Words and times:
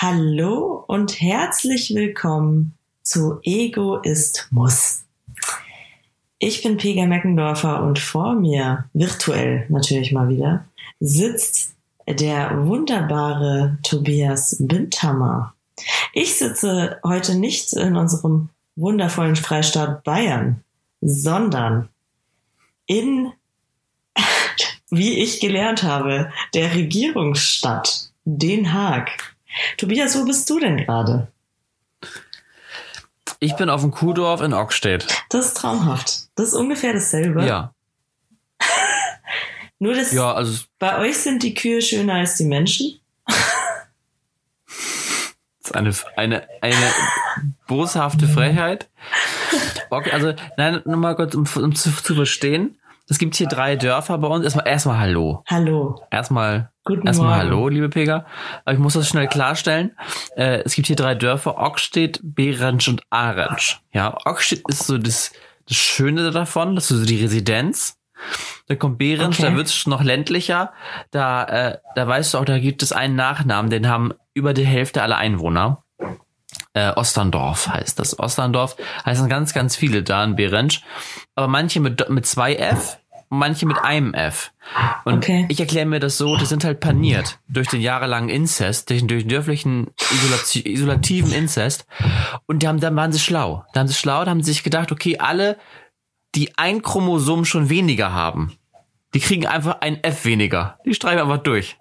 Hallo 0.00 0.84
und 0.86 1.20
herzlich 1.20 1.92
willkommen 1.92 2.78
zu 3.02 3.40
Ego 3.42 3.96
ist 3.96 4.46
Muss. 4.52 5.02
Ich 6.38 6.62
bin 6.62 6.76
Pega 6.76 7.04
Meckendorfer 7.04 7.82
und 7.82 7.98
vor 7.98 8.34
mir, 8.34 8.84
virtuell 8.92 9.66
natürlich 9.68 10.12
mal 10.12 10.28
wieder, 10.28 10.64
sitzt 11.00 11.74
der 12.06 12.64
wunderbare 12.64 13.78
Tobias 13.82 14.58
Bindhammer. 14.60 15.54
Ich 16.12 16.36
sitze 16.36 17.00
heute 17.02 17.34
nicht 17.34 17.72
in 17.72 17.96
unserem 17.96 18.50
wundervollen 18.76 19.34
Freistaat 19.34 20.04
Bayern, 20.04 20.62
sondern 21.00 21.88
in, 22.86 23.32
wie 24.90 25.18
ich 25.18 25.40
gelernt 25.40 25.82
habe, 25.82 26.30
der 26.54 26.72
Regierungsstadt 26.72 28.12
Den 28.24 28.72
Haag. 28.72 29.34
Tobias, 29.76 30.18
wo 30.18 30.24
bist 30.24 30.48
du 30.50 30.58
denn 30.58 30.76
gerade? 30.76 31.28
Ich 33.40 33.54
bin 33.56 33.70
auf 33.70 33.82
dem 33.82 33.90
Kuhdorf 33.90 34.40
in 34.40 34.52
Ockstedt. 34.52 35.06
Das 35.30 35.46
ist 35.46 35.56
traumhaft. 35.56 36.28
Das 36.34 36.48
ist 36.48 36.54
ungefähr 36.54 36.92
dasselbe. 36.92 37.46
Ja. 37.46 37.72
Nur 39.78 39.94
das. 39.94 40.12
Ja, 40.12 40.32
also. 40.32 40.64
Bei 40.78 40.98
euch 40.98 41.18
sind 41.18 41.42
die 41.42 41.54
Kühe 41.54 41.80
schöner 41.80 42.14
als 42.14 42.36
die 42.36 42.44
Menschen. 42.44 43.00
Das 45.70 45.98
ist 45.98 46.06
eine, 46.16 46.16
eine, 46.16 46.48
eine 46.62 46.92
boshafte 47.66 48.26
Frechheit. 48.26 48.88
Okay, 49.90 50.10
also, 50.12 50.32
nein, 50.56 50.80
nur 50.86 50.96
mal 50.96 51.14
kurz, 51.14 51.34
um, 51.34 51.46
um 51.56 51.74
zu, 51.74 51.90
zu 51.90 52.14
verstehen. 52.14 52.78
Es 53.10 53.18
gibt 53.18 53.34
hier 53.36 53.48
drei 53.48 53.76
Dörfer 53.76 54.18
bei 54.18 54.28
uns. 54.28 54.44
Erstmal, 54.44 54.68
erstmal 54.68 54.98
Hallo. 55.00 55.42
Hallo. 55.46 56.00
Erstmal, 56.10 56.70
Guten 56.84 57.06
erstmal 57.06 57.28
Morgen. 57.28 57.40
Hallo, 57.40 57.68
liebe 57.68 57.88
Pega. 57.88 58.26
Aber 58.64 58.74
ich 58.74 58.78
muss 58.78 58.92
das 58.94 59.08
schnell 59.08 59.28
klarstellen. 59.28 59.96
Äh, 60.36 60.62
es 60.64 60.74
gibt 60.74 60.88
hier 60.88 60.96
drei 60.96 61.14
Dörfer. 61.14 61.56
Ockstedt, 61.58 62.20
Behrensch 62.22 62.86
und 62.88 63.02
Arensch. 63.10 63.80
Ja, 63.92 64.16
Ockstedt 64.26 64.62
ist 64.68 64.86
so 64.86 64.98
das, 64.98 65.32
das 65.66 65.76
Schöne 65.76 66.30
davon. 66.30 66.74
Das 66.74 66.90
ist 66.90 66.98
so 67.00 67.06
die 67.06 67.22
Residenz. 67.22 67.96
Da 68.66 68.74
kommt 68.74 68.98
Behrensch, 68.98 69.38
Okay. 69.38 69.50
da 69.50 69.56
wird's 69.56 69.86
noch 69.86 70.02
ländlicher. 70.02 70.72
Da, 71.10 71.44
äh, 71.44 71.78
da 71.94 72.06
weißt 72.06 72.34
du 72.34 72.38
auch, 72.38 72.44
da 72.44 72.58
gibt 72.58 72.82
es 72.82 72.92
einen 72.92 73.14
Nachnamen, 73.16 73.70
den 73.70 73.88
haben 73.88 74.12
über 74.34 74.52
die 74.52 74.66
Hälfte 74.66 75.02
aller 75.02 75.16
Einwohner. 75.16 75.84
Äh, 76.78 76.92
Osterndorf 76.94 77.68
heißt 77.68 77.98
das. 77.98 78.18
Osterndorf 78.18 78.76
heißen 79.04 79.28
ganz, 79.28 79.52
ganz 79.52 79.74
viele 79.74 80.02
da 80.04 80.22
in 80.22 80.36
Behrensch. 80.36 80.82
Aber 81.34 81.48
manche 81.48 81.80
mit, 81.80 82.08
mit 82.08 82.24
zwei 82.24 82.54
F 82.54 82.98
und 83.30 83.38
manche 83.38 83.66
mit 83.66 83.78
einem 83.78 84.14
F. 84.14 84.52
Und 85.04 85.16
Okay. 85.18 85.46
ich 85.48 85.58
erkläre 85.58 85.86
mir 85.86 85.98
das 85.98 86.16
so, 86.18 86.36
die 86.36 86.46
sind 86.46 86.62
halt 86.64 86.78
paniert 86.78 87.40
durch 87.48 87.68
den 87.68 87.80
jahrelangen 87.80 88.28
Inzest, 88.28 88.90
durch, 88.90 89.04
durch 89.06 89.24
den 89.24 89.28
dörflichen 89.30 89.88
Isolati 90.12 90.60
isolativen 90.72 91.32
Inzest. 91.32 91.84
Und 92.46 92.62
die 92.62 92.68
haben, 92.68 92.78
dann 92.80 92.94
waren 92.94 93.10
sie 93.12 93.18
schlau. 93.18 93.64
Da 93.72 93.80
haben 93.80 93.88
sie 93.88 93.94
schlau, 93.94 94.24
da 94.24 94.30
haben 94.30 94.42
sie 94.42 94.52
sich 94.52 94.62
gedacht, 94.62 94.92
okay, 94.92 95.18
alle, 95.18 95.56
die 96.36 96.56
ein 96.58 96.82
Chromosom 96.82 97.44
schon 97.44 97.70
weniger 97.70 98.12
haben, 98.12 98.56
die 99.14 99.20
kriegen 99.20 99.46
einfach 99.46 99.80
ein 99.80 100.02
F 100.04 100.24
weniger. 100.24 100.78
Die 100.84 100.94
streichen 100.94 101.20
einfach 101.22 101.38
durch. 101.38 101.76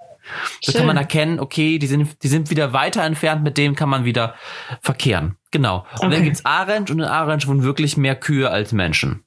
Da 0.66 0.72
Schön. 0.72 0.80
kann 0.80 0.88
man 0.88 0.98
erkennen, 0.98 1.40
okay, 1.40 1.80
die 1.80 1.88
sind, 1.88 2.22
die 2.24 2.28
sind 2.28 2.50
wieder 2.50 2.74
weiter 2.74 3.04
entfernt, 3.04 3.44
mit 3.44 3.58
denen 3.58 3.76
kann 3.76 3.90
man 3.90 4.06
wieder 4.06 4.36
verkehren. 4.82 5.38
Genau. 5.52 5.86
Und 5.94 6.08
Okay. 6.08 6.10
dann 6.16 6.24
gibt's 6.24 6.46
Arendt 6.46 6.92
und 6.92 7.00
in 7.00 7.06
Arendt 7.06 7.48
wohnen 7.48 7.64
wirklich 7.64 7.98
mehr 7.98 8.16
Kühe 8.16 8.50
als 8.50 8.72
Menschen. 8.72 9.24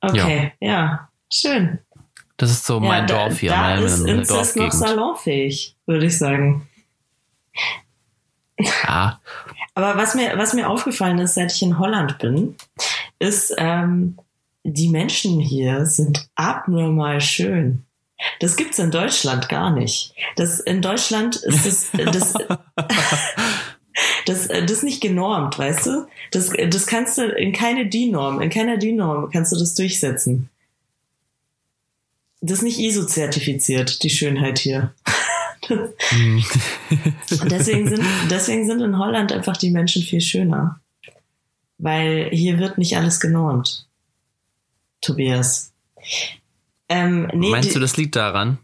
Okay, 0.00 0.52
ja. 0.60 1.08
Schön. 1.32 1.78
Das 2.36 2.50
ist 2.50 2.64
so 2.64 2.78
mein 2.80 3.02
ja, 3.02 3.06
da, 3.06 3.14
Dorf 3.26 3.40
hier, 3.40 3.50
Da 3.50 3.56
meine, 3.60 3.82
ist 3.82 4.00
Inzest 4.06 4.56
noch 4.56 4.72
salonfähig, 4.72 5.76
würde 5.86 6.06
ich 6.06 6.16
sagen. 6.16 6.68
Ja, 8.58 9.20
Aber 9.74 9.96
was 9.96 10.14
mir, 10.14 10.36
was 10.36 10.54
mir 10.54 10.68
aufgefallen 10.68 11.18
ist, 11.18 11.34
seit 11.34 11.52
ich 11.52 11.62
in 11.62 11.78
Holland 11.78 12.18
bin, 12.18 12.56
ist, 13.18 13.54
ähm, 13.58 14.18
die 14.64 14.88
Menschen 14.88 15.38
hier 15.40 15.86
sind 15.86 16.28
abnormal 16.34 17.20
schön. 17.20 17.84
Das 18.40 18.56
gibt's 18.56 18.78
in 18.78 18.90
Deutschland 18.90 19.48
gar 19.48 19.70
nicht. 19.70 20.14
Das, 20.36 20.60
in 20.60 20.82
Deutschland 20.82 21.36
ist 21.36 21.66
das, 21.66 21.90
das, 22.12 22.32
das, 24.26 24.48
das 24.48 24.70
ist 24.70 24.82
nicht 24.82 25.00
genormt, 25.00 25.58
weißt 25.58 25.86
du? 25.86 26.06
Das, 26.30 26.50
das 26.68 26.86
kannst 26.86 27.18
du 27.18 27.26
in 27.26 27.52
keine 27.52 27.86
DIN-Norm, 27.86 28.40
in 28.40 28.50
keiner 28.50 28.76
DIN-Norm 28.76 29.30
kannst 29.30 29.52
du 29.52 29.56
das 29.56 29.74
durchsetzen. 29.74 30.50
Das 32.40 32.58
ist 32.58 32.62
nicht 32.62 32.78
ISO-zertifiziert, 32.78 34.02
die 34.02 34.10
Schönheit 34.10 34.58
hier. 34.58 34.94
Und 35.68 36.44
deswegen 37.50 37.88
sind, 37.88 38.04
deswegen 38.30 38.66
sind 38.66 38.80
in 38.80 38.98
Holland 38.98 39.32
einfach 39.32 39.56
die 39.56 39.70
Menschen 39.70 40.02
viel 40.02 40.20
schöner. 40.20 40.80
Weil 41.78 42.30
hier 42.30 42.58
wird 42.58 42.78
nicht 42.78 42.96
alles 42.96 43.20
genormt. 43.20 43.86
Tobias. 45.00 45.72
Ähm, 46.88 47.30
nee, 47.34 47.50
meinst 47.50 47.70
die, 47.70 47.74
du, 47.74 47.80
das 47.80 47.96
liegt 47.96 48.16
daran? 48.16 48.58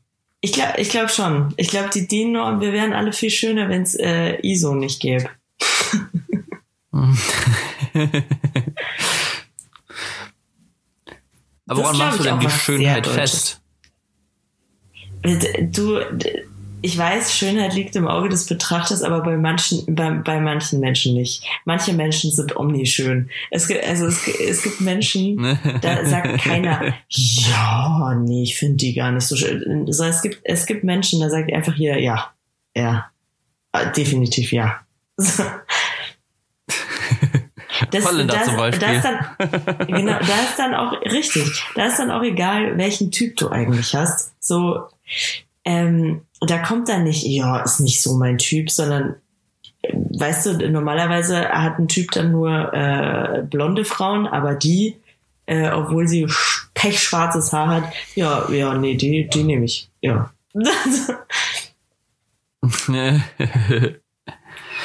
ich 0.44 0.52
glaube 0.52 0.74
ich 0.76 0.90
glaub 0.90 1.10
schon. 1.10 1.54
Ich 1.56 1.68
glaube, 1.68 1.88
die 1.88 2.06
DIN-Norm, 2.06 2.60
wir 2.60 2.72
wären 2.74 2.92
alle 2.92 3.14
viel 3.14 3.30
schöner, 3.30 3.70
wenn 3.70 3.82
es 3.82 3.94
äh, 3.94 4.36
ISO 4.42 4.74
nicht 4.74 5.00
gäbe. 5.00 5.30
Aber 11.66 11.82
woran 11.82 11.96
machst 11.96 12.18
du 12.18 12.24
denn 12.24 12.40
die 12.40 12.50
Schönheit 12.50 13.06
fest? 13.06 13.62
Äh, 15.22 15.64
Du, 15.64 15.98
ich 16.84 16.98
weiß, 16.98 17.34
Schönheit 17.34 17.72
liegt 17.74 17.96
im 17.96 18.06
Auge 18.06 18.28
des 18.28 18.44
Betrachters, 18.44 19.02
aber 19.02 19.22
bei 19.22 19.38
manchen, 19.38 19.94
bei, 19.94 20.10
bei 20.10 20.38
manchen 20.38 20.80
Menschen 20.80 21.14
nicht. 21.14 21.42
Manche 21.64 21.94
Menschen 21.94 22.30
sind 22.30 22.56
omnischön. 22.56 23.30
Es 23.50 23.68
gibt, 23.68 23.82
also 23.88 24.04
es, 24.06 24.28
es 24.28 24.62
gibt 24.62 24.82
Menschen, 24.82 25.58
da 25.80 26.04
sagt 26.04 26.42
keiner, 26.42 26.92
ja, 27.08 28.14
nee, 28.22 28.42
ich 28.42 28.58
finde 28.58 28.76
die 28.76 28.92
gar 28.92 29.10
nicht 29.12 29.26
so 29.26 29.34
schön. 29.34 29.90
So, 29.90 30.04
es 30.04 30.20
gibt, 30.20 30.40
es 30.44 30.66
gibt 30.66 30.84
Menschen, 30.84 31.20
da 31.20 31.30
sagt 31.30 31.50
einfach 31.54 31.72
hier, 31.72 31.98
ja, 31.98 32.34
ja, 32.76 33.10
Äh, 33.72 33.90
definitiv 33.92 34.52
ja. 34.52 34.80
Das, 37.90 38.06
Holländer 38.06 38.34
das, 38.34 38.44
zum 38.46 38.56
Beispiel. 38.56 38.86
Da 38.86 38.92
ist 38.92 39.04
dann, 39.04 39.86
genau, 39.88 40.12
da 40.12 40.42
ist 40.42 40.58
dann 40.58 40.74
auch 40.74 40.92
richtig. 41.02 41.64
Da 41.74 41.86
ist 41.86 41.98
dann 41.98 42.10
auch 42.10 42.22
egal, 42.22 42.78
welchen 42.78 43.10
Typ 43.10 43.36
du 43.36 43.50
eigentlich 43.50 43.94
hast. 43.94 44.32
So, 44.38 44.88
ähm, 45.64 46.22
da 46.40 46.58
kommt 46.58 46.88
dann 46.88 47.04
nicht, 47.04 47.24
ja, 47.24 47.60
ist 47.60 47.80
nicht 47.80 48.00
so 48.02 48.16
mein 48.16 48.38
Typ, 48.38 48.70
sondern 48.70 49.16
weißt 49.92 50.46
du, 50.46 50.70
normalerweise 50.70 51.48
hat 51.48 51.78
ein 51.78 51.88
Typ 51.88 52.10
dann 52.12 52.32
nur 52.32 52.72
äh, 52.72 53.42
blonde 53.48 53.84
Frauen, 53.84 54.26
aber 54.26 54.54
die, 54.54 54.96
äh, 55.46 55.70
obwohl 55.70 56.06
sie 56.08 56.26
sch- 56.26 56.68
pechschwarzes 56.74 57.52
Haar 57.52 57.68
hat, 57.68 57.92
ja, 58.14 58.48
ja, 58.50 58.74
nee, 58.74 58.94
die, 58.94 59.28
die 59.28 59.42
nehme 59.42 59.64
ich, 59.64 59.90
ja. 60.00 60.30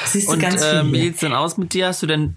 Siehst 0.04 0.28
du 0.28 0.32
Und 0.32 0.40
ganz 0.40 0.62
äh, 0.62 0.82
viel. 0.82 0.92
wie 0.92 0.96
hier. 0.96 1.04
sieht's 1.06 1.20
denn 1.20 1.32
aus 1.32 1.56
mit 1.56 1.72
dir? 1.72 1.86
Hast 1.88 2.02
du 2.02 2.06
denn, 2.06 2.36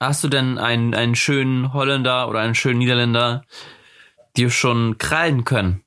hast 0.00 0.22
du 0.24 0.28
denn 0.28 0.58
einen, 0.58 0.94
einen 0.94 1.14
schönen 1.16 1.72
Holländer 1.72 2.28
oder 2.28 2.40
einen 2.40 2.54
schönen 2.54 2.78
Niederländer, 2.78 3.42
die 4.36 4.50
schon 4.50 4.98
krallen 4.98 5.44
können? 5.44 5.82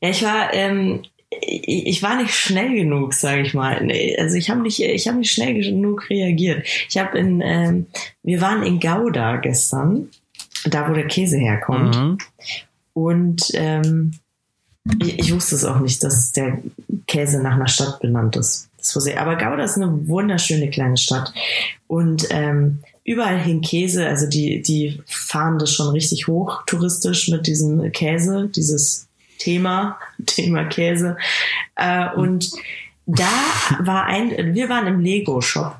Ja, 0.00 0.10
ich 0.10 0.22
war, 0.22 0.54
ähm, 0.54 1.02
ich 1.30 2.02
war 2.02 2.20
nicht 2.20 2.34
schnell 2.34 2.74
genug, 2.74 3.12
sage 3.12 3.42
ich 3.42 3.54
mal. 3.54 3.76
Also 4.18 4.36
ich 4.36 4.48
habe 4.50 4.60
nicht, 4.62 4.80
ich 4.80 5.08
habe 5.08 5.18
nicht 5.18 5.30
schnell 5.30 5.54
genug 5.54 6.08
reagiert. 6.08 6.66
Ich 6.88 6.96
habe 6.96 7.18
in, 7.18 7.42
ähm, 7.42 7.86
wir 8.22 8.40
waren 8.40 8.62
in 8.62 8.80
Gouda 8.80 9.36
gestern, 9.36 10.08
da 10.64 10.88
wo 10.88 10.94
der 10.94 11.06
Käse 11.06 11.36
herkommt. 11.36 11.96
Mhm. 11.96 12.18
Und 12.94 13.42
ähm, 13.54 14.12
ich, 15.02 15.18
ich 15.18 15.34
wusste 15.34 15.54
es 15.54 15.64
auch 15.64 15.80
nicht, 15.80 16.02
dass 16.02 16.32
der 16.32 16.58
Käse 17.06 17.42
nach 17.42 17.54
einer 17.54 17.68
Stadt 17.68 18.00
benannt 18.00 18.36
ist. 18.36 18.70
Das 18.78 18.96
wusste 18.96 19.10
ich. 19.10 19.18
Aber 19.18 19.36
Gouda 19.36 19.64
ist 19.64 19.76
eine 19.76 20.08
wunderschöne 20.08 20.70
kleine 20.70 20.96
Stadt. 20.96 21.32
Und 21.86 22.26
ähm, 22.30 22.78
überall 23.04 23.38
hin 23.38 23.60
Käse, 23.60 24.06
also 24.06 24.26
die, 24.26 24.62
die 24.62 25.02
fahren 25.04 25.58
das 25.58 25.72
schon 25.72 25.88
richtig 25.88 26.26
hoch 26.26 26.62
touristisch 26.66 27.28
mit 27.28 27.46
diesem 27.46 27.92
Käse, 27.92 28.50
dieses 28.54 29.07
Thema, 29.38 29.98
Thema 30.26 30.64
Käse. 30.64 31.16
Äh, 31.76 32.10
und 32.14 32.50
da 33.06 33.28
war 33.80 34.04
ein, 34.06 34.54
wir 34.54 34.68
waren 34.68 34.86
im 34.86 35.00
Lego-Shop. 35.00 35.76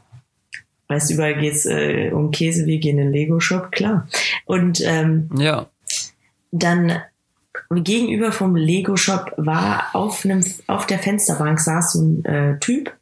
Weißt 0.88 1.10
du, 1.10 1.14
überall 1.14 1.38
geht's 1.38 1.66
äh, 1.66 2.10
um 2.12 2.30
Käse, 2.30 2.64
wir 2.66 2.78
gehen 2.78 2.98
in 2.98 3.06
den 3.06 3.12
Lego-Shop, 3.12 3.70
klar. 3.72 4.08
Und 4.46 4.80
ähm, 4.82 5.28
Ja. 5.36 5.66
dann 6.50 7.02
gegenüber 7.70 8.32
vom 8.32 8.56
Lego 8.56 8.96
Shop 8.96 9.32
war 9.36 9.90
auf 9.92 10.24
einem 10.24 10.42
auf 10.68 10.86
der 10.86 10.98
Fensterbank 10.98 11.60
saß 11.60 11.92
so 11.92 12.00
ein 12.02 12.24
äh, 12.24 12.58
Typ, 12.60 12.94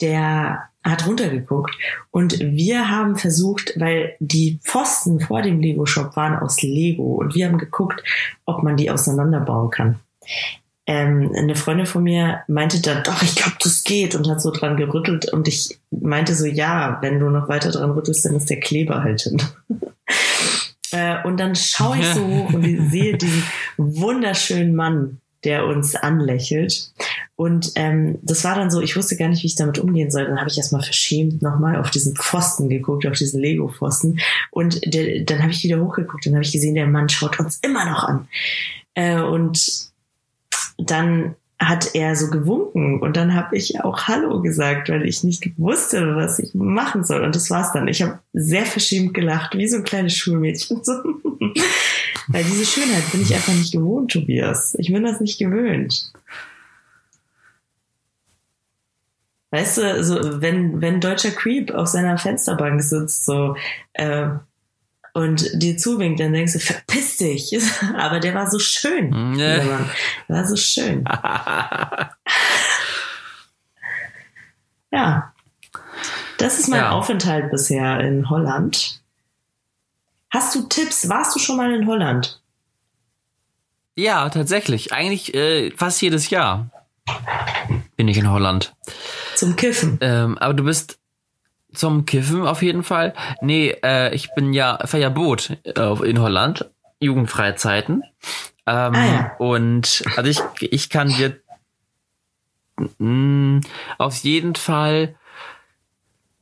der 0.00 0.70
hat 0.84 1.06
runtergeguckt 1.06 1.74
und 2.10 2.38
wir 2.40 2.90
haben 2.90 3.16
versucht, 3.16 3.72
weil 3.76 4.16
die 4.20 4.60
Pfosten 4.62 5.20
vor 5.20 5.42
dem 5.42 5.60
Lego 5.60 5.86
Shop 5.86 6.14
waren 6.16 6.38
aus 6.38 6.62
Lego 6.62 7.14
und 7.14 7.34
wir 7.34 7.46
haben 7.46 7.58
geguckt, 7.58 8.02
ob 8.44 8.62
man 8.62 8.76
die 8.76 8.90
auseinanderbauen 8.90 9.70
kann. 9.70 10.00
ähm, 10.86 11.32
eine 11.34 11.56
Freundin 11.56 11.86
von 11.86 12.02
mir 12.02 12.40
meinte 12.46 12.82
dann, 12.82 13.02
doch, 13.02 13.22
ich 13.22 13.34
glaube, 13.34 13.56
das 13.62 13.84
geht 13.84 14.14
und 14.14 14.28
hat 14.28 14.42
so 14.42 14.50
dran 14.50 14.76
gerüttelt 14.76 15.32
und 15.32 15.48
ich 15.48 15.78
meinte 15.90 16.34
so, 16.34 16.44
ja, 16.44 16.98
wenn 17.00 17.20
du 17.20 17.30
noch 17.30 17.48
weiter 17.48 17.70
dran 17.70 17.92
rüttelst, 17.92 18.26
dann 18.26 18.34
ist 18.34 18.50
der 18.50 18.60
Kleber 18.60 19.02
halt 19.02 19.22
hin. 19.22 19.40
äh, 20.92 21.22
und 21.24 21.40
dann 21.40 21.56
schaue 21.56 21.98
ich 21.98 22.06
so 22.08 22.26
hoch 22.26 22.52
und 22.52 22.90
sehe 22.90 23.16
diesen 23.16 23.44
wunderschönen 23.78 24.74
Mann, 24.74 25.20
der 25.44 25.66
uns 25.66 25.94
anlächelt. 25.94 26.92
Und 27.36 27.72
ähm, 27.74 28.18
das 28.22 28.44
war 28.44 28.54
dann 28.54 28.70
so, 28.70 28.80
ich 28.80 28.96
wusste 28.96 29.16
gar 29.16 29.28
nicht, 29.28 29.42
wie 29.42 29.48
ich 29.48 29.56
damit 29.56 29.78
umgehen 29.78 30.10
soll. 30.10 30.24
Dann 30.26 30.38
habe 30.38 30.48
ich 30.48 30.56
erstmal 30.56 30.82
verschämt 30.82 31.42
nochmal 31.42 31.76
auf 31.76 31.90
diesen 31.90 32.14
Pfosten 32.14 32.68
geguckt, 32.68 33.06
auf 33.06 33.16
diesen 33.16 33.40
Lego-Pfosten. 33.40 34.20
Und 34.50 34.80
der, 34.94 35.24
dann 35.24 35.42
habe 35.42 35.50
ich 35.50 35.64
wieder 35.64 35.80
hochgeguckt 35.80 36.26
und 36.26 36.34
habe 36.34 36.44
ich 36.44 36.52
gesehen, 36.52 36.76
der 36.76 36.86
Mann 36.86 37.08
schaut 37.08 37.40
uns 37.40 37.58
immer 37.62 37.84
noch 37.84 38.04
an. 38.04 38.28
Äh, 38.94 39.20
und 39.20 39.90
dann 40.78 41.34
hat 41.58 41.94
er 41.94 42.16
so 42.16 42.30
gewunken 42.30 43.00
und 43.00 43.16
dann 43.16 43.34
habe 43.34 43.56
ich 43.56 43.80
auch 43.80 44.08
Hallo 44.08 44.40
gesagt, 44.42 44.88
weil 44.88 45.06
ich 45.06 45.24
nicht 45.24 45.58
wusste, 45.58 46.16
was 46.16 46.38
ich 46.38 46.52
machen 46.54 47.04
soll. 47.04 47.22
Und 47.22 47.34
das 47.34 47.50
war's 47.50 47.72
dann. 47.72 47.88
Ich 47.88 48.02
habe 48.02 48.18
sehr 48.32 48.66
verschämt 48.66 49.14
gelacht, 49.14 49.56
wie 49.56 49.68
so 49.68 49.76
ein 49.76 49.84
kleines 49.84 50.14
Schulmädchen. 50.14 50.80
weil 52.28 52.44
diese 52.44 52.66
Schönheit 52.66 53.10
bin 53.12 53.22
ich 53.22 53.34
einfach 53.34 53.54
nicht 53.54 53.72
gewohnt, 53.72 54.12
Tobias. 54.12 54.74
Ich 54.78 54.92
bin 54.92 55.04
das 55.04 55.20
nicht 55.20 55.38
gewöhnt. 55.38 56.12
Weißt 59.54 59.78
du, 59.78 60.02
so 60.02 60.40
wenn 60.42 60.80
wenn 60.80 61.00
deutscher 61.00 61.30
Creep 61.30 61.70
auf 61.70 61.86
seiner 61.86 62.18
Fensterbank 62.18 62.82
sitzt, 62.82 63.24
so 63.24 63.54
äh, 63.92 64.26
und 65.12 65.48
dir 65.62 65.76
zuwinkt, 65.78 66.18
dann 66.18 66.32
denkst 66.32 66.54
du, 66.54 66.58
verpiss 66.58 67.18
dich. 67.18 67.56
Aber 67.96 68.18
der 68.18 68.34
war 68.34 68.50
so 68.50 68.58
schön. 68.58 69.10
Nee. 69.30 69.36
Der 69.36 69.62
Mann. 69.62 69.88
war 70.26 70.44
so 70.44 70.56
schön. 70.56 71.04
ja. 74.90 75.32
Das 76.38 76.58
ist 76.58 76.66
mein 76.66 76.80
ja. 76.80 76.90
Aufenthalt 76.90 77.52
bisher 77.52 78.00
in 78.00 78.28
Holland. 78.28 79.02
Hast 80.30 80.52
du 80.56 80.62
Tipps? 80.62 81.08
Warst 81.08 81.36
du 81.36 81.38
schon 81.38 81.58
mal 81.58 81.72
in 81.72 81.86
Holland? 81.86 82.42
Ja, 83.94 84.28
tatsächlich. 84.30 84.92
Eigentlich 84.92 85.32
äh, 85.32 85.70
fast 85.76 86.02
jedes 86.02 86.30
Jahr 86.30 86.70
bin 87.94 88.08
ich 88.08 88.18
in 88.18 88.28
Holland. 88.28 88.74
Zum 89.44 89.56
Kiffen. 89.56 89.98
Ähm, 90.00 90.38
aber 90.38 90.54
du 90.54 90.64
bist 90.64 90.98
zum 91.74 92.06
Kiffen 92.06 92.46
auf 92.46 92.62
jeden 92.62 92.82
Fall. 92.82 93.14
Nee, 93.42 93.76
äh, 93.82 94.14
ich 94.14 94.34
bin 94.34 94.52
ja, 94.52 94.78
fahr 94.86 95.00
ja 95.00 95.10
Boot 95.10 95.58
äh, 95.64 96.08
in 96.08 96.20
Holland, 96.20 96.70
Jugendfreizeiten. 97.00 98.02
Ähm, 98.66 98.94
ah, 98.94 99.06
ja. 99.06 99.36
Und 99.38 100.02
also 100.16 100.30
ich, 100.30 100.40
ich 100.62 100.88
kann 100.88 101.08
dir 101.08 101.38
mh, 102.98 103.60
auf 103.98 104.16
jeden 104.18 104.54
Fall 104.54 105.14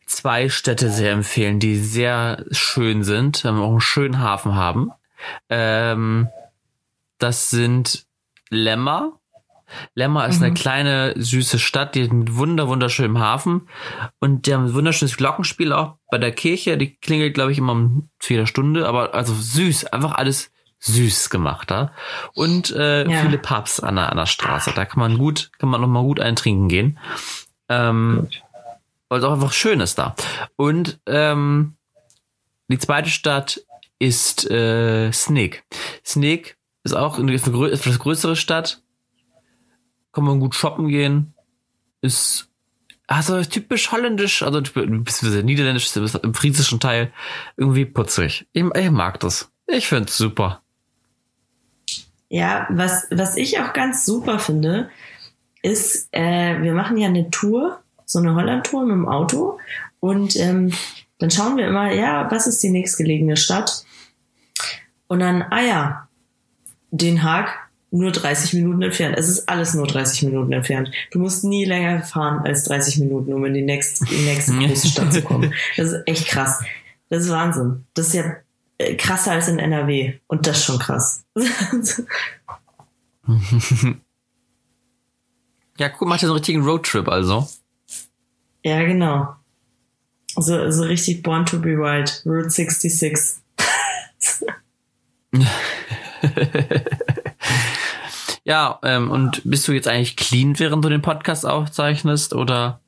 zwei 0.06 0.48
Städte 0.48 0.90
sehr 0.90 1.12
empfehlen, 1.12 1.58
die 1.58 1.76
sehr 1.76 2.44
schön 2.52 3.02
sind, 3.02 3.44
ähm, 3.44 3.60
auch 3.60 3.70
einen 3.70 3.80
schönen 3.80 4.20
Hafen 4.20 4.54
haben. 4.54 4.92
Ähm, 5.48 6.28
das 7.18 7.50
sind 7.50 8.06
Lemmer 8.50 9.18
Lemmer 9.94 10.26
ist 10.28 10.38
mhm. 10.38 10.44
eine 10.44 10.54
kleine, 10.54 11.14
süße 11.16 11.58
Stadt, 11.58 11.94
die 11.94 12.08
mit 12.08 12.36
wunder, 12.36 12.68
wunderschönem 12.68 13.18
Hafen. 13.18 13.68
Und 14.20 14.46
die 14.46 14.54
haben 14.54 14.66
ein 14.66 14.74
wunderschönes 14.74 15.16
Glockenspiel 15.16 15.72
auch 15.72 15.96
bei 16.10 16.18
der 16.18 16.32
Kirche. 16.32 16.76
Die 16.78 16.96
klingelt, 16.96 17.34
glaube 17.34 17.52
ich, 17.52 17.58
immer 17.58 17.72
um 17.72 18.10
jeder 18.22 18.46
Stunde. 18.46 18.86
Aber 18.86 19.14
also 19.14 19.34
süß, 19.34 19.86
einfach 19.86 20.14
alles 20.14 20.50
süß 20.80 21.30
gemacht 21.30 21.70
da. 21.70 21.92
Und 22.34 22.70
äh, 22.72 23.08
ja. 23.08 23.22
viele 23.22 23.38
Pubs 23.38 23.80
an 23.80 23.96
der, 23.96 24.10
an 24.10 24.16
der 24.16 24.26
Straße. 24.26 24.72
Da 24.74 24.84
kann 24.84 25.00
man 25.00 25.18
gut, 25.18 25.50
kann 25.58 25.68
man 25.68 25.80
noch 25.80 25.88
mal 25.88 26.02
gut 26.02 26.20
eintrinken 26.20 26.68
gehen. 26.68 26.98
Ähm, 27.68 28.28
weil 29.08 29.18
es 29.18 29.24
auch 29.24 29.32
einfach 29.32 29.52
schön 29.52 29.80
ist 29.80 29.98
da. 29.98 30.14
Und 30.56 30.98
ähm, 31.06 31.76
die 32.68 32.78
zweite 32.78 33.10
Stadt 33.10 33.60
ist 33.98 34.50
äh, 34.50 35.12
Snake. 35.12 35.60
Snake 36.04 36.54
ist 36.82 36.94
auch 36.94 37.18
eine 37.18 37.32
etwas 37.34 37.98
größere 37.98 38.36
Stadt 38.36 38.82
kann 40.12 40.24
man 40.24 40.40
gut 40.40 40.54
shoppen 40.54 40.88
gehen. 40.88 41.34
Ist 42.00 42.48
also 43.06 43.42
typisch 43.42 43.92
holländisch, 43.92 44.42
also 44.42 44.60
beziehungsweise 44.60 45.42
niederländisch 45.42 45.94
im 45.96 46.34
friesischen 46.34 46.80
Teil 46.80 47.12
irgendwie 47.56 47.84
putzig. 47.84 48.46
Ich, 48.52 48.64
ich 48.64 48.90
mag 48.90 49.20
das. 49.20 49.50
Ich 49.66 49.86
finde 49.86 50.08
es 50.08 50.16
super. 50.16 50.62
Ja, 52.28 52.66
was, 52.70 53.06
was 53.10 53.36
ich 53.36 53.60
auch 53.60 53.74
ganz 53.74 54.06
super 54.06 54.38
finde, 54.38 54.88
ist, 55.62 56.08
äh, 56.12 56.62
wir 56.62 56.72
machen 56.72 56.96
ja 56.96 57.08
eine 57.08 57.30
Tour, 57.30 57.82
so 58.06 58.18
eine 58.18 58.34
Holland-Tour 58.34 58.86
mit 58.86 58.94
dem 58.94 59.08
Auto 59.08 59.58
und 60.00 60.36
ähm, 60.36 60.72
dann 61.18 61.30
schauen 61.30 61.56
wir 61.56 61.68
immer, 61.68 61.92
ja, 61.92 62.30
was 62.30 62.46
ist 62.46 62.62
die 62.62 62.70
nächstgelegene 62.70 63.36
Stadt? 63.36 63.84
Und 65.06 65.20
dann, 65.20 65.42
ah 65.42 65.60
ja, 65.60 66.08
Den 66.90 67.22
Haag, 67.22 67.70
nur 67.92 68.10
30 68.10 68.54
Minuten 68.54 68.82
entfernt. 68.82 69.16
Es 69.18 69.28
ist 69.28 69.48
alles 69.48 69.74
nur 69.74 69.86
30 69.86 70.22
Minuten 70.24 70.52
entfernt. 70.52 70.90
Du 71.10 71.18
musst 71.18 71.44
nie 71.44 71.66
länger 71.66 72.02
fahren 72.02 72.44
als 72.44 72.64
30 72.64 72.98
Minuten, 72.98 73.32
um 73.34 73.44
in 73.44 73.54
die 73.54 73.62
nächste, 73.62 74.06
die 74.06 74.24
nächste 74.24 74.54
große 74.54 74.88
Stadt 74.88 75.12
zu 75.12 75.22
kommen. 75.22 75.52
Das 75.76 75.92
ist 75.92 76.02
echt 76.06 76.26
krass. 76.28 76.64
Das 77.10 77.24
ist 77.24 77.30
Wahnsinn. 77.30 77.84
Das 77.94 78.08
ist 78.08 78.14
ja 78.14 78.36
äh, 78.78 78.94
krasser 78.96 79.32
als 79.32 79.48
in 79.48 79.58
NRW. 79.58 80.14
Und 80.26 80.46
das 80.46 80.58
ist 80.58 80.64
schon 80.64 80.78
krass. 80.78 81.24
ja, 85.78 85.88
guck, 85.90 86.08
macht 86.08 86.22
ja 86.22 86.28
so 86.28 86.32
einen 86.32 86.38
richtigen 86.38 86.62
Roadtrip 86.62 87.08
also. 87.08 87.46
Ja, 88.64 88.82
genau. 88.84 89.34
So, 90.36 90.70
so 90.70 90.84
richtig 90.84 91.22
Born 91.22 91.44
to 91.44 91.58
be 91.58 91.76
Wild. 91.76 92.22
Route 92.24 92.48
66. 92.48 93.42
Ja, 98.44 98.80
ähm, 98.82 99.10
und 99.10 99.42
bist 99.44 99.68
du 99.68 99.72
jetzt 99.72 99.88
eigentlich 99.88 100.16
clean, 100.16 100.58
während 100.58 100.84
du 100.84 100.88
den 100.88 101.02
Podcast 101.02 101.46
aufzeichnest 101.46 102.34
oder 102.34 102.80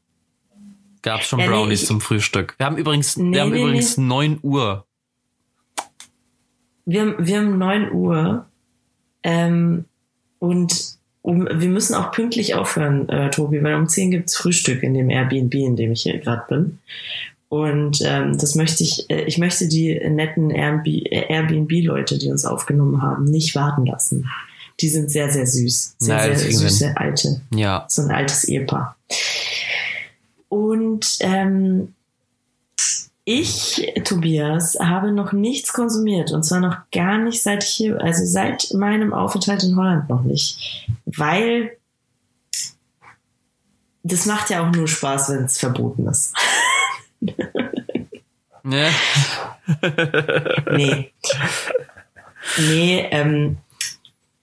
gab 1.03 1.21
es 1.21 1.27
schon 1.27 1.39
ja, 1.39 1.47
Brownies 1.47 1.83
nee, 1.83 1.87
zum 1.87 2.01
Frühstück? 2.01 2.55
Wir 2.59 2.67
haben 2.67 2.77
übrigens, 2.77 3.17
nee, 3.17 3.33
wir 3.33 3.43
haben 3.43 3.53
nee, 3.53 3.63
übrigens 3.63 3.97
nee. 3.97 4.05
9 4.05 4.39
Uhr. 4.43 4.85
Wir 6.87 7.01
haben, 7.03 7.15
wir 7.19 7.39
haben 7.39 7.59
9 7.59 7.93
Uhr 7.93 8.47
ähm, 9.23 9.85
und 10.41 10.99
um, 11.23 11.47
wir 11.47 11.69
müssen 11.69 11.95
auch 11.95 12.11
pünktlich 12.11 12.55
aufhören, 12.55 13.09
äh, 13.09 13.31
Tobi, 13.31 13.63
weil 13.63 13.77
um 13.77 13.89
10 13.89 14.11
gibt's 14.11 14.37
Frühstück 14.37 14.83
in 14.83 14.93
dem 14.93 15.09
Airbnb, 15.09 15.55
in 15.55 15.77
dem 15.77 15.93
ich 15.93 16.03
hier 16.03 16.19
gerade 16.19 16.45
bin. 16.49 16.79
Und 17.49 18.01
ähm, 18.05 18.37
das 18.37 18.57
möchte 18.57 18.83
ich, 18.83 19.09
äh, 19.09 19.23
ich 19.23 19.39
möchte 19.39 19.69
die 19.69 19.99
netten 20.11 20.51
Airbnb-Leute, 20.51 22.19
die 22.19 22.29
uns 22.29 22.45
aufgenommen 22.45 23.01
haben, 23.01 23.25
nicht 23.25 23.55
warten 23.55 23.87
lassen. 23.87 24.29
Die 24.81 24.89
sind 24.89 25.11
sehr, 25.11 25.31
sehr 25.31 25.47
süß. 25.47 25.97
Sehr, 25.99 26.17
Nein, 26.17 26.37
sehr 26.37 26.53
süße 26.53 26.97
alte. 26.97 27.41
Ja. 27.55 27.87
So 27.89 28.03
ein 28.03 28.11
altes 28.11 28.45
Ehepaar. 28.45 28.97
Und 30.49 31.17
ähm, 31.21 31.95
ich, 33.25 33.93
Tobias, 34.05 34.77
habe 34.79 35.11
noch 35.11 35.33
nichts 35.33 35.73
konsumiert 35.73 36.31
und 36.33 36.43
zwar 36.43 36.61
noch 36.61 36.77
gar 36.93 37.19
nicht 37.19 37.43
seit 37.43 37.65
ich 37.65 37.71
hier, 37.71 38.01
also 38.01 38.25
seit 38.27 38.73
meinem 38.75 39.15
Aufenthalt 39.15 39.63
in 39.63 39.77
Holland 39.77 40.11
noch 40.11 40.23
nicht, 40.23 40.87
weil 41.07 41.77
das 44.03 44.27
macht 44.27 44.51
ja 44.51 44.63
auch 44.63 44.71
nur 44.73 44.87
Spaß, 44.87 45.31
wenn 45.31 45.45
es 45.45 45.59
verboten 45.59 46.07
ist. 46.07 46.35
Nee. 48.67 48.89
nee. 50.73 51.13
Nee, 52.59 53.09
ähm, 53.11 53.59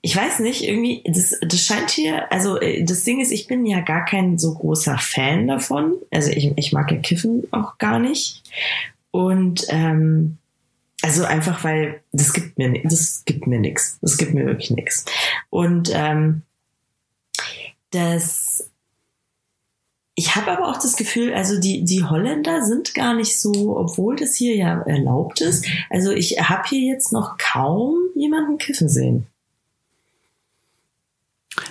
ich 0.03 0.15
weiß 0.15 0.39
nicht, 0.39 0.63
irgendwie, 0.63 1.03
das, 1.05 1.38
das 1.41 1.62
scheint 1.62 1.91
hier, 1.91 2.31
also 2.31 2.60
äh, 2.60 2.84
das 2.84 3.03
Ding 3.03 3.20
ist, 3.22 3.31
ich 3.31 3.48
bin 3.48 3.65
ja 3.65 3.81
gar 3.81 4.03
kein 4.03 4.39
so 4.39 4.55
großer 4.55 4.98
Fan 4.98 5.48
davon. 5.48 5.96
Also 6.10 6.31
ich, 6.31 6.51
ich 6.55 6.74
mag 6.74 6.91
ja 6.91 6.98
Kiffen 6.98 7.48
auch 7.51 7.77
gar 7.77 8.00
nicht. 8.00 8.41
Und 9.12 9.65
ähm, 9.70 10.38
also 11.03 11.24
einfach, 11.24 11.63
weil 11.63 12.01
das 12.12 12.34
gibt 12.34 12.58
mir 12.58 12.81
das 12.84 13.24
gibt 13.25 13.46
mir 13.46 13.60
nichts. 13.60 14.00
Das 14.01 14.17
gibt 14.17 14.34
mir 14.34 14.46
wirklich 14.46 14.72
nichts. 14.72 15.05
Und 15.50 15.91
ähm, 15.93 16.41
das 17.91 18.70
ich 20.15 20.36
habe 20.36 20.51
aber 20.51 20.70
auch 20.70 20.77
das 20.77 20.98
Gefühl, 20.98 21.34
also 21.34 21.60
die, 21.60 21.84
die 21.84 22.03
Holländer 22.03 22.63
sind 22.63 22.93
gar 22.93 23.15
nicht 23.15 23.39
so, 23.39 23.77
obwohl 23.77 24.15
das 24.15 24.36
hier 24.36 24.55
ja 24.55 24.81
erlaubt 24.81 25.41
ist. 25.41 25.65
Also 25.89 26.12
ich 26.12 26.39
habe 26.39 26.67
hier 26.67 26.93
jetzt 26.93 27.12
noch 27.12 27.38
kaum 27.38 27.98
jemanden 28.15 28.58
kiffen 28.58 28.89
sehen. 28.89 29.27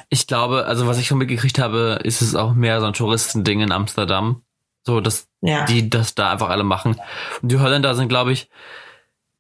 Ich 0.08 0.26
glaube, 0.26 0.66
also 0.66 0.86
was 0.86 0.98
ich 0.98 1.06
schon 1.06 1.18
mitgekriegt 1.18 1.58
habe, 1.58 2.00
ist 2.04 2.20
es 2.22 2.34
auch 2.34 2.54
mehr 2.54 2.80
so 2.80 2.86
ein 2.86 2.92
Touristending 2.92 3.60
in 3.60 3.72
Amsterdam. 3.72 4.42
So, 4.82 5.00
dass 5.00 5.28
ja. 5.42 5.64
die 5.66 5.90
das 5.90 6.14
da 6.14 6.30
einfach 6.30 6.48
alle 6.48 6.64
machen. 6.64 6.96
Und 7.42 7.52
die 7.52 7.58
Holländer 7.58 7.94
sind, 7.94 8.08
glaube 8.08 8.32
ich, 8.32 8.48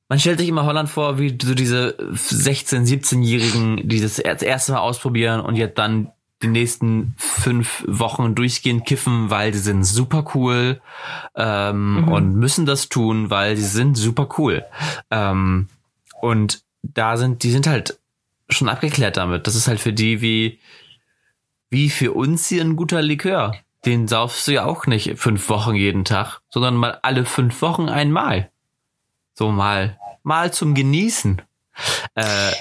man 0.08 0.18
stellt 0.18 0.38
sich 0.40 0.48
immer 0.48 0.64
Holland 0.64 0.88
vor, 0.88 1.18
wie 1.18 1.38
so 1.40 1.54
diese 1.54 1.96
16-, 1.98 2.84
17-Jährigen, 2.84 3.88
die 3.88 4.00
das 4.00 4.16
das 4.16 4.42
erste 4.42 4.72
Mal 4.72 4.80
ausprobieren 4.80 5.40
und 5.40 5.56
jetzt 5.56 5.78
dann 5.78 6.10
die 6.42 6.48
nächsten 6.48 7.14
fünf 7.18 7.84
Wochen 7.86 8.34
durchgehend 8.34 8.86
kiffen, 8.86 9.30
weil 9.30 9.52
sie 9.54 9.60
sind 9.60 9.84
super 9.84 10.24
cool 10.34 10.80
ähm, 11.36 12.00
Mhm. 12.00 12.08
und 12.08 12.34
müssen 12.34 12.66
das 12.66 12.88
tun, 12.88 13.30
weil 13.30 13.56
sie 13.56 13.66
sind 13.66 13.96
super 13.96 14.28
cool. 14.38 14.64
Ähm, 15.10 15.68
und 16.20 16.62
da 16.82 17.16
sind, 17.16 17.42
die 17.42 17.50
sind 17.50 17.66
halt 17.66 17.98
schon 18.54 18.68
abgeklärt 18.68 19.16
damit. 19.16 19.46
Das 19.46 19.54
ist 19.54 19.68
halt 19.68 19.80
für 19.80 19.92
die 19.92 20.20
wie, 20.20 20.60
wie 21.70 21.90
für 21.90 22.12
uns 22.12 22.48
hier 22.48 22.62
ein 22.62 22.76
guter 22.76 23.02
Likör. 23.02 23.54
Den 23.84 24.08
saufst 24.08 24.46
du 24.46 24.52
ja 24.52 24.64
auch 24.64 24.86
nicht 24.86 25.18
fünf 25.18 25.48
Wochen 25.48 25.74
jeden 25.74 26.04
Tag, 26.04 26.40
sondern 26.50 26.76
mal 26.76 26.98
alle 27.02 27.24
fünf 27.24 27.62
Wochen 27.62 27.88
einmal. 27.88 28.50
So 29.34 29.50
mal, 29.50 29.98
mal 30.22 30.52
zum 30.52 30.74
Genießen. 30.74 31.40
Äh, 32.14 32.52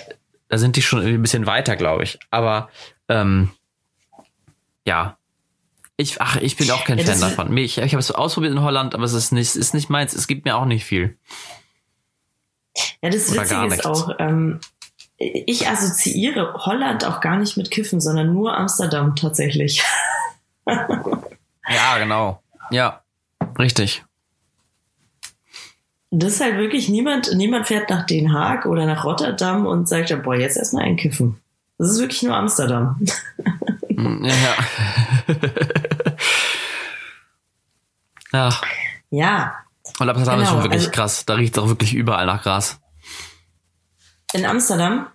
da 0.48 0.58
sind 0.58 0.76
die 0.76 0.82
schon 0.82 1.00
irgendwie 1.00 1.18
ein 1.18 1.22
bisschen 1.22 1.46
weiter, 1.46 1.76
glaube 1.76 2.04
ich. 2.04 2.20
Aber 2.32 2.70
ähm, 3.10 3.52
ja. 4.86 5.18
Ich, 5.98 6.22
ach, 6.22 6.38
ich 6.38 6.56
bin 6.56 6.72
auch 6.72 6.86
kein 6.86 6.98
Ja, 6.98 7.06
Fan 7.06 7.20
davon. 7.20 7.58
Ich, 7.58 7.78
ich 7.78 7.92
habe 7.92 8.00
es 8.00 8.12
ausprobiert 8.12 8.54
in 8.54 8.62
Holland, 8.62 8.96
aber 8.96 9.04
es 9.04 9.14
ist 9.14 9.34
nicht, 9.34 9.56
ist 9.56 9.74
nicht 9.74 9.90
meins. 9.90 10.14
Es 10.14 10.28
gibt 10.28 10.46
mir 10.46 10.56
auch 10.56 10.66
nicht 10.66 10.86
viel. 10.86 11.18
Ja, 13.02 13.10
das 13.10 13.30
Oder 13.30 13.42
Witzige 13.42 13.60
gar 13.60 13.68
ist 13.68 13.86
auch, 13.86 14.16
ähm, 14.20 14.62
ich 15.20 15.68
assoziiere 15.68 16.54
Holland 16.54 17.06
auch 17.06 17.20
gar 17.20 17.38
nicht 17.38 17.58
mit 17.58 17.72
Kiffen, 17.72 18.00
sondern 18.00 18.34
nur 18.34 18.56
Amsterdam 18.58 19.16
tatsächlich. 19.16 19.84
Ja, 20.66 21.98
genau. 21.98 22.42
Ja, 22.72 23.02
richtig. 23.58 24.04
Das 26.12 26.34
ist 26.34 26.42
halt 26.42 26.58
wirklich 26.58 26.90
niemand, 26.90 27.36
niemand 27.36 27.68
fährt 27.68 27.90
nach 27.90 28.06
Den 28.06 28.34
Haag 28.34 28.66
oder 28.66 28.86
nach 28.86 29.04
Rotterdam 29.04 29.66
und 29.68 29.88
sagt, 29.88 30.24
boah, 30.24 30.36
jetzt 30.36 30.58
erstmal 30.58 30.86
ein 30.86 30.96
Kiffen. 30.96 31.40
Das 31.78 31.90
ist 31.92 32.00
wirklich 32.00 32.24
nur 32.24 32.36
Amsterdam. 32.36 33.00
Mm, 33.90 34.26
Ja. 34.26 34.56
Ach, 38.32 38.62
Ja, 39.10 39.56
und 40.00 40.10
Amsterdam 40.10 40.40
ist 40.42 40.48
Genau, 40.50 40.62
schon 40.62 40.64
wirklich 40.64 40.82
also- 40.84 40.92
krass. 40.92 41.26
Da 41.26 41.34
riecht 41.36 41.58
es 41.58 41.64
auch 41.64 41.68
wirklich 41.68 41.94
überall 41.94 42.26
nach 42.26 42.44
Gras. 42.44 42.80
In 44.34 44.46
Amsterdam. 44.46 45.08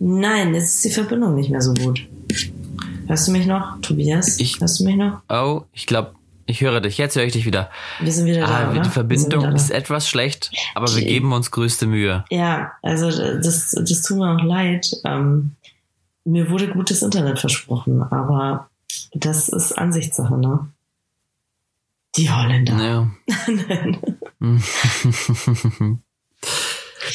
Nein, 0.00 0.54
jetzt 0.54 0.76
ist 0.76 0.84
die 0.84 0.90
Verbindung 0.90 1.34
nicht 1.34 1.50
mehr 1.50 1.60
so 1.62 1.74
gut. 1.74 2.06
Hörst 3.06 3.26
du 3.26 3.32
mich 3.32 3.46
noch, 3.46 3.80
Tobias? 3.80 4.38
Ich- 4.38 4.60
Hörst 4.60 4.80
du 4.80 4.84
mich 4.84 4.96
noch? 4.96 5.22
Oh, 5.28 5.62
ich 5.72 5.86
glaube, 5.86 6.12
ich 6.46 6.60
höre 6.60 6.80
dich. 6.80 6.98
Jetzt 6.98 7.16
höre 7.16 7.24
ich 7.24 7.32
dich 7.32 7.46
wieder. 7.46 7.70
Wir 8.00 8.12
sind 8.12 8.26
wieder 8.26 8.42
da. 8.42 8.46
Ah, 8.46 8.70
oder? 8.70 8.80
die 8.80 8.86
Wir 8.86 8.92
Verbindung 8.92 9.52
ist 9.54 9.70
da. 9.70 9.74
etwas 9.74 10.08
schlecht, 10.08 10.50
aber 10.74 10.86
wir 10.88 11.02
Okay. 11.02 11.06
geben 11.06 11.32
uns 11.32 11.50
größte 11.50 11.86
Mühe. 11.86 12.24
Ja, 12.30 12.72
also 12.82 13.10
das, 13.10 13.72
das 13.72 14.02
tut 14.02 14.18
mir 14.18 14.34
auch 14.36 14.42
leid. 14.44 14.90
Ähm, 15.04 15.56
mir 16.24 16.48
wurde 16.50 16.68
gutes 16.68 17.02
Internet 17.02 17.38
versprochen, 17.40 18.02
aber 18.02 18.70
das 19.14 19.48
ist 19.48 19.72
Ansichtssache, 19.72 20.38
ne? 20.38 20.68
Die 22.16 22.30
Holländer. 22.30 22.82
Ja. 22.82 23.10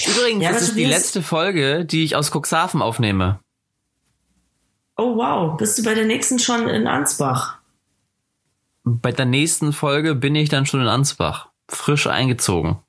Übrigens, 0.08 0.44
Ja, 0.44 0.52
das 0.52 0.62
ist 0.64 0.78
die 0.78 0.86
letzte 0.86 1.22
Folge, 1.22 1.86
die 1.86 2.04
ich 2.04 2.16
aus 2.16 2.32
Cuxhaven 2.32 2.82
aufnehme. 2.82 3.40
Oh 4.96 5.16
wow, 5.18 5.58
bist 5.58 5.78
du 5.78 5.84
bei 5.84 5.94
der 5.96 6.06
nächsten 6.06 6.40
schon 6.40 6.68
in 6.70 6.88
Ansbach? 6.88 7.58
Bei 8.84 9.12
der 9.12 9.26
nächsten 9.26 9.74
Folge 9.74 10.14
bin 10.14 10.36
ich 10.36 10.50
dann 10.50 10.66
schon 10.66 10.82
in 10.82 10.88
Ansbach. 10.88 11.50
Frisch 11.68 12.08
eingezogen. 12.08 12.80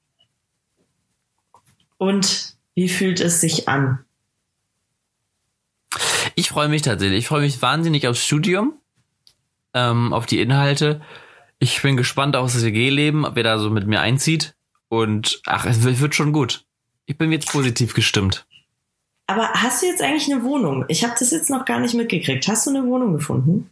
Und 1.96 2.56
wie 2.74 2.88
fühlt 2.88 3.20
es 3.20 3.40
sich 3.40 3.68
an? 3.68 4.04
Ich 6.34 6.48
freue 6.48 6.68
mich 6.68 6.82
tatsächlich. 6.82 7.20
Ich 7.20 7.28
freue 7.28 7.42
mich 7.42 7.62
wahnsinnig 7.62 8.08
aufs 8.08 8.24
Studium, 8.24 8.74
ähm, 9.72 10.12
auf 10.12 10.26
die 10.26 10.40
Inhalte. 10.40 11.00
Ich 11.64 11.80
bin 11.80 11.96
gespannt 11.96 12.36
auf 12.36 12.52
das 12.52 12.62
WG-Leben, 12.62 13.26
wer 13.32 13.42
da 13.42 13.58
so 13.58 13.70
mit 13.70 13.86
mir 13.86 14.02
einzieht. 14.02 14.54
Und 14.90 15.40
ach, 15.46 15.64
es 15.64 15.82
wird 15.82 16.14
schon 16.14 16.34
gut. 16.34 16.66
Ich 17.06 17.16
bin 17.16 17.32
jetzt 17.32 17.50
positiv 17.50 17.94
gestimmt. 17.94 18.44
Aber 19.26 19.48
hast 19.48 19.80
du 19.80 19.86
jetzt 19.86 20.02
eigentlich 20.02 20.30
eine 20.30 20.44
Wohnung? 20.44 20.84
Ich 20.88 21.04
habe 21.04 21.14
das 21.18 21.30
jetzt 21.30 21.48
noch 21.48 21.64
gar 21.64 21.80
nicht 21.80 21.94
mitgekriegt. 21.94 22.46
Hast 22.48 22.66
du 22.66 22.70
eine 22.70 22.84
Wohnung 22.84 23.14
gefunden? 23.14 23.70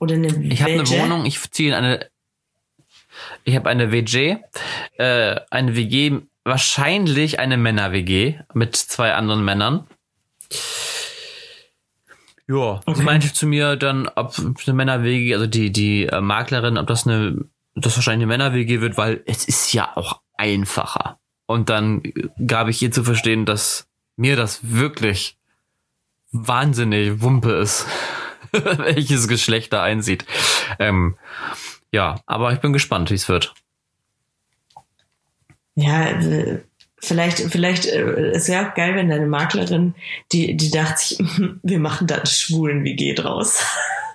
Oder 0.00 0.16
eine 0.16 0.26
Ich 0.52 0.62
habe 0.62 0.72
eine? 0.72 0.88
Wohnung, 0.88 1.26
ich 1.26 1.48
ziehe 1.52 1.68
in 1.68 1.74
eine. 1.76 2.10
Ich 3.44 3.54
habe 3.54 3.70
eine 3.70 3.92
WG, 3.92 4.38
äh, 4.98 5.36
eine 5.48 5.76
WG, 5.76 6.18
wahrscheinlich 6.42 7.38
eine 7.38 7.56
Männer-WG 7.56 8.40
mit 8.52 8.74
zwei 8.74 9.14
anderen 9.14 9.44
Männern. 9.44 9.86
Ja, 12.48 12.80
sie 12.84 12.90
Okay. 12.92 13.02
meinte 13.02 13.32
zu 13.32 13.46
mir 13.46 13.76
dann, 13.76 14.08
ob 14.14 14.34
eine 14.38 14.72
Männer-WG, 14.74 15.34
also 15.34 15.46
die, 15.46 15.72
die 15.72 16.06
äh, 16.06 16.20
Maklerin, 16.20 16.78
ob 16.78 16.86
das 16.86 17.06
eine, 17.06 17.44
das 17.74 17.96
wahrscheinlich 17.96 18.24
eine 18.24 18.38
Männer-WG 18.38 18.80
wird, 18.80 18.96
weil 18.96 19.22
es 19.26 19.44
ist 19.46 19.72
ja 19.72 19.96
auch 19.96 20.20
einfacher. 20.36 21.18
Und 21.46 21.68
dann 21.70 22.02
gab 22.46 22.68
ich 22.68 22.80
ihr 22.82 22.90
zu 22.92 23.02
verstehen, 23.04 23.46
dass 23.46 23.88
mir 24.16 24.36
das 24.36 24.60
wirklich 24.62 25.36
wahnsinnig 26.32 27.20
Wumpe 27.20 27.52
ist, 27.52 27.86
welches 28.52 29.26
Geschlecht 29.28 29.72
da 29.72 29.82
einsieht. 29.82 30.24
Ähm, 30.78 31.16
ja, 31.92 32.20
aber 32.26 32.52
ich 32.52 32.60
bin 32.60 32.72
gespannt, 32.72 33.10
wie 33.10 33.14
es 33.14 33.28
wird. 33.28 33.54
Ja, 35.74 36.10
äh, 36.10 36.62
vielleicht, 37.06 37.38
vielleicht, 37.38 37.86
äh, 37.86 38.30
es 38.30 38.48
wäre 38.48 38.68
auch 38.68 38.74
geil, 38.74 38.94
wenn 38.94 39.08
deine 39.08 39.26
Maklerin, 39.26 39.94
die, 40.32 40.56
die 40.56 40.70
dachte 40.70 40.98
sich, 40.98 41.18
wir 41.62 41.78
machen 41.78 42.06
da 42.06 42.16
einen 42.16 42.26
schwulen 42.26 42.84
WG 42.84 43.14
draus. 43.14 43.64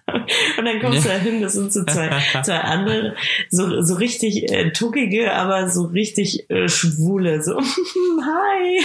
Und 0.57 0.65
dann 0.65 0.81
kommst 0.81 1.05
du 1.05 1.09
da 1.09 1.15
hin, 1.15 1.41
das 1.41 1.53
sind 1.53 1.71
so 1.71 1.85
zwei, 1.85 2.09
zwei 2.43 2.57
andere, 2.57 3.15
so, 3.49 3.81
so 3.81 3.95
richtig 3.95 4.51
äh, 4.51 4.71
tuckige, 4.71 5.33
aber 5.33 5.69
so 5.69 5.83
richtig 5.83 6.49
äh, 6.49 6.67
schwule, 6.67 7.41
so, 7.41 7.57
hi. 7.57 8.83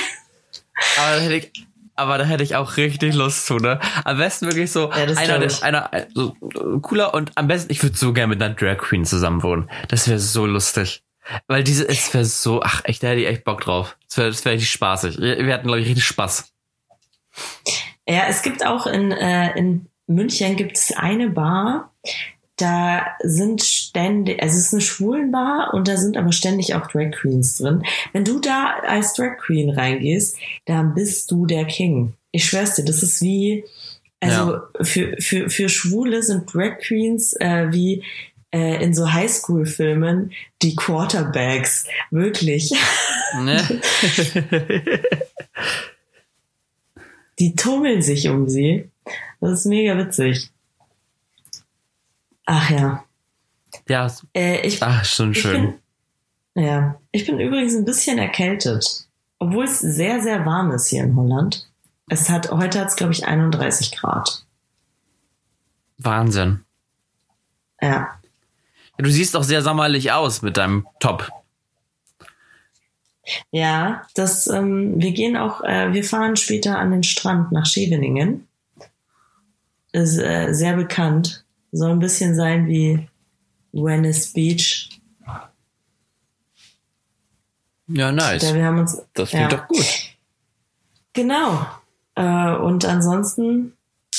Aber 0.98 1.16
da 1.16 1.20
hätte 1.20 1.34
ich, 1.34 1.52
aber 1.96 2.18
da 2.18 2.24
hätte 2.24 2.44
ich 2.44 2.54
auch 2.54 2.76
richtig 2.76 3.14
Lust 3.14 3.46
zu, 3.46 3.56
ne? 3.56 3.80
Am 4.04 4.18
besten 4.18 4.46
wirklich 4.46 4.70
so 4.70 4.90
Ja, 4.90 5.16
einer, 5.16 5.38
der, 5.38 5.62
einer 5.62 5.92
äh, 5.92 6.06
so, 6.14 6.36
äh, 6.42 6.80
cooler 6.80 7.14
und 7.14 7.32
am 7.34 7.48
besten, 7.48 7.72
ich 7.72 7.82
würde 7.82 7.96
so 7.96 8.12
gerne 8.12 8.28
mit 8.28 8.42
einer 8.42 8.54
Drag 8.54 8.78
Queen 8.78 9.04
zusammen 9.04 9.42
wohnen. 9.42 9.70
Das 9.88 10.06
wäre 10.06 10.18
so 10.18 10.46
lustig. 10.46 11.02
Weil 11.46 11.64
diese, 11.64 11.88
es 11.88 12.12
wäre 12.14 12.24
so, 12.24 12.62
ach 12.62 12.82
echt, 12.84 13.02
da 13.02 13.08
hätte 13.08 13.20
ich 13.20 13.26
echt 13.26 13.44
Bock 13.44 13.62
drauf. 13.62 13.96
Das 14.08 14.18
wäre 14.18 14.28
das 14.28 14.44
wär 14.44 14.52
richtig 14.52 14.70
spaßig. 14.70 15.18
Wir 15.18 15.52
hatten, 15.52 15.66
glaube 15.66 15.80
ich, 15.80 15.88
richtig 15.88 16.04
Spaß. 16.04 16.52
Ja, 18.08 18.26
es 18.28 18.42
gibt 18.42 18.64
auch 18.64 18.86
in, 18.86 19.12
äh, 19.12 19.56
in 19.58 19.86
München 20.06 20.56
gibt 20.56 20.76
es 20.76 20.92
eine 20.96 21.30
Bar, 21.30 21.92
da 22.56 23.06
sind 23.22 23.62
ständig, 23.62 24.42
also 24.42 24.56
es 24.56 24.66
ist 24.66 24.72
eine 24.72 24.80
Schwulenbar 24.80 25.74
und 25.74 25.88
da 25.88 25.96
sind 25.96 26.16
aber 26.16 26.32
ständig 26.32 26.74
auch 26.74 26.86
Drag 26.86 27.10
Queens 27.10 27.58
drin. 27.58 27.82
Wenn 28.12 28.24
du 28.24 28.40
da 28.40 28.76
als 28.86 29.12
Drag 29.12 29.36
Queen 29.38 29.70
reingehst, 29.70 30.38
dann 30.64 30.94
bist 30.94 31.30
du 31.30 31.44
der 31.46 31.66
King. 31.66 32.14
Ich 32.30 32.46
schwör's 32.46 32.74
dir, 32.74 32.84
das 32.84 33.02
ist 33.02 33.20
wie, 33.20 33.64
also 34.20 34.60
für, 34.80 35.16
für, 35.18 35.50
für 35.50 35.68
Schwule 35.68 36.22
sind 36.22 36.52
Drag 36.52 36.78
Queens 36.78 37.34
äh, 37.34 37.66
wie 37.72 38.02
äh, 38.56 38.82
in 38.82 38.94
so 38.94 39.12
Highschool-Filmen 39.12 40.32
die 40.62 40.74
Quarterbacks. 40.74 41.84
Wirklich. 42.10 42.72
Ne? 43.40 43.62
Die 47.38 47.54
tummeln 47.54 48.00
sich 48.00 48.30
um 48.30 48.48
sie. 48.48 48.90
Das 49.42 49.60
ist 49.60 49.66
mega 49.66 49.98
witzig. 49.98 50.50
Ach 52.46 52.70
ja. 52.70 53.04
ja, 53.88 54.10
Äh, 54.34 54.66
ich, 54.66 54.82
ach, 54.82 55.04
schon 55.04 55.32
ich 55.32 55.42
schön. 55.42 55.78
bin, 56.54 56.64
ja, 56.64 56.98
ich 57.12 57.26
bin 57.26 57.38
übrigens 57.38 57.74
ein 57.74 57.84
bisschen 57.84 58.16
erkältet, 58.16 59.06
obwohl 59.38 59.64
es 59.64 59.80
sehr, 59.80 60.22
sehr 60.22 60.46
warm 60.46 60.70
ist 60.70 60.88
hier 60.88 61.04
in 61.04 61.14
Holland. 61.14 61.68
Es 62.08 62.30
hat 62.30 62.50
heute 62.50 62.80
hat 62.80 62.88
es 62.88 62.96
glaube 62.96 63.12
ich 63.12 63.26
31 63.26 63.92
Grad. 63.92 64.46
Wahnsinn. 65.98 66.64
Ja, 67.82 68.18
Du 68.98 69.10
siehst 69.10 69.36
auch 69.36 69.42
sehr 69.42 69.62
sommerlich 69.62 70.12
aus 70.12 70.42
mit 70.42 70.56
deinem 70.56 70.86
Top. 71.00 71.30
ja, 73.50 74.02
das. 74.14 74.46
Ähm, 74.46 74.94
wir 74.96 75.12
gehen 75.12 75.36
auch. 75.36 75.62
Äh, 75.62 75.92
wir 75.92 76.04
fahren 76.04 76.36
später 76.36 76.78
an 76.78 76.90
den 76.90 77.02
Strand 77.02 77.52
nach 77.52 77.66
Scheveningen. 77.66 78.48
Ist 79.92 80.18
äh, 80.18 80.52
sehr 80.52 80.76
bekannt. 80.76 81.44
Soll 81.72 81.92
ein 81.92 81.98
bisschen 81.98 82.34
sein 82.34 82.66
wie 82.66 83.08
Venice 83.72 84.32
Beach. 84.32 84.90
Ja, 87.88 88.10
nice. 88.10 88.42
Da 88.42 88.54
wir 88.54 88.64
haben 88.64 88.80
uns. 88.80 89.00
Das 89.14 89.30
klingt 89.30 89.52
ja. 89.52 89.58
doch 89.58 89.68
gut. 89.68 89.86
Genau. 91.12 91.66
Äh, 92.14 92.56
und 92.56 92.84
ansonsten 92.84 93.75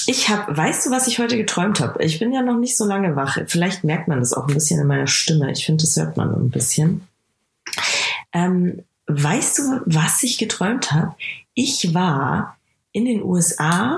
Ich 0.10 0.30
habe, 0.30 0.56
weißt 0.56 0.86
du, 0.86 0.92
was 0.92 1.08
ich 1.08 1.20
heute 1.20 1.36
geträumt 1.36 1.82
habe? 1.82 2.02
Ich 2.02 2.18
bin 2.18 2.32
ja 2.32 2.42
noch 2.42 2.58
nicht 2.58 2.78
so 2.78 2.86
lange 2.86 3.18
wach. 3.18 3.38
Vielleicht 3.48 3.84
merkt 3.84 4.08
man 4.08 4.20
das 4.20 4.34
auch 4.34 4.48
ein 4.48 4.54
bisschen 4.54 4.80
in 4.80 4.88
meiner 4.88 5.06
Stimme. 5.06 5.52
Ich 5.52 5.66
finde, 5.66 5.84
das 5.84 5.98
hört 5.98 6.16
man 6.16 6.34
ein 6.34 6.50
bisschen. 6.50 7.06
Ähm, 8.32 8.84
weißt 9.08 9.58
du, 9.58 9.82
was 9.86 10.24
ich 10.24 10.38
geträumt 10.38 10.94
habe? 10.94 11.14
Ich 11.54 11.94
war 11.94 12.58
in 12.94 13.04
den 13.04 13.22
USA 13.22 13.98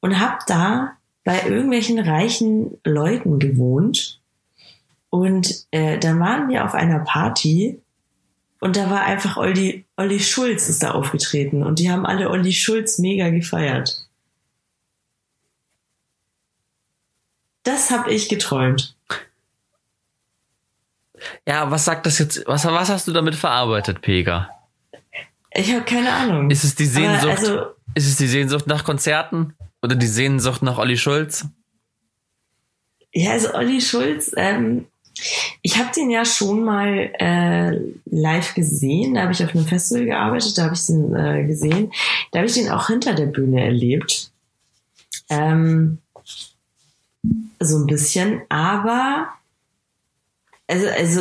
und 0.00 0.20
habe 0.20 0.38
da 0.46 0.92
bei 1.24 1.42
irgendwelchen 1.42 1.98
reichen 1.98 2.78
Leuten 2.84 3.40
gewohnt. 3.40 4.20
Und 5.10 5.66
äh, 5.72 5.98
dann 5.98 6.20
waren 6.20 6.48
wir 6.50 6.64
auf 6.64 6.74
einer 6.74 7.00
Party 7.00 7.80
und 8.60 8.76
da 8.76 8.88
war 8.90 9.02
einfach 9.02 9.38
Olli, 9.38 9.86
Olli 9.96 10.20
Schulz 10.20 10.68
ist 10.68 10.84
da 10.84 10.92
aufgetreten 10.92 11.64
und 11.64 11.80
die 11.80 11.90
haben 11.90 12.06
alle 12.06 12.30
Olli 12.30 12.52
Schulz 12.52 12.98
mega 12.98 13.28
gefeiert. 13.30 14.06
Das 17.62 17.90
habe 17.90 18.12
ich 18.12 18.28
geträumt. 18.28 18.96
Ja, 21.46 21.70
was 21.70 21.84
sagt 21.84 22.06
das 22.06 22.18
jetzt? 22.18 22.42
Was, 22.46 22.64
was 22.64 22.88
hast 22.88 23.06
du 23.06 23.12
damit 23.12 23.34
verarbeitet, 23.34 24.02
Pega? 24.02 24.50
Ich 25.52 25.72
habe 25.72 25.84
keine 25.84 26.12
Ahnung. 26.12 26.50
Ist 26.50 26.64
es 26.64 26.74
die 26.74 26.86
Sehnsucht? 26.86 27.38
Also, 27.38 27.66
ist 27.94 28.08
es 28.08 28.16
die 28.16 28.26
Sehnsucht 28.26 28.66
nach 28.66 28.84
Konzerten 28.84 29.54
oder 29.82 29.94
die 29.94 30.06
Sehnsucht 30.06 30.62
nach 30.62 30.78
Olli 30.78 30.96
Schulz? 30.96 31.46
Ja, 33.12 33.32
also 33.32 33.52
Olli 33.54 33.80
Schulz, 33.80 34.32
ähm, 34.36 34.86
ich 35.60 35.78
habe 35.78 35.90
den 35.94 36.10
ja 36.10 36.24
schon 36.24 36.64
mal 36.64 37.10
äh, 37.18 37.78
live 38.06 38.54
gesehen. 38.54 39.14
Da 39.14 39.22
habe 39.22 39.32
ich 39.32 39.44
auf 39.44 39.54
einem 39.54 39.66
Festival 39.66 40.06
gearbeitet, 40.06 40.56
da 40.56 40.64
habe 40.64 40.74
ich 40.74 40.86
den 40.86 41.14
äh, 41.14 41.44
gesehen. 41.44 41.92
Da 42.30 42.38
habe 42.38 42.48
ich 42.48 42.54
den 42.54 42.70
auch 42.70 42.86
hinter 42.86 43.14
der 43.14 43.26
Bühne 43.26 43.62
erlebt. 43.62 44.32
Ähm, 45.28 45.98
so 47.64 47.78
ein 47.78 47.86
bisschen, 47.86 48.42
aber 48.48 49.28
also, 50.72 50.86
also 50.88 51.20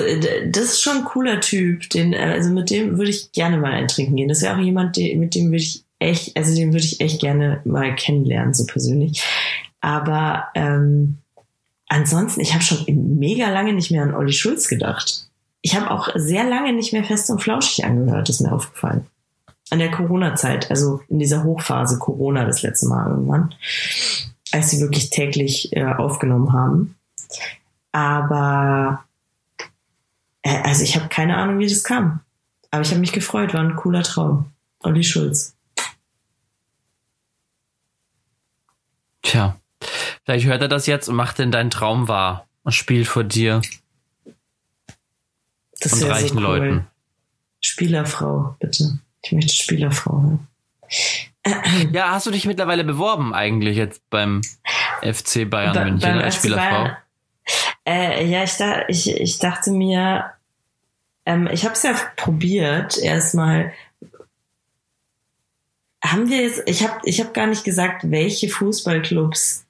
das 0.50 0.64
ist 0.66 0.82
schon 0.82 1.00
ein 1.00 1.04
cooler 1.04 1.42
Typ. 1.42 1.90
Den, 1.90 2.16
also 2.16 2.52
mit 2.52 2.70
dem 2.70 2.98
würde 2.98 3.12
ich 3.12 3.32
gerne 3.32 3.58
mal 3.58 3.74
eintrinken 3.74 4.16
gehen. 4.16 4.30
Das 4.30 4.42
wäre 4.42 4.56
auch 4.56 4.60
jemand, 4.60 4.98
mit 4.98 5.36
dem 5.36 5.48
würde 5.48 5.58
ich 5.58 5.84
echt, 6.00 6.38
also 6.38 6.56
den 6.56 6.74
würde 6.74 6.86
ich 6.86 7.02
echt 7.02 7.20
gerne 7.20 7.62
mal 7.66 7.96
kennenlernen, 7.96 8.54
so 8.54 8.66
persönlich. 8.66 9.24
Aber 9.82 10.46
ähm, 10.56 11.18
ansonsten, 11.88 12.42
ich 12.42 12.54
habe 12.54 12.64
schon 12.64 12.86
mega 13.20 13.50
lange 13.50 13.74
nicht 13.74 13.92
mehr 13.92 14.04
an 14.04 14.16
Olli 14.16 14.34
Schulz 14.34 14.68
gedacht. 14.68 15.28
Ich 15.62 15.76
habe 15.76 15.92
auch 15.92 16.10
sehr 16.16 16.44
lange 16.44 16.74
nicht 16.74 16.94
mehr 16.94 17.04
fest 17.04 17.30
und 17.30 17.42
flauschig 17.42 17.86
angehört, 17.86 18.30
ist 18.30 18.42
mir 18.42 18.52
aufgefallen. 18.52 19.06
An 19.70 19.80
der 19.80 19.92
Corona-Zeit, 19.92 20.70
also 20.70 21.02
in 21.08 21.20
dieser 21.20 21.44
Hochphase 21.44 22.00
Corona 22.00 22.46
das 22.46 22.62
letzte 22.62 22.88
Mal 22.88 23.10
irgendwann, 23.10 23.54
als 24.52 24.70
sie 24.70 24.80
wirklich 24.80 25.10
täglich 25.10 25.76
äh, 25.76 25.86
aufgenommen 25.86 26.54
haben. 26.54 26.96
Aber 27.92 29.04
äh, 30.44 30.62
also 30.64 30.84
ich 30.84 30.96
habe 30.96 31.10
keine 31.10 31.38
Ahnung, 31.38 31.60
wie 31.60 31.68
das 31.68 31.84
kam. 31.84 32.22
Aber 32.72 32.82
ich 32.82 32.90
habe 32.90 33.02
mich 33.02 33.12
gefreut, 33.12 33.54
war 33.54 33.62
ein 33.62 33.76
cooler 33.76 34.04
Traum. 34.04 34.52
Olli 34.80 35.04
Schulz. 35.04 35.56
Tja. 39.22 39.58
Vielleicht 40.24 40.46
hört 40.46 40.62
er 40.62 40.68
das 40.68 40.88
jetzt 40.88 41.10
und 41.10 41.16
macht 41.16 41.40
denn 41.40 41.52
deinen 41.52 41.70
Traum 41.70 42.08
wahr 42.08 42.48
und 42.64 42.72
spielt 42.72 43.08
vor 43.08 43.24
dir. 43.24 43.62
Das 45.80 45.94
und 45.94 46.04
reichen 46.04 46.30
so 46.30 46.36
cool. 46.36 46.42
Leuten. 46.42 46.88
Spielerfrau, 47.60 48.56
bitte. 48.60 49.00
Ich 49.24 49.32
möchte 49.32 49.54
Spielerfrau 49.54 50.22
hören. 50.22 50.48
Ja, 50.90 51.31
hast 51.46 52.28
du 52.28 52.32
dich 52.32 52.46
mittlerweile 52.46 52.84
beworben 52.84 53.34
eigentlich 53.34 53.78
jetzt 53.78 54.08
beim 54.10 54.42
FC 55.02 55.50
Bayern 55.50 55.92
München 55.92 56.20
als 56.20 56.36
Spielerfrau? 56.36 56.90
Äh, 57.86 58.28
ja, 58.28 58.44
ich, 58.44 58.58
da, 58.58 58.88
ich, 58.88 59.10
ich 59.10 59.40
dachte 59.40 59.72
mir, 59.72 60.32
ähm, 61.26 61.50
ich 61.52 61.66
habe 61.66 61.74
es 61.74 61.84
ja 61.84 61.96
probiert, 62.16 62.98
erstmal 62.98 63.74
haben 66.04 66.30
wir 66.30 66.42
jetzt, 66.42 66.64
ich 66.66 66.84
habe 66.84 67.00
ich 67.04 67.20
hab 67.22 67.34
gar 67.34 67.48
nicht 67.48 67.64
gesagt, 67.64 68.10
welche 68.10 68.50
Fußballclubs 68.50 69.66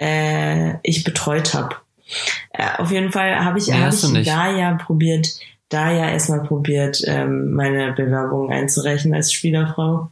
äh, 0.00 0.76
ich 0.82 1.04
betreut 1.04 1.54
habe. 1.54 1.76
Äh, 2.50 2.78
auf 2.78 2.90
jeden 2.90 3.12
Fall 3.12 3.44
habe 3.44 3.58
ich, 3.58 3.68
ja, 3.68 3.78
hab 3.78 3.92
ich 3.92 4.26
da 4.26 4.50
ja 4.50 4.74
probiert, 4.74 5.28
da 5.72 5.90
ja 5.90 6.08
erstmal 6.08 6.44
probiert, 6.44 7.02
ähm, 7.06 7.52
meine 7.52 7.92
Bewerbung 7.92 8.50
einzureichen 8.50 9.14
als 9.14 9.32
Spielerfrau. 9.32 10.10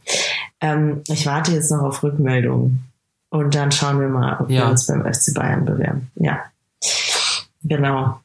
Ähm, 0.59 1.01
ich 1.07 1.25
warte 1.25 1.51
jetzt 1.51 1.71
noch 1.71 1.81
auf 1.81 2.03
Rückmeldung 2.03 2.79
und 3.29 3.55
dann 3.55 3.71
schauen 3.71 3.99
wir 3.99 4.09
mal, 4.09 4.39
ob 4.39 4.49
ja. 4.49 4.65
wir 4.65 4.71
uns 4.71 4.87
beim 4.87 5.01
FC 5.01 5.33
Bayern 5.33 5.65
bewerben. 5.65 6.11
Ja, 6.15 6.45
genau. 7.63 8.19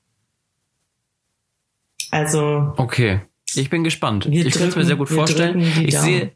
Also. 2.11 2.75
Okay. 2.77 3.21
Ich 3.55 3.71
bin 3.71 3.85
gespannt. 3.85 4.27
Ich 4.27 4.55
kann 4.55 4.69
es 4.69 4.77
mir 4.77 4.85
sehr 4.85 4.97
gut 4.97 5.09
vorstellen. 5.09 5.61
Ich 5.61 5.99
sehe, 5.99 6.33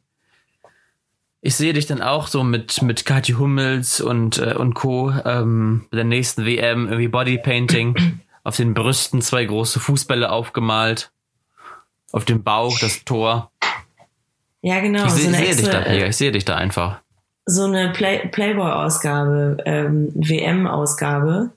ich 1.43 1.55
sehe 1.55 1.73
dich 1.73 1.87
dann 1.87 2.03
auch 2.03 2.29
so 2.29 2.45
mit, 2.45 2.83
mit 2.83 3.05
Kathi 3.05 3.33
Hummels 3.33 4.01
und, 4.01 4.39
äh, 4.39 4.55
und 4.55 4.75
Co. 4.75 5.13
Ähm, 5.25 5.87
bei 5.91 5.97
der 5.97 6.05
nächsten 6.05 6.45
WM 6.47 6.87
irgendwie 6.87 7.09
Bodypainting. 7.09 8.21
Auf 8.45 8.57
den 8.57 8.75
Brüsten 8.75 9.23
zwei 9.23 9.45
große 9.45 9.81
Fußbälle 9.81 10.31
aufgemalt. 10.31 11.11
Auf 12.13 12.25
dem 12.25 12.43
Bauch 12.43 12.79
das 12.81 13.05
Tor. 13.05 13.51
Ja, 14.63 14.81
genau. 14.81 15.07
Ich, 15.07 15.13
so 15.13 15.31
sehe 15.31 15.55
dich 15.55 15.69
da, 15.69 15.93
ja, 15.93 16.07
ich 16.07 16.17
sehe 16.17 16.33
dich 16.33 16.45
da 16.45 16.57
einfach. 16.57 17.01
So 17.47 17.65
eine 17.65 17.93
Play 17.93 18.29
Playboy-Ausgabe, 18.29 19.59
ähm, 19.65 20.13
WM-Ausgabe 20.15 21.51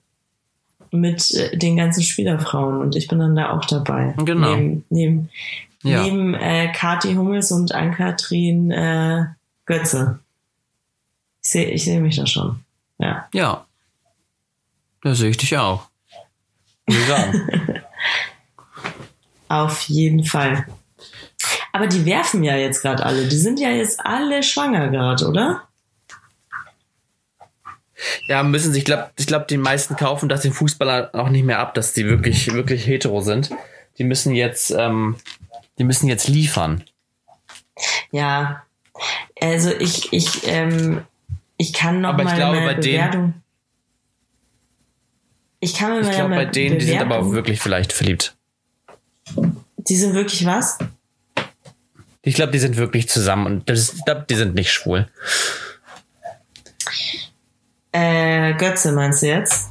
mit 0.92 1.32
äh, 1.34 1.58
den 1.58 1.78
ganzen 1.78 2.04
Spielerfrauen 2.04 2.82
und 2.82 2.96
ich 2.96 3.08
bin 3.08 3.20
dann 3.20 3.36
da 3.36 3.52
auch 3.52 3.66
dabei. 3.66 4.14
Genau. 4.18 4.56
Neben, 4.56 4.86
neben, 4.90 5.30
ja. 5.82 6.04
neben 6.04 6.34
äh, 6.36 6.72
Kati 6.72 7.16
Hummels 7.16 7.52
und 7.52 7.74
Ann-Kathrin 7.74 8.72
äh, 8.72 9.26
Götze. 9.66 10.20
Ich 11.42 11.50
sehe 11.50 11.66
ich 11.72 11.84
seh 11.84 12.00
mich 12.00 12.16
da 12.16 12.26
schon. 12.26 12.60
Ja. 13.00 13.28
Ja. 13.34 13.66
Da 15.02 15.16
sehe 15.16 15.30
ich 15.30 15.38
dich 15.38 15.58
auch. 15.58 15.90
Auf 19.50 19.82
jeden 19.84 20.24
Fall. 20.24 20.66
Aber 21.72 21.88
die 21.88 22.06
werfen 22.06 22.44
ja 22.44 22.56
jetzt 22.56 22.82
gerade 22.82 23.06
alle. 23.06 23.28
Die 23.28 23.38
sind 23.38 23.60
ja 23.60 23.70
jetzt 23.70 24.00
alle 24.06 24.44
schwanger 24.44 24.90
gerade, 24.90 25.28
oder? 25.28 25.68
Ja, 28.28 28.44
müssen 28.44 28.74
sie. 28.74 28.80
Ich 28.80 28.86
glaube, 28.86 29.12
ich 29.18 29.28
glaub, 29.28 29.48
die 29.48 29.58
meisten 29.58 29.96
kaufen 29.96 30.30
das 30.30 30.42
den 30.42 30.54
Fußballer 30.54 31.12
auch 31.14 31.30
nicht 31.30 31.46
mehr 31.46 31.60
ab, 31.60 31.74
dass 31.74 31.94
die 31.94 32.06
wirklich, 32.06 32.52
wirklich 32.54 32.86
hetero 32.86 33.22
sind. 33.22 33.52
Die 33.98 34.04
müssen 34.04 34.34
jetzt, 34.34 34.72
ähm, 34.72 35.18
die 35.78 35.84
müssen 35.84 36.08
jetzt 36.08 36.28
liefern. 36.28 36.84
Ja, 38.12 38.64
also 39.42 39.72
ich, 39.72 40.14
ich, 40.14 40.48
ähm, 40.48 41.06
ich 41.58 41.74
kann 41.74 42.02
noch 42.02 42.10
aber 42.10 42.24
mal 42.24 42.32
ich 42.32 42.36
glaube, 42.36 42.58
meine 42.58 42.68
bei 42.68 42.82
Bewertung. 42.82 43.22
Denen, 43.22 43.44
ich 45.64 45.74
kann 45.74 45.92
mir 45.92 46.02
Ich 46.02 46.12
glaube, 46.12 46.36
bei 46.36 46.46
denen, 46.46 46.78
Bewertung, 46.78 46.80
die 46.80 46.86
sind 46.86 47.02
aber 47.02 47.20
auch 47.20 47.32
wirklich 47.32 47.60
vielleicht 47.60 47.94
verliebt. 47.94 48.36
Die 49.78 49.96
sind 49.96 50.14
wirklich 50.14 50.46
was? 50.46 50.78
Ich 52.22 52.36
glaube, 52.36 52.52
die 52.52 52.60
sind 52.60 52.78
wirklich 52.78 53.10
zusammen 53.10 53.46
und 53.46 53.70
das, 53.70 53.94
ich 53.94 54.06
glaube, 54.06 54.26
die 54.30 54.36
sind 54.36 54.56
nicht 54.56 54.72
schwul. 54.72 55.08
Äh, 57.92 58.54
Götze 58.56 58.92
meinst 58.92 59.22
du 59.22 59.28
jetzt? 59.28 59.70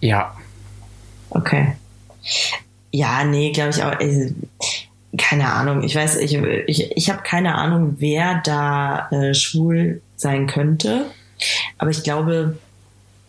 Ja. 0.00 0.36
Okay. 1.30 1.76
Ja, 2.90 3.24
nee, 3.24 3.52
glaube 3.52 3.70
ich 3.70 3.82
auch. 3.82 3.92
Also, 3.92 4.34
keine 5.18 5.52
Ahnung. 5.52 5.82
Ich 5.82 5.94
weiß, 5.94 6.16
ich, 6.16 6.34
ich, 6.34 6.96
ich 6.96 7.10
habe 7.10 7.22
keine 7.22 7.54
Ahnung, 7.54 7.96
wer 7.98 8.40
da 8.44 9.08
äh, 9.10 9.34
schwul 9.34 10.02
sein 10.16 10.46
könnte. 10.46 11.06
Aber 11.78 11.90
ich 11.90 12.02
glaube, 12.02 12.58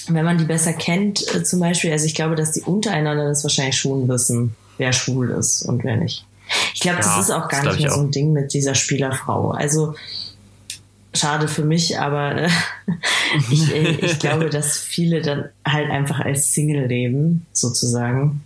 wenn 0.08 0.26
man 0.26 0.38
die 0.38 0.46
besser 0.46 0.74
kennt, 0.74 1.34
äh, 1.34 1.44
zum 1.44 1.60
Beispiel, 1.60 1.92
also 1.92 2.06
ich 2.06 2.16
glaube, 2.16 2.36
dass 2.36 2.52
die 2.52 2.62
untereinander 2.62 3.28
das 3.28 3.44
wahrscheinlich 3.44 3.78
schon 3.78 4.08
wissen, 4.08 4.56
wer 4.78 4.94
schwul 4.94 5.30
ist 5.32 5.64
und 5.64 5.84
wer 5.84 5.98
nicht. 5.98 6.26
Ich 6.74 6.82
glaube, 6.82 7.00
ja, 7.00 7.04
das 7.04 7.20
ist 7.20 7.32
auch 7.32 7.48
gar 7.48 7.64
nicht 7.64 7.80
mehr 7.80 7.92
so 7.92 8.02
ein 8.02 8.12
Ding 8.12 8.34
mit 8.34 8.54
dieser 8.54 8.76
Spielerfrau. 8.76 9.52
Also 9.52 9.96
schade 11.14 11.48
für 11.48 11.64
mich, 11.64 12.00
aber 12.00 12.36
äh, 12.36 12.50
ich, 13.52 13.74
äh, 13.74 13.90
ich 14.06 14.20
glaube, 14.20 14.50
dass 14.50 14.78
viele 14.78 15.22
dann 15.22 15.50
halt 15.66 15.90
einfach 15.90 16.20
als 16.20 16.54
Single 16.54 16.88
leben, 16.88 17.46
sozusagen. 17.54 18.44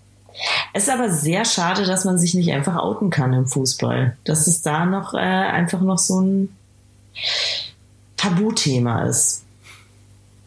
Es 0.74 0.84
ist 0.84 0.90
aber 0.90 1.10
sehr 1.10 1.46
schade, 1.46 1.86
dass 1.86 2.04
man 2.04 2.20
sich 2.20 2.34
nicht 2.34 2.52
einfach 2.52 2.76
outen 2.76 3.10
kann 3.10 3.32
im 3.32 3.48
Fußball. 3.48 4.18
Dass 4.26 4.48
es 4.48 4.62
da 4.62 4.86
noch 4.86 5.14
äh, 5.14 5.18
einfach 5.18 5.82
noch 5.82 5.98
so 5.98 6.20
ein 6.20 6.50
Tabuthema 8.18 9.04
ist. 9.04 9.45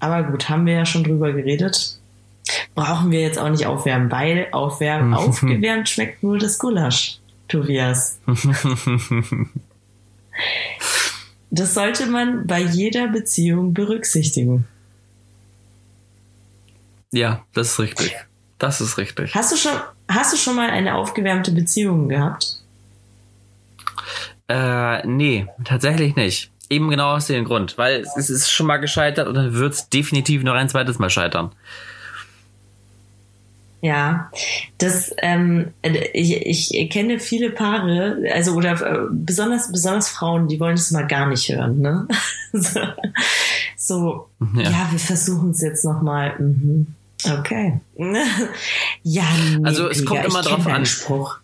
Aber 0.01 0.23
gut, 0.25 0.49
haben 0.49 0.67
wir 0.67 0.75
ja 0.75 0.87
schon 0.87 1.05
drüber 1.05 1.33
geredet. 1.33 1.99
Brauchen 2.75 3.11
wir 3.11 3.21
jetzt 3.21 3.39
auch 3.39 3.51
nicht 3.51 3.67
aufwärmen, 3.67 4.11
weil 4.11 4.49
aufwärmen, 4.53 5.15
aufgewärmt 5.15 5.89
schmeckt 5.89 6.23
nur 6.23 6.39
das 6.39 6.59
Gulasch, 6.59 7.19
Tobias. 7.49 8.19
das 11.51 11.75
sollte 11.75 12.07
man 12.07 12.47
bei 12.47 12.61
jeder 12.61 13.09
Beziehung 13.09 13.75
berücksichtigen. 13.75 14.67
Ja, 17.13 17.45
das 17.55 17.73
ist 17.73 17.79
richtig. 17.81 18.17
Das 18.59 18.81
ist 18.81 18.99
richtig. 18.99 19.35
Hast 19.35 19.53
du 19.53 19.57
schon, 19.57 19.73
hast 20.09 20.33
du 20.33 20.37
schon 20.37 20.57
mal 20.57 20.71
eine 20.71 20.95
aufgewärmte 20.97 21.53
Beziehung 21.53 22.09
gehabt? 22.09 22.63
Äh, 24.49 25.07
nee, 25.07 25.47
tatsächlich 25.65 26.17
nicht. 26.17 26.51
Eben 26.71 26.91
genau 26.91 27.15
aus 27.15 27.27
dem 27.27 27.45
Grund, 27.45 27.79
weil 27.79 28.05
es 28.17 28.29
ist 28.29 28.51
schon 28.51 28.67
mal 28.67 28.77
gescheitert 28.77 29.27
und 29.27 29.35
dann 29.35 29.55
wird 29.55 29.73
es 29.73 29.89
definitiv 29.89 30.43
noch 30.43 30.55
ein 30.55 30.69
zweites 30.69 30.99
Mal 30.99 31.09
scheitern. 31.09 31.53
Ja, 33.81 34.31
das 34.79 35.15
ähm, 35.19 35.69
ich, 36.13 36.75
ich 36.75 36.91
kenne 36.91 37.21
viele 37.21 37.51
Paare, 37.51 38.19
also 38.35 38.55
oder 38.55 38.73
äh, 38.73 39.07
besonders 39.11 39.71
besonders 39.71 40.09
Frauen, 40.09 40.49
die 40.49 40.59
wollen 40.59 40.75
das 40.75 40.91
mal 40.91 41.07
gar 41.07 41.27
nicht 41.27 41.49
hören, 41.49 41.81
ne? 41.81 42.09
so, 42.53 42.81
so 43.77 44.29
ja. 44.57 44.63
ja. 44.63 44.89
wir 44.91 44.99
versuchen 44.99 45.51
es 45.51 45.61
jetzt 45.61 45.85
noch 45.85 46.03
mal. 46.03 46.37
Mhm. 46.41 46.89
Okay. 47.25 47.81
ja, 49.03 49.25
nee, 49.59 49.65
also 49.65 49.89
es 49.89 50.05
kommt 50.05 50.25
immer 50.25 50.43
drauf 50.43 50.67
an. 50.67 50.85
Spruch. 50.85 51.39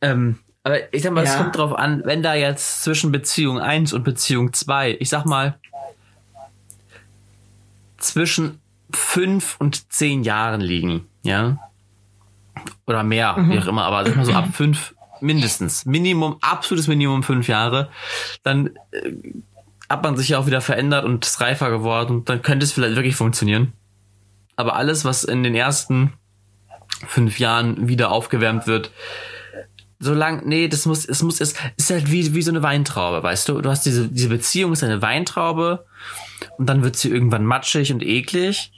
Ähm, 0.00 0.38
aber 0.68 0.92
ich 0.92 1.02
sag 1.02 1.12
mal, 1.12 1.24
ja. 1.24 1.30
es 1.30 1.36
kommt 1.38 1.56
drauf 1.56 1.72
an, 1.72 2.02
wenn 2.04 2.22
da 2.22 2.34
jetzt 2.34 2.82
zwischen 2.82 3.10
Beziehung 3.10 3.58
1 3.58 3.94
und 3.94 4.04
Beziehung 4.04 4.52
2, 4.52 4.98
ich 5.00 5.08
sag 5.08 5.24
mal, 5.24 5.58
zwischen 7.96 8.60
fünf 8.92 9.56
und 9.58 9.90
zehn 9.90 10.24
Jahren 10.24 10.60
liegen, 10.60 11.06
ja. 11.22 11.58
Oder 12.86 13.02
mehr, 13.02 13.38
mhm. 13.38 13.50
wie 13.50 13.58
auch 13.60 13.66
immer, 13.66 13.84
aber 13.84 14.04
sag 14.04 14.16
mal 14.16 14.26
so 14.26 14.34
ab 14.34 14.48
fünf 14.52 14.94
mindestens. 15.22 15.86
Minimum, 15.86 16.36
absolutes 16.42 16.86
Minimum 16.86 17.22
fünf 17.22 17.48
Jahre. 17.48 17.88
Dann 18.42 18.76
äh, 18.90 19.12
hat 19.88 20.02
man 20.02 20.18
sich 20.18 20.28
ja 20.28 20.38
auch 20.38 20.46
wieder 20.46 20.60
verändert 20.60 21.06
und 21.06 21.24
ist 21.24 21.40
reifer 21.40 21.70
geworden. 21.70 22.26
Dann 22.26 22.42
könnte 22.42 22.64
es 22.64 22.72
vielleicht 22.72 22.96
wirklich 22.96 23.16
funktionieren. 23.16 23.72
Aber 24.54 24.76
alles, 24.76 25.06
was 25.06 25.24
in 25.24 25.42
den 25.42 25.54
ersten 25.54 26.12
fünf 27.06 27.38
Jahren 27.38 27.88
wieder 27.88 28.10
aufgewärmt 28.10 28.66
wird, 28.66 28.90
solange, 29.98 30.42
nee, 30.44 30.68
das 30.68 30.86
muss, 30.86 31.04
es 31.04 31.22
muss, 31.22 31.40
es 31.40 31.54
ist 31.76 31.90
halt 31.90 32.10
wie, 32.10 32.34
wie 32.34 32.42
so 32.42 32.50
eine 32.50 32.62
Weintraube, 32.62 33.22
weißt 33.22 33.48
du? 33.48 33.60
Du 33.60 33.70
hast 33.70 33.84
diese, 33.84 34.08
diese 34.08 34.28
Beziehung 34.28 34.72
ist 34.72 34.84
eine 34.84 35.02
Weintraube 35.02 35.86
und 36.56 36.66
dann 36.66 36.82
wird 36.82 36.96
sie 36.96 37.10
irgendwann 37.10 37.44
matschig 37.44 37.92
und 37.92 38.02
eklig 38.02 38.72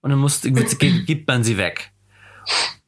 und 0.00 0.10
dann 0.10 0.18
muss, 0.18 0.42
gibt 0.42 1.28
man 1.28 1.44
sie 1.44 1.56
weg. 1.56 1.92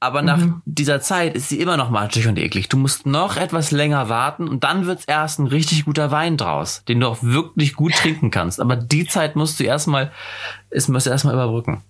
Aber 0.00 0.22
nach 0.22 0.38
mhm. 0.38 0.62
dieser 0.64 1.00
Zeit 1.00 1.34
ist 1.34 1.48
sie 1.48 1.58
immer 1.58 1.76
noch 1.76 1.90
matschig 1.90 2.28
und 2.28 2.38
eklig. 2.38 2.68
Du 2.68 2.76
musst 2.76 3.04
noch 3.04 3.36
etwas 3.36 3.72
länger 3.72 4.08
warten 4.08 4.46
und 4.46 4.62
dann 4.62 4.86
wird's 4.86 5.04
erst 5.06 5.40
ein 5.40 5.48
richtig 5.48 5.86
guter 5.86 6.12
Wein 6.12 6.36
draus, 6.36 6.84
den 6.86 7.00
du 7.00 7.08
auch 7.08 7.20
wirklich 7.22 7.74
gut 7.74 7.94
trinken 7.96 8.30
kannst. 8.30 8.60
Aber 8.60 8.76
die 8.76 9.06
Zeit 9.06 9.34
musst 9.34 9.58
du 9.58 9.64
erstmal, 9.64 10.12
es 10.70 10.86
musst 10.86 11.06
du 11.06 11.10
erstmal 11.10 11.34
überbrücken. 11.34 11.82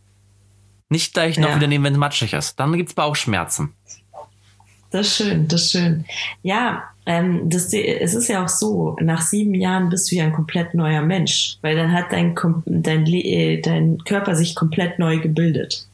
Nicht 0.89 1.13
gleich 1.13 1.39
noch 1.39 1.51
ja. 1.51 1.57
wieder 1.57 1.67
nehmen, 1.67 1.85
wenn 1.85 1.93
es 1.93 1.99
matschig 1.99 2.33
ist. 2.33 2.59
Dann 2.59 2.73
gibt's 2.73 2.95
Bauchschmerzen. 2.95 3.75
Das 4.91 5.07
ist 5.07 5.17
schön, 5.17 5.49
das 5.49 5.63
ist 5.65 5.73
schön. 5.73 6.05
Ja, 6.43 6.85
ähm, 7.05 7.49
das, 7.49 7.73
es 7.73 8.15
ist 8.15 8.29
ja 8.29 8.45
auch 8.45 8.49
so, 8.49 8.97
nach 9.01 9.23
sieben 9.23 9.55
Jahren 9.55 9.89
bist 9.89 10.11
du 10.11 10.17
ja 10.17 10.25
ein 10.25 10.33
komplett 10.33 10.75
neuer 10.75 11.03
Mensch, 11.03 11.57
weil 11.63 11.77
dann 11.77 11.93
hat 11.93 12.13
dein, 12.13 12.35
dein, 12.67 13.07
äh, 13.07 13.61
dein 13.61 13.99
Körper 14.05 14.35
sich 14.35 14.55
komplett 14.55 14.99
neu 14.99 15.19
gebildet. 15.19 15.87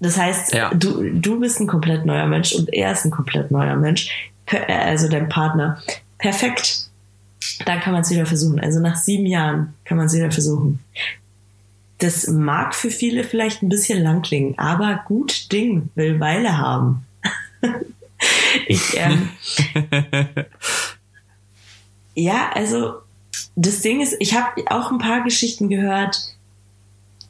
Das 0.00 0.18
heißt, 0.18 0.52
ja. 0.52 0.74
du, 0.74 1.10
du 1.12 1.40
bist 1.40 1.60
ein 1.60 1.66
komplett 1.66 2.04
neuer 2.04 2.26
Mensch 2.26 2.52
und 2.52 2.72
er 2.72 2.92
ist 2.92 3.04
ein 3.04 3.10
komplett 3.10 3.50
neuer 3.50 3.76
Mensch, 3.76 4.30
äh, 4.46 4.72
also 4.72 5.08
dein 5.08 5.28
Partner. 5.28 5.82
Perfekt. 6.18 6.88
Dann 7.64 7.80
kann 7.80 7.92
man 7.92 8.02
es 8.02 8.10
wieder 8.10 8.26
versuchen. 8.26 8.58
Also 8.60 8.80
nach 8.80 8.96
sieben 8.96 9.26
Jahren 9.26 9.74
kann 9.84 9.96
man 9.96 10.06
es 10.06 10.14
wieder 10.14 10.30
versuchen. 10.30 10.80
Das 11.98 12.26
mag 12.26 12.74
für 12.74 12.90
viele 12.90 13.24
vielleicht 13.24 13.62
ein 13.62 13.68
bisschen 13.68 14.02
lang 14.02 14.22
klingen, 14.22 14.58
aber 14.58 15.04
gut 15.06 15.52
Ding 15.52 15.88
will 15.94 16.18
Weile 16.20 16.58
haben. 16.58 17.06
ich, 18.68 18.96
ähm, 18.96 19.30
ja, 22.14 22.50
also 22.54 22.94
das 23.56 23.80
Ding 23.80 24.00
ist, 24.00 24.16
ich 24.18 24.34
habe 24.34 24.62
auch 24.70 24.90
ein 24.90 24.98
paar 24.98 25.22
Geschichten 25.22 25.68
gehört. 25.68 26.16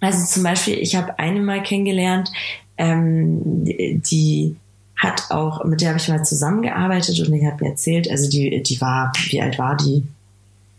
Also 0.00 0.24
zum 0.26 0.42
Beispiel, 0.42 0.78
ich 0.78 0.96
habe 0.96 1.18
eine 1.18 1.40
mal 1.40 1.62
kennengelernt, 1.62 2.30
ähm, 2.76 3.64
die 3.64 4.56
hat 4.96 5.30
auch, 5.30 5.64
mit 5.64 5.80
der 5.80 5.90
habe 5.90 5.98
ich 5.98 6.08
mal 6.08 6.24
zusammengearbeitet 6.24 7.20
und 7.20 7.32
die 7.32 7.46
hat 7.46 7.60
mir 7.60 7.70
erzählt, 7.70 8.10
also 8.10 8.28
die, 8.30 8.62
die 8.62 8.80
war, 8.80 9.12
wie 9.28 9.40
alt 9.40 9.58
war 9.58 9.76
die? 9.76 10.04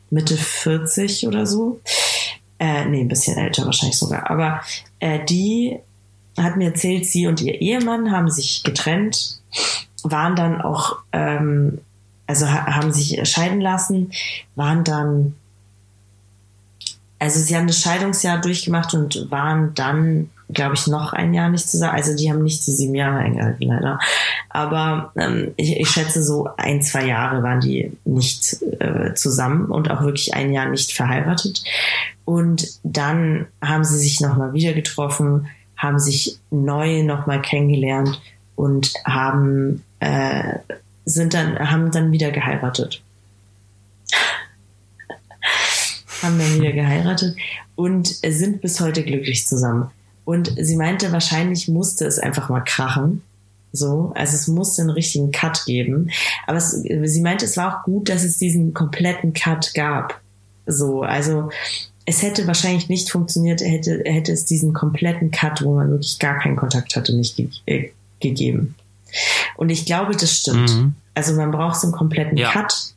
Mitte 0.09 0.37
40 0.37 1.27
oder 1.27 1.45
so. 1.45 1.79
Äh, 2.59 2.85
nee, 2.85 3.01
ein 3.01 3.07
bisschen 3.07 3.37
älter 3.37 3.65
wahrscheinlich 3.65 3.97
sogar. 3.97 4.29
Aber 4.29 4.61
äh, 4.99 5.23
die 5.25 5.77
hat 6.37 6.57
mir 6.57 6.67
erzählt, 6.67 7.05
sie 7.05 7.27
und 7.27 7.41
ihr 7.41 7.59
Ehemann 7.59 8.11
haben 8.11 8.29
sich 8.29 8.63
getrennt 8.63 9.39
waren 10.03 10.35
dann 10.35 10.61
auch, 10.61 10.97
ähm, 11.11 11.79
also 12.27 12.49
haben 12.49 12.91
sich 12.91 13.19
scheiden 13.29 13.61
lassen, 13.61 14.11
waren 14.55 14.83
dann, 14.83 15.35
also 17.19 17.39
sie 17.39 17.55
haben 17.55 17.67
das 17.67 17.81
Scheidungsjahr 17.81 18.39
durchgemacht 18.41 18.93
und 18.93 19.29
waren 19.29 19.73
dann, 19.73 20.29
glaube 20.49 20.75
ich, 20.75 20.87
noch 20.87 21.13
ein 21.13 21.33
Jahr 21.33 21.49
nicht 21.49 21.69
zusammen. 21.69 21.95
Also 21.95 22.15
die 22.15 22.31
haben 22.31 22.43
nicht 22.43 22.65
die 22.67 22.71
sieben 22.71 22.95
Jahre 22.95 23.17
eingehalten, 23.17 23.67
leider. 23.67 23.99
Aber 24.49 25.11
ähm, 25.15 25.53
ich, 25.55 25.79
ich 25.79 25.89
schätze, 25.89 26.23
so 26.23 26.49
ein, 26.57 26.81
zwei 26.81 27.05
Jahre 27.05 27.41
waren 27.41 27.61
die 27.61 27.91
nicht 28.05 28.61
äh, 28.79 29.13
zusammen 29.13 29.65
und 29.65 29.89
auch 29.89 30.01
wirklich 30.01 30.33
ein 30.33 30.51
Jahr 30.51 30.69
nicht 30.69 30.93
verheiratet. 30.93 31.63
Und 32.25 32.67
dann 32.83 33.47
haben 33.61 33.83
sie 33.83 33.97
sich 33.97 34.19
nochmal 34.19 34.53
wieder 34.53 34.73
getroffen, 34.73 35.47
haben 35.77 35.99
sich 35.99 36.39
neu 36.51 37.03
nochmal 37.03 37.41
kennengelernt 37.41 38.19
und 38.55 38.93
haben 39.05 39.83
äh, 39.99 40.59
sind 41.05 41.33
dann 41.33 41.59
haben 41.59 41.91
dann 41.91 42.11
wieder 42.11 42.31
geheiratet. 42.31 43.01
Haben 46.21 46.39
dann 46.39 46.55
wieder 46.59 46.71
geheiratet 46.71 47.35
und 47.75 48.07
sind 48.07 48.61
bis 48.61 48.79
heute 48.79 49.03
glücklich 49.03 49.45
zusammen. 49.45 49.91
Und 50.23 50.51
sie 50.59 50.75
meinte 50.75 51.11
wahrscheinlich 51.11 51.67
musste 51.67 52.05
es 52.05 52.17
einfach 52.17 52.49
mal 52.49 52.61
krachen. 52.61 53.21
So 53.71 54.13
also 54.15 54.35
es 54.35 54.47
musste 54.47 54.81
einen 54.81 54.91
richtigen 54.91 55.31
Cut 55.31 55.65
geben. 55.65 56.09
Aber 56.47 56.57
es, 56.57 56.71
sie 56.71 57.21
meinte 57.21 57.45
es 57.45 57.57
war 57.57 57.79
auch 57.79 57.83
gut 57.83 58.09
dass 58.09 58.23
es 58.23 58.37
diesen 58.37 58.73
kompletten 58.73 59.33
Cut 59.33 59.73
gab. 59.75 60.19
So 60.65 61.03
also 61.03 61.49
es 62.05 62.21
hätte 62.21 62.47
wahrscheinlich 62.47 62.87
nicht 62.87 63.09
funktioniert, 63.09 63.61
hätte, 63.61 64.01
hätte 64.05 64.31
es 64.31 64.45
diesen 64.45 64.73
kompletten 64.73 65.31
Cut, 65.31 65.63
wo 65.63 65.75
man 65.75 65.89
wirklich 65.89 66.19
gar 66.19 66.39
keinen 66.39 66.55
Kontakt 66.55 66.95
hatte, 66.95 67.15
nicht 67.15 67.35
ge 67.35 67.49
äh, 67.65 67.89
gegeben. 68.29 68.75
Und 69.55 69.69
ich 69.69 69.85
glaube, 69.85 70.15
das 70.15 70.37
stimmt. 70.37 70.75
Mhm. 70.75 70.95
Also 71.13 71.33
man 71.33 71.51
braucht 71.51 71.79
so 71.79 71.87
einen 71.87 71.95
kompletten 71.95 72.37
ja. 72.37 72.51
Cut. 72.51 72.93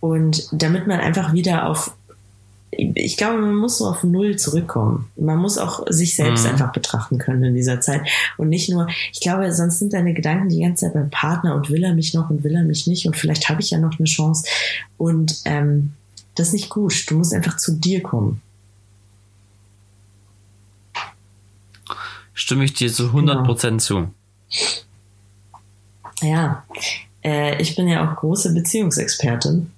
Und 0.00 0.48
damit 0.52 0.86
man 0.86 1.00
einfach 1.00 1.32
wieder 1.32 1.68
auf, 1.68 1.92
ich 2.70 3.16
glaube, 3.16 3.38
man 3.38 3.54
muss 3.54 3.78
so 3.78 3.86
auf 3.86 4.04
Null 4.04 4.36
zurückkommen. 4.36 5.10
Man 5.16 5.38
muss 5.38 5.56
auch 5.56 5.84
sich 5.88 6.14
selbst 6.14 6.44
mhm. 6.44 6.50
einfach 6.50 6.72
betrachten 6.72 7.18
können 7.18 7.42
in 7.42 7.54
dieser 7.54 7.80
Zeit. 7.80 8.02
Und 8.36 8.50
nicht 8.50 8.68
nur, 8.68 8.88
ich 9.12 9.20
glaube, 9.20 9.52
sonst 9.52 9.78
sind 9.78 9.94
deine 9.94 10.12
Gedanken 10.12 10.50
die 10.50 10.60
ganze 10.60 10.84
Zeit 10.84 10.94
beim 10.94 11.10
Partner 11.10 11.54
und 11.54 11.70
will 11.70 11.82
er 11.82 11.94
mich 11.94 12.12
noch 12.12 12.28
und 12.28 12.44
will 12.44 12.54
er 12.54 12.64
mich 12.64 12.86
nicht 12.86 13.06
und 13.06 13.16
vielleicht 13.16 13.48
habe 13.48 13.62
ich 13.62 13.70
ja 13.70 13.78
noch 13.78 13.98
eine 13.98 14.06
Chance. 14.06 14.46
Und 14.98 15.40
ähm, 15.46 15.94
das 16.34 16.48
ist 16.48 16.52
nicht 16.52 16.68
gut. 16.68 17.10
Du 17.10 17.16
musst 17.16 17.32
einfach 17.32 17.56
zu 17.56 17.72
dir 17.72 18.02
kommen. 18.02 18.42
Stimme 22.34 22.64
ich 22.64 22.74
dir 22.74 22.92
zu 22.92 23.04
100% 23.04 23.62
genau. 23.62 23.78
zu. 23.78 24.08
Ja, 26.22 26.64
äh, 27.22 27.60
ich 27.60 27.76
bin 27.76 27.88
ja 27.88 28.08
auch 28.10 28.16
große 28.16 28.54
Beziehungsexpertin. 28.54 29.70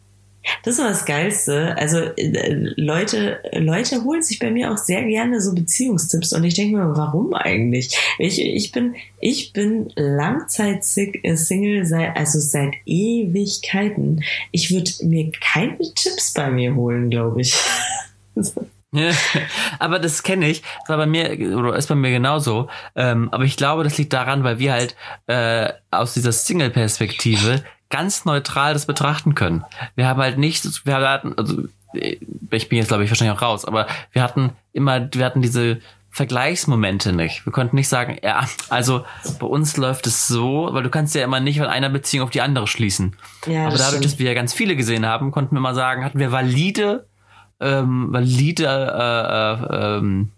Das 0.62 0.78
ist 0.78 0.84
das 0.84 1.04
Geilste. 1.04 1.76
Also 1.76 1.98
äh, 1.98 2.72
Leute, 2.76 3.38
Leute 3.52 4.04
holen 4.04 4.22
sich 4.22 4.38
bei 4.38 4.50
mir 4.50 4.72
auch 4.72 4.78
sehr 4.78 5.04
gerne 5.04 5.40
so 5.40 5.54
Beziehungstipps 5.54 6.32
und 6.32 6.44
ich 6.44 6.54
denke 6.54 6.76
mir, 6.76 6.96
warum 6.96 7.34
eigentlich? 7.34 7.96
Ich, 8.18 8.40
ich 8.40 8.72
bin, 8.72 8.94
ich 9.20 9.52
bin 9.52 9.92
Langzeit-Single 9.96 11.86
seit, 11.86 12.16
also 12.16 12.38
seit 12.40 12.74
Ewigkeiten. 12.86 14.22
Ich 14.52 14.70
würde 14.70 14.90
mir 15.02 15.30
keine 15.40 15.78
Tipps 15.94 16.32
bei 16.32 16.50
mir 16.50 16.74
holen, 16.74 17.10
glaube 17.10 17.40
ich. 17.42 17.54
aber 19.78 19.98
das 19.98 20.22
kenne 20.22 20.48
ich. 20.48 20.62
Das 20.80 20.90
war 20.90 20.96
bei 20.96 21.06
mir 21.06 21.56
oder 21.56 21.76
ist 21.76 21.88
bei 21.88 21.94
mir 21.94 22.10
genauso. 22.10 22.68
Ähm, 22.96 23.28
aber 23.32 23.44
ich 23.44 23.56
glaube, 23.56 23.84
das 23.84 23.98
liegt 23.98 24.12
daran, 24.12 24.44
weil 24.44 24.58
wir 24.58 24.72
halt 24.72 24.96
äh, 25.26 25.72
aus 25.90 26.14
dieser 26.14 26.32
Single-Perspektive 26.32 27.62
ganz 27.90 28.24
neutral 28.24 28.74
das 28.74 28.86
betrachten 28.86 29.34
können. 29.34 29.64
Wir 29.94 30.06
haben 30.06 30.20
halt 30.20 30.38
nicht, 30.38 30.86
wir 30.86 30.96
hatten, 30.96 31.34
also 31.36 31.64
ich 32.50 32.68
bin 32.68 32.78
jetzt 32.78 32.88
glaube 32.88 33.04
ich 33.04 33.10
wahrscheinlich 33.10 33.36
auch 33.36 33.42
raus, 33.42 33.64
aber 33.64 33.86
wir 34.12 34.22
hatten 34.22 34.52
immer, 34.72 35.08
wir 35.12 35.24
hatten 35.24 35.40
diese 35.42 35.80
Vergleichsmomente 36.10 37.12
nicht. 37.12 37.46
Wir 37.46 37.52
konnten 37.52 37.76
nicht 37.76 37.88
sagen, 37.88 38.18
ja, 38.22 38.46
also 38.70 39.04
bei 39.38 39.46
uns 39.46 39.76
läuft 39.76 40.06
es 40.06 40.26
so, 40.26 40.68
weil 40.72 40.82
du 40.82 40.90
kannst 40.90 41.14
ja 41.14 41.22
immer 41.22 41.40
nicht 41.40 41.58
von 41.58 41.68
einer 41.68 41.90
Beziehung 41.90 42.24
auf 42.24 42.30
die 42.30 42.40
andere 42.40 42.66
schließen. 42.66 43.16
Ja, 43.46 43.66
Aber 43.66 43.72
dadurch, 43.72 43.88
stimmt. 43.88 44.04
dass 44.04 44.18
wir 44.18 44.26
ja 44.26 44.34
ganz 44.34 44.52
viele 44.52 44.74
gesehen 44.74 45.06
haben, 45.06 45.30
konnten 45.30 45.54
wir 45.54 45.60
mal 45.60 45.74
sagen, 45.74 46.04
hatten 46.04 46.18
wir 46.18 46.32
valide, 46.32 47.06
ähm, 47.60 48.12
valide 48.12 48.64
äh, 48.64 49.74
äh, 49.74 49.96
ähm, 49.98 50.32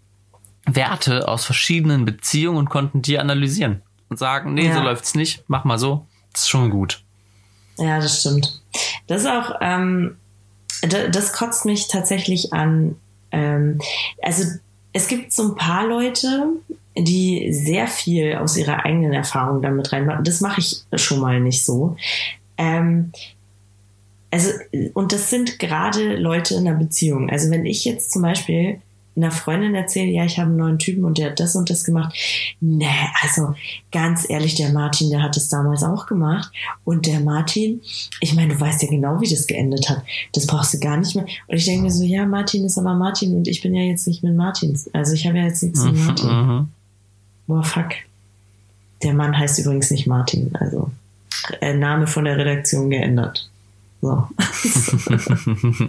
Werte 0.65 1.27
aus 1.27 1.45
verschiedenen 1.45 2.05
Beziehungen 2.05 2.57
und 2.57 2.69
konnten 2.69 3.01
die 3.01 3.19
analysieren 3.19 3.81
und 4.09 4.17
sagen, 4.17 4.53
nee, 4.53 4.67
ja. 4.67 4.75
so 4.75 4.81
läuft's 4.81 5.15
nicht, 5.15 5.43
mach 5.47 5.63
mal 5.63 5.79
so. 5.79 6.05
Das 6.33 6.41
ist 6.41 6.49
schon 6.49 6.69
gut. 6.69 7.03
Ja, 7.77 7.99
das 7.99 8.21
stimmt. 8.21 8.61
Das 9.07 9.21
ist 9.21 9.27
auch, 9.27 9.55
ähm, 9.61 10.17
das 11.11 11.33
kotzt 11.33 11.65
mich 11.65 11.87
tatsächlich 11.87 12.53
an. 12.53 12.95
Ähm, 13.31 13.79
also 14.21 14.43
es 14.93 15.07
gibt 15.07 15.33
so 15.33 15.49
ein 15.49 15.55
paar 15.55 15.87
Leute, 15.87 16.53
die 16.97 17.53
sehr 17.53 17.87
viel 17.87 18.35
aus 18.35 18.57
ihrer 18.57 18.85
eigenen 18.85 19.13
Erfahrung 19.13 19.61
damit 19.61 19.91
reinmachen. 19.91 20.23
Das 20.23 20.41
mache 20.41 20.59
ich 20.61 20.83
schon 20.95 21.19
mal 21.19 21.39
nicht 21.39 21.65
so. 21.65 21.95
Ähm, 22.57 23.11
also, 24.31 24.49
und 24.93 25.11
das 25.11 25.29
sind 25.29 25.59
gerade 25.59 26.15
Leute 26.15 26.55
in 26.55 26.67
einer 26.67 26.77
Beziehung. 26.77 27.29
Also 27.29 27.51
wenn 27.51 27.65
ich 27.65 27.83
jetzt 27.85 28.11
zum 28.11 28.21
Beispiel 28.21 28.79
einer 29.15 29.31
Freundin 29.31 29.75
erzähle, 29.75 30.09
ja, 30.09 30.23
ich 30.23 30.37
habe 30.39 30.47
einen 30.47 30.57
neuen 30.57 30.79
Typen 30.79 31.03
und 31.03 31.17
der 31.17 31.31
hat 31.31 31.39
das 31.39 31.55
und 31.55 31.69
das 31.69 31.83
gemacht. 31.83 32.15
Nee, 32.61 32.87
also 33.21 33.53
ganz 33.91 34.29
ehrlich, 34.29 34.55
der 34.55 34.71
Martin, 34.71 35.09
der 35.09 35.21
hat 35.21 35.35
es 35.35 35.49
damals 35.49 35.83
auch 35.83 36.05
gemacht. 36.05 36.49
Und 36.85 37.07
der 37.07 37.19
Martin, 37.19 37.81
ich 38.21 38.33
meine, 38.33 38.53
du 38.53 38.59
weißt 38.59 38.81
ja 38.83 38.89
genau, 38.89 39.19
wie 39.19 39.29
das 39.29 39.47
geendet 39.47 39.89
hat. 39.89 40.01
Das 40.33 40.47
brauchst 40.47 40.73
du 40.73 40.79
gar 40.79 40.97
nicht 40.97 41.15
mehr. 41.15 41.25
Und 41.47 41.57
ich 41.57 41.65
denke 41.65 41.83
mir 41.83 41.91
so, 41.91 42.03
ja, 42.03 42.25
Martin 42.25 42.63
ist 42.65 42.77
aber 42.77 42.93
Martin 42.93 43.35
und 43.35 43.47
ich 43.49 43.61
bin 43.61 43.75
ja 43.75 43.83
jetzt 43.83 44.07
nicht 44.07 44.23
mit 44.23 44.35
Martin. 44.35 44.79
Also 44.93 45.13
ich 45.13 45.27
habe 45.27 45.39
ja 45.39 45.45
jetzt 45.45 45.61
nichts 45.61 45.83
mit 45.83 45.95
mhm, 45.95 46.05
Martin. 46.05 46.29
Mhm. 46.29 46.67
Boah, 47.47 47.63
fuck. 47.63 47.89
Der 49.03 49.13
Mann 49.13 49.37
heißt 49.37 49.59
übrigens 49.59 49.91
nicht 49.91 50.07
Martin. 50.07 50.51
Also 50.53 50.89
äh, 51.59 51.73
Name 51.73 52.07
von 52.07 52.23
der 52.23 52.37
Redaktion 52.37 52.89
geändert. 52.89 53.50
So. 54.01 54.27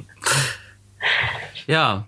ja, 1.66 2.04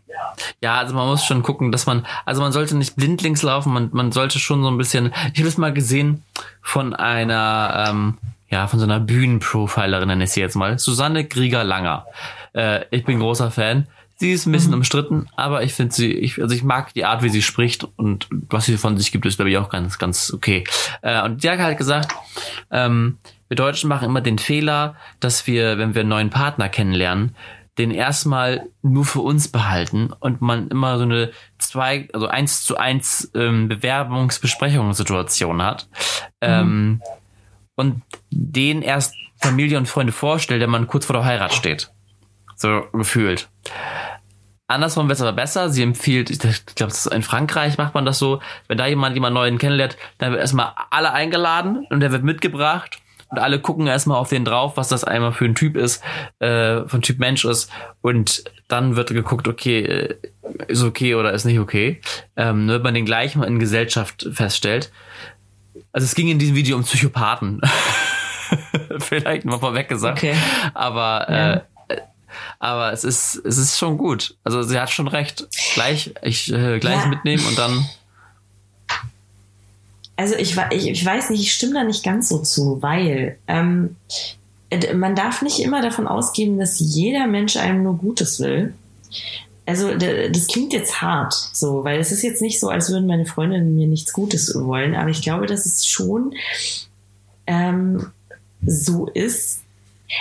ja, 0.61 0.79
also 0.79 0.95
man 0.95 1.07
muss 1.09 1.25
schon 1.25 1.43
gucken, 1.43 1.73
dass 1.73 1.87
man, 1.87 2.07
also 2.25 2.43
man 2.43 2.53
sollte 2.53 2.77
nicht 2.77 2.97
blindlings 2.97 3.43
laufen, 3.43 3.73
man, 3.73 3.91
man 3.93 4.13
sollte 4.13 4.39
schon 4.39 4.63
so 4.63 4.69
ein 4.69 4.79
bisschen, 4.79 5.13
ich 5.33 5.41
habe 5.41 5.49
es 5.49 5.59
mal 5.59 5.73
gesehen 5.73 6.23
von 6.61 6.95
einer, 6.95 7.87
ähm, 7.89 8.19
ja, 8.51 8.67
von 8.67 8.79
so 8.79 8.85
einer 8.85 9.01
Bühnenprofilerin, 9.01 10.09
nenne 10.09 10.25
ich 10.25 10.31
sie 10.31 10.41
jetzt 10.41 10.57
mal, 10.57 10.79
Susanne 10.79 11.25
Grieger-Langer. 11.25 12.07
Äh, 12.53 12.85
ich 12.91 13.05
bin 13.05 13.19
großer 13.19 13.51
Fan. 13.51 13.87
Sie 14.17 14.31
ist 14.31 14.47
ein 14.47 14.53
bisschen 14.53 14.71
mhm. 14.71 14.79
umstritten, 14.79 15.29
aber 15.35 15.65
ich 15.65 15.75
finde 15.75 15.93
sie, 15.93 16.13
ich, 16.13 16.41
also 16.41 16.55
ich 16.55 16.63
mag 16.63 16.95
die 16.95 17.05
Art, 17.05 17.25
wie 17.25 17.31
sie 17.31 17.43
spricht 17.43 17.87
und 17.97 18.29
was 18.31 18.67
sie 18.67 18.77
von 18.77 18.97
sich 18.97 19.11
gibt, 19.11 19.27
ist 19.27 19.37
glaube 19.37 19.51
ich 19.51 19.59
auch 19.59 19.71
ganz, 19.71 19.99
ganz 19.99 20.33
okay. 20.33 20.65
Äh, 21.03 21.23
und 21.23 21.43
die 21.43 21.51
hat 21.51 21.59
halt 21.59 21.79
gesagt, 21.79 22.15
ähm, 22.71 23.19
wir 23.55 23.63
Deutschen 23.65 23.89
machen 23.89 24.07
immer 24.07 24.21
den 24.21 24.41
Fehler, 24.41 24.97
dass 25.21 25.47
wir, 25.47 25.79
wenn 25.79 25.95
wir 25.95 26.01
einen 26.01 26.09
neuen 26.09 26.31
Partner 26.31 26.69
kennenlernen, 26.69 27.37
den 27.79 27.93
erstmal 27.93 28.69
nur 28.83 29.05
für 29.05 29.21
uns 29.21 29.47
behalten 29.47 30.13
und 30.19 30.41
man 30.41 30.67
immer 30.69 30.99
so 30.99 31.05
eine 31.05 31.31
zwei, 31.59 32.09
also 32.13 32.27
eins 32.27 32.65
zu 32.65 32.77
eins 32.79 33.31
ähm, 33.37 33.69
Bewerbungsbesprechungssituation 33.69 35.63
hat. 35.63 35.89
Ähm, 36.41 36.67
mhm. 36.67 37.03
und 37.77 38.03
den 38.31 38.83
erst 38.83 39.15
Familie 39.41 39.79
und 39.79 39.87
Freunde 39.87 40.13
vorstellt, 40.13 40.61
der 40.61 40.69
man 40.69 40.89
kurz 40.89 41.07
vor 41.07 41.15
der 41.15 41.25
Heirat 41.25 41.55
steht. 41.55 41.93
So 42.57 42.83
gefühlt. 42.93 43.49
Andersrum 44.67 45.07
wäre 45.07 45.15
es 45.15 45.23
aber 45.23 45.33
besser. 45.33 45.71
Sie 45.71 45.83
empfiehlt, 45.85 46.29
ich 46.29 46.41
glaube, 46.75 46.93
in 47.13 47.23
Frankreich 47.23 47.79
macht 47.79 47.95
man 47.95 48.05
das 48.05 48.19
so, 48.19 48.41
wenn 48.67 48.79
da 48.79 48.87
jemand 48.89 49.15
jemand 49.15 49.35
Neuen 49.35 49.59
kennenlernt, 49.59 49.97
dann 50.19 50.33
wird 50.33 50.41
erstmal 50.41 50.73
alle 50.91 51.13
eingeladen 51.13 51.87
und 51.91 52.01
der 52.01 52.11
wird 52.11 52.25
mitgebracht 52.25 52.99
und 53.31 53.39
alle 53.39 53.61
gucken 53.61 53.87
erstmal 53.87 54.19
auf 54.19 54.29
den 54.29 54.45
drauf, 54.45 54.77
was 54.77 54.89
das 54.89 55.05
einmal 55.05 55.33
für 55.33 55.45
ein 55.45 55.55
Typ 55.55 55.77
ist, 55.77 56.03
äh, 56.39 56.83
von 56.87 57.03
Typ 57.03 57.19
Mensch 57.19 57.45
ist. 57.45 57.71
Und 58.01 58.45
dann 58.69 58.97
wird 58.97 59.11
geguckt, 59.11 59.49
okay, 59.49 59.81
äh, 59.81 60.17
ist 60.69 60.83
okay 60.83 61.15
oder 61.15 61.33
ist 61.33 61.45
nicht 61.45 61.59
okay. 61.59 62.01
Ähm, 62.37 62.67
nur 62.67 62.77
wenn 62.77 62.83
man 62.83 62.95
den 62.95 63.07
gleich 63.07 63.35
mal 63.37 63.47
in 63.47 63.59
Gesellschaft 63.59 64.29
feststellt. 64.33 64.93
Also 65.93 66.05
es 66.05 66.15
ging 66.15 66.29
in 66.29 66.39
diesem 66.39 66.55
Video 66.55 66.77
um 66.77 66.85
Psychopathen. 66.85 67.61
Vielleicht 68.99 69.45
mal 69.45 69.59
vorweg 69.59 69.89
gesagt. 69.89 70.19
Okay. 70.19 70.35
Aber 70.75 71.27
ja. 71.31 71.55
äh, 71.55 71.61
aber 72.59 72.93
es 72.93 73.05
ist 73.05 73.37
es 73.45 73.59
ist 73.59 73.79
schon 73.79 73.99
gut. 73.99 74.37
Also 74.45 74.63
sie 74.63 74.79
hat 74.79 74.91
schon 74.91 75.09
recht. 75.09 75.47
Gleich 75.75 76.15
ich 76.23 76.53
äh, 76.53 76.79
gleich 76.79 77.01
ja. 77.01 77.07
mitnehmen 77.07 77.45
und 77.47 77.59
dann 77.59 77.85
also 80.17 80.35
ich, 80.37 80.57
ich, 80.71 80.89
ich 80.89 81.05
weiß 81.05 81.31
nicht, 81.31 81.41
ich 81.41 81.53
stimme 81.53 81.75
da 81.75 81.85
nicht 81.85 82.05
ganz 82.05 82.29
so 82.29 82.39
zu, 82.39 82.81
weil 82.83 83.39
ähm, 83.49 83.97
man 84.95 85.15
darf 85.15 85.43
nicht 85.43 85.61
immer 85.61 85.83
davon 85.83 86.07
ausgehen, 86.07 86.59
dass 86.59 86.79
jeder 86.79 87.27
Mensch 87.27 87.57
einem 87.57 87.83
nur 87.83 87.97
Gutes 87.97 88.41
will. 88.41 88.75
Also 89.67 89.95
das 89.97 90.47
klingt 90.47 90.73
jetzt 90.73 91.01
hart, 91.01 91.33
so, 91.53 91.85
weil 91.85 91.99
es 91.99 92.13
ist 92.13 92.23
jetzt 92.23 92.43
nicht 92.43 92.61
so, 92.61 92.69
als 92.69 92.91
würden 92.91 93.07
meine 93.07 93.25
Freundinnen 93.25 93.75
mir 93.75 93.87
nichts 93.87 94.13
Gutes 94.13 94.55
wollen, 94.55 94.95
aber 94.95 95.09
ich 95.09 95.23
glaube, 95.23 95.47
dass 95.47 95.65
es 95.65 95.87
schon 95.87 96.35
ähm, 97.47 98.13
so 98.65 99.07
ist. 99.07 99.61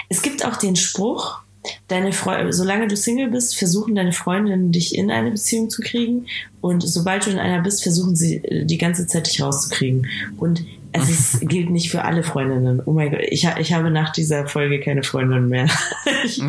Es 0.07 0.21
gibt 0.21 0.45
auch 0.45 0.55
den 0.55 0.77
Spruch, 0.77 1.42
deine 1.87 2.13
Fre 2.13 2.51
solange 2.51 2.87
du 2.87 2.97
Single 2.97 3.29
bist, 3.29 3.57
versuchen 3.57 3.95
deine 3.95 4.11
Freundinnen 4.11 4.71
dich 4.71 4.95
in 4.95 5.11
eine 5.11 5.31
Beziehung 5.31 5.69
zu 5.69 5.81
kriegen 5.81 6.25
und 6.61 6.81
sobald 6.81 7.25
du 7.25 7.31
in 7.31 7.39
einer 7.39 7.61
bist, 7.61 7.83
versuchen 7.83 8.15
sie 8.15 8.37
äh, 8.37 8.65
die 8.65 8.77
ganze 8.77 9.05
Zeit 9.05 9.27
dich 9.27 9.41
rauszukriegen. 9.41 10.07
Und 10.37 10.63
es 10.93 11.09
ist, 11.09 11.41
gilt 11.49 11.69
nicht 11.69 11.91
für 11.91 12.03
alle 12.03 12.23
Freundinnen. 12.23 12.81
Oh 12.85 12.93
mein 12.93 13.11
Gott, 13.11 13.21
ich, 13.27 13.45
ich 13.59 13.73
habe 13.73 13.91
nach 13.91 14.13
dieser 14.13 14.47
Folge 14.47 14.79
keine 14.79 15.03
Freundinnen 15.03 15.49
mehr. 15.49 15.67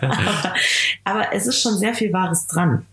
aber, 0.00 0.54
aber 1.04 1.32
es 1.32 1.46
ist 1.46 1.60
schon 1.60 1.78
sehr 1.78 1.94
viel 1.94 2.12
Wahres 2.12 2.46
dran 2.48 2.84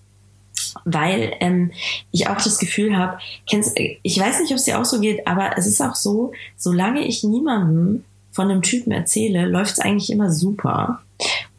weil 0.86 1.34
ähm, 1.40 1.72
ich 2.12 2.28
auch 2.28 2.38
das 2.38 2.60
Gefühl 2.60 2.96
habe, 2.96 3.18
kennst, 3.50 3.76
ich 3.76 4.20
weiß 4.20 4.42
nicht, 4.42 4.52
ob 4.52 4.58
es 4.58 4.66
dir 4.66 4.80
auch 4.80 4.86
so 4.86 5.00
geht, 5.00 5.26
aber 5.26 5.58
es 5.58 5.66
ist 5.66 5.82
auch 5.82 5.96
so, 5.96 6.32
solange 6.58 7.06
ich 7.08 7.24
niemandem 7.24 8.04
von 8.32 8.50
einem 8.50 8.62
Typen 8.62 8.92
erzähle, 8.92 9.46
läuft 9.46 9.74
es 9.74 9.80
eigentlich 9.80 10.12
immer 10.12 10.32
super. 10.32 11.02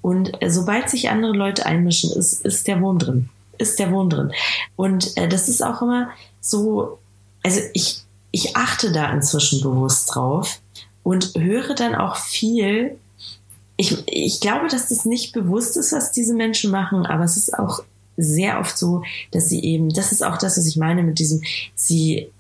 Und 0.03 0.43
äh, 0.43 0.51
sobald 0.51 0.89
sich 0.89 1.11
andere 1.11 1.33
Leute 1.33 1.67
einmischen, 1.67 2.13
ist, 2.13 2.45
ist 2.45 2.67
der 2.67 2.81
Wurm 2.81 2.99
drin. 2.99 3.29
Ist 3.59 3.79
der 3.79 3.91
Wurm 3.91 4.09
drin. 4.09 4.33
Und 4.77 5.17
äh, 5.17 5.29
das 5.29 5.49
ist 5.49 5.63
auch 5.63 5.83
immer 5.83 6.11
so, 6.41 6.99
also 7.43 7.61
ich, 7.75 8.03
ich 8.31 8.57
achte 8.57 8.93
da 8.93 9.13
inzwischen 9.13 9.61
bewusst 9.61 10.15
drauf 10.15 10.61
und 11.03 11.33
höre 11.37 11.75
dann 11.75 11.95
auch 11.95 12.17
viel. 12.17 12.97
Ich, 13.77 14.03
ich 14.07 14.41
glaube, 14.41 14.69
dass 14.69 14.89
das 14.89 15.05
nicht 15.05 15.33
bewusst 15.33 15.77
ist, 15.77 15.93
was 15.93 16.13
diese 16.13 16.35
Menschen 16.35 16.71
machen, 16.71 17.07
aber 17.07 17.25
es 17.25 17.37
ist 17.37 17.59
auch 17.59 17.83
sehr 18.17 18.61
oft 18.61 18.77
so, 18.77 19.03
dass 19.33 19.49
sie 19.49 19.63
eben, 19.63 19.93
das 19.93 20.13
ist 20.13 20.23
auch 20.23 20.37
das, 20.39 20.59
was 20.59 20.67
ich 20.67 20.77
meine 20.77 21.03
mit 21.03 21.19
diesem, 21.19 21.43
sie 21.75 22.31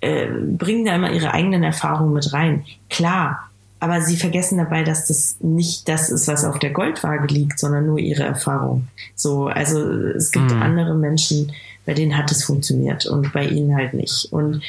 äh, 0.00 0.26
bringen 0.26 0.84
da 0.84 0.94
immer 0.94 1.12
ihre 1.12 1.32
eigenen 1.32 1.62
Erfahrungen 1.62 2.12
mit 2.12 2.32
rein. 2.32 2.64
Klar, 2.90 3.50
aber 3.78 4.00
sie 4.00 4.16
vergessen 4.16 4.58
dabei, 4.58 4.82
dass 4.82 5.06
das 5.06 5.36
nicht 5.40 5.88
das 5.88 6.10
ist, 6.10 6.28
was 6.28 6.44
auf 6.44 6.58
der 6.58 6.70
Goldwaage 6.70 7.26
liegt, 7.32 7.58
sondern 7.58 7.86
nur 7.86 7.98
ihre 7.98 8.22
Erfahrung. 8.22 8.88
So, 9.14 9.46
also 9.46 9.80
es 9.80 10.30
gibt 10.30 10.50
mhm. 10.50 10.62
andere 10.62 10.94
Menschen, 10.94 11.52
bei 11.84 11.94
denen 11.94 12.16
hat 12.16 12.30
es 12.32 12.44
funktioniert 12.44 13.06
und 13.06 13.32
bei 13.32 13.46
ihnen 13.46 13.76
halt 13.76 13.94
nicht. 13.94 14.32
Und 14.32 14.62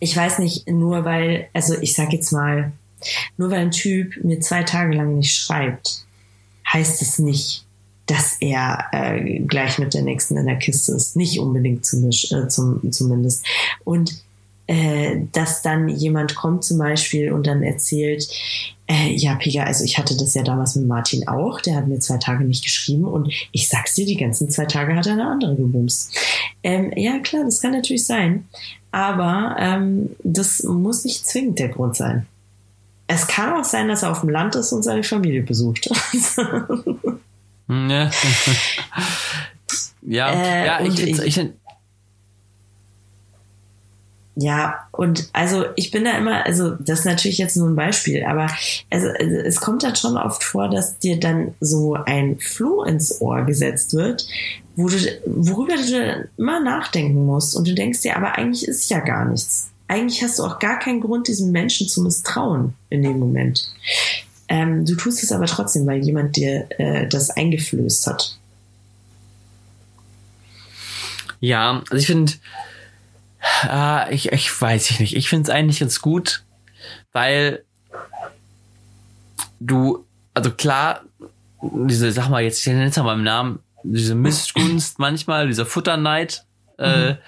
ich 0.00 0.16
weiß 0.16 0.40
nicht, 0.40 0.68
nur 0.68 1.04
weil, 1.04 1.48
also 1.52 1.74
ich 1.80 1.94
sag 1.94 2.12
jetzt 2.12 2.32
mal, 2.32 2.72
nur 3.36 3.50
weil 3.50 3.60
ein 3.60 3.70
Typ 3.70 4.22
mir 4.22 4.40
zwei 4.40 4.64
Tage 4.64 4.94
lang 4.94 5.16
nicht 5.16 5.34
schreibt, 5.34 6.04
heißt 6.72 7.02
es 7.02 7.18
nicht, 7.18 7.64
dass 8.06 8.36
er 8.40 8.86
äh, 8.92 9.38
gleich 9.40 9.78
mit 9.78 9.94
der 9.94 10.02
nächsten 10.02 10.36
in 10.36 10.46
der 10.46 10.58
Kiste 10.58 10.92
ist. 10.92 11.16
Nicht 11.16 11.38
unbedingt 11.38 11.86
zum, 11.86 12.08
äh, 12.08 12.48
zum, 12.48 12.92
zumindest. 12.92 13.46
Und 13.84 14.22
äh, 14.66 15.20
dass 15.32 15.62
dann 15.62 15.88
jemand 15.88 16.34
kommt 16.34 16.64
zum 16.64 16.78
Beispiel 16.78 17.32
und 17.32 17.46
dann 17.46 17.62
erzählt, 17.62 18.28
äh, 18.86 19.12
ja, 19.12 19.34
Pega, 19.34 19.64
also 19.64 19.84
ich 19.84 19.98
hatte 19.98 20.16
das 20.16 20.34
ja 20.34 20.42
damals 20.42 20.76
mit 20.76 20.86
Martin 20.86 21.26
auch, 21.26 21.60
der 21.60 21.76
hat 21.76 21.88
mir 21.88 21.98
zwei 21.98 22.18
Tage 22.18 22.44
nicht 22.44 22.64
geschrieben 22.64 23.04
und 23.04 23.32
ich 23.52 23.68
sag's 23.68 23.94
dir, 23.94 24.06
die 24.06 24.16
ganzen 24.16 24.50
zwei 24.50 24.66
Tage 24.66 24.94
hat 24.94 25.06
er 25.06 25.14
eine 25.14 25.26
andere 25.26 25.56
gebumst. 25.56 26.16
Ähm, 26.62 26.92
ja, 26.96 27.18
klar, 27.18 27.44
das 27.44 27.60
kann 27.60 27.72
natürlich 27.72 28.06
sein, 28.06 28.46
aber 28.92 29.56
ähm, 29.58 30.10
das 30.22 30.62
muss 30.62 31.04
nicht 31.04 31.26
zwingend 31.26 31.58
der 31.58 31.68
Grund 31.68 31.96
sein. 31.96 32.26
Es 33.08 33.26
kann 33.26 33.52
auch 33.52 33.64
sein, 33.64 33.88
dass 33.88 34.04
er 34.04 34.12
auf 34.12 34.20
dem 34.20 34.30
Land 34.30 34.54
ist 34.54 34.72
und 34.72 34.82
seine 34.82 35.02
Familie 35.02 35.42
besucht. 35.42 35.90
ja, 37.68 38.10
ja, 40.02 40.30
äh, 40.30 40.66
ja 40.66 40.80
ich, 40.80 41.00
ich, 41.00 41.20
ich, 41.20 41.50
ja, 44.34 44.86
und 44.92 45.28
also 45.34 45.64
ich 45.76 45.90
bin 45.90 46.04
da 46.04 46.16
immer, 46.16 46.46
also 46.46 46.70
das 46.70 47.00
ist 47.00 47.04
natürlich 47.04 47.36
jetzt 47.36 47.56
nur 47.56 47.68
ein 47.68 47.76
Beispiel, 47.76 48.24
aber 48.24 48.48
also, 48.90 49.08
also 49.08 49.36
es 49.36 49.60
kommt 49.60 49.82
dann 49.82 49.94
schon 49.94 50.16
oft 50.16 50.42
vor, 50.42 50.70
dass 50.70 50.98
dir 50.98 51.20
dann 51.20 51.54
so 51.60 51.94
ein 51.94 52.38
Floh 52.38 52.82
ins 52.82 53.20
Ohr 53.20 53.42
gesetzt 53.42 53.92
wird, 53.92 54.26
wo 54.74 54.88
du, 54.88 54.96
worüber 55.26 55.76
du 55.76 55.90
dann 55.90 56.28
immer 56.38 56.60
nachdenken 56.60 57.26
musst 57.26 57.54
und 57.54 57.68
du 57.68 57.74
denkst 57.74 58.00
dir, 58.00 58.16
aber 58.16 58.38
eigentlich 58.38 58.66
ist 58.66 58.90
ja 58.90 59.00
gar 59.00 59.26
nichts. 59.26 59.70
Eigentlich 59.86 60.22
hast 60.22 60.38
du 60.38 60.44
auch 60.44 60.58
gar 60.58 60.78
keinen 60.78 61.02
Grund, 61.02 61.28
diesem 61.28 61.52
Menschen 61.52 61.86
zu 61.86 62.02
misstrauen 62.02 62.72
in 62.88 63.02
dem 63.02 63.18
Moment. 63.18 63.70
Ähm, 64.48 64.84
du 64.84 64.94
tust 64.96 65.22
es 65.22 65.32
aber 65.32 65.46
trotzdem, 65.46 65.86
weil 65.86 66.04
jemand 66.04 66.36
dir 66.36 66.66
äh, 66.78 67.08
das 67.08 67.30
eingeflößt 67.30 68.06
hat. 68.06 68.38
Ja, 71.40 71.82
also 71.90 71.96
ich 71.96 72.06
finde, 72.06 72.32
Ah, 73.62 74.06
ich, 74.10 74.30
ich 74.32 74.60
weiß 74.60 74.90
ich 74.90 75.00
nicht. 75.00 75.16
Ich 75.16 75.28
finde 75.28 75.50
es 75.50 75.54
eigentlich 75.54 75.80
ganz 75.80 76.00
gut, 76.00 76.44
weil 77.12 77.64
du, 79.58 80.04
also 80.34 80.52
klar, 80.52 81.02
diese, 81.60 82.12
sag 82.12 82.28
mal 82.28 82.42
jetzt, 82.42 82.60
ich 82.60 82.66
nenne 82.66 82.86
es 82.86 82.96
mal 82.96 83.14
im 83.14 83.24
Namen, 83.24 83.60
diese 83.82 84.14
Missgunst 84.14 84.98
manchmal, 84.98 85.48
dieser 85.48 85.66
Futterneid, 85.66 86.44
äh, 86.78 87.10
mhm. 87.10 87.18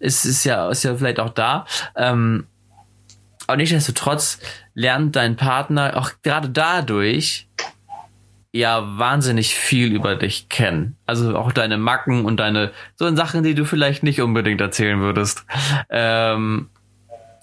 ist, 0.00 0.24
ist 0.24 0.44
ja, 0.44 0.68
ist 0.70 0.82
ja 0.82 0.96
vielleicht 0.96 1.20
auch 1.20 1.30
da. 1.30 1.66
Ähm, 1.96 2.46
aber 3.50 3.56
nichtsdestotrotz 3.56 4.38
lernt 4.74 5.16
dein 5.16 5.34
Partner 5.34 5.96
auch 5.96 6.12
gerade 6.22 6.50
dadurch, 6.50 7.48
ja 8.52 8.96
wahnsinnig 8.96 9.54
viel 9.56 9.92
über 9.92 10.14
dich 10.14 10.48
kennen. 10.48 10.96
Also 11.04 11.36
auch 11.36 11.50
deine 11.50 11.76
Macken 11.76 12.24
und 12.24 12.38
deine 12.38 12.70
so 12.94 13.12
Sachen, 13.14 13.42
die 13.42 13.54
du 13.54 13.64
vielleicht 13.64 14.04
nicht 14.04 14.20
unbedingt 14.20 14.60
erzählen 14.60 15.00
würdest. 15.00 15.44
Ähm, 15.88 16.68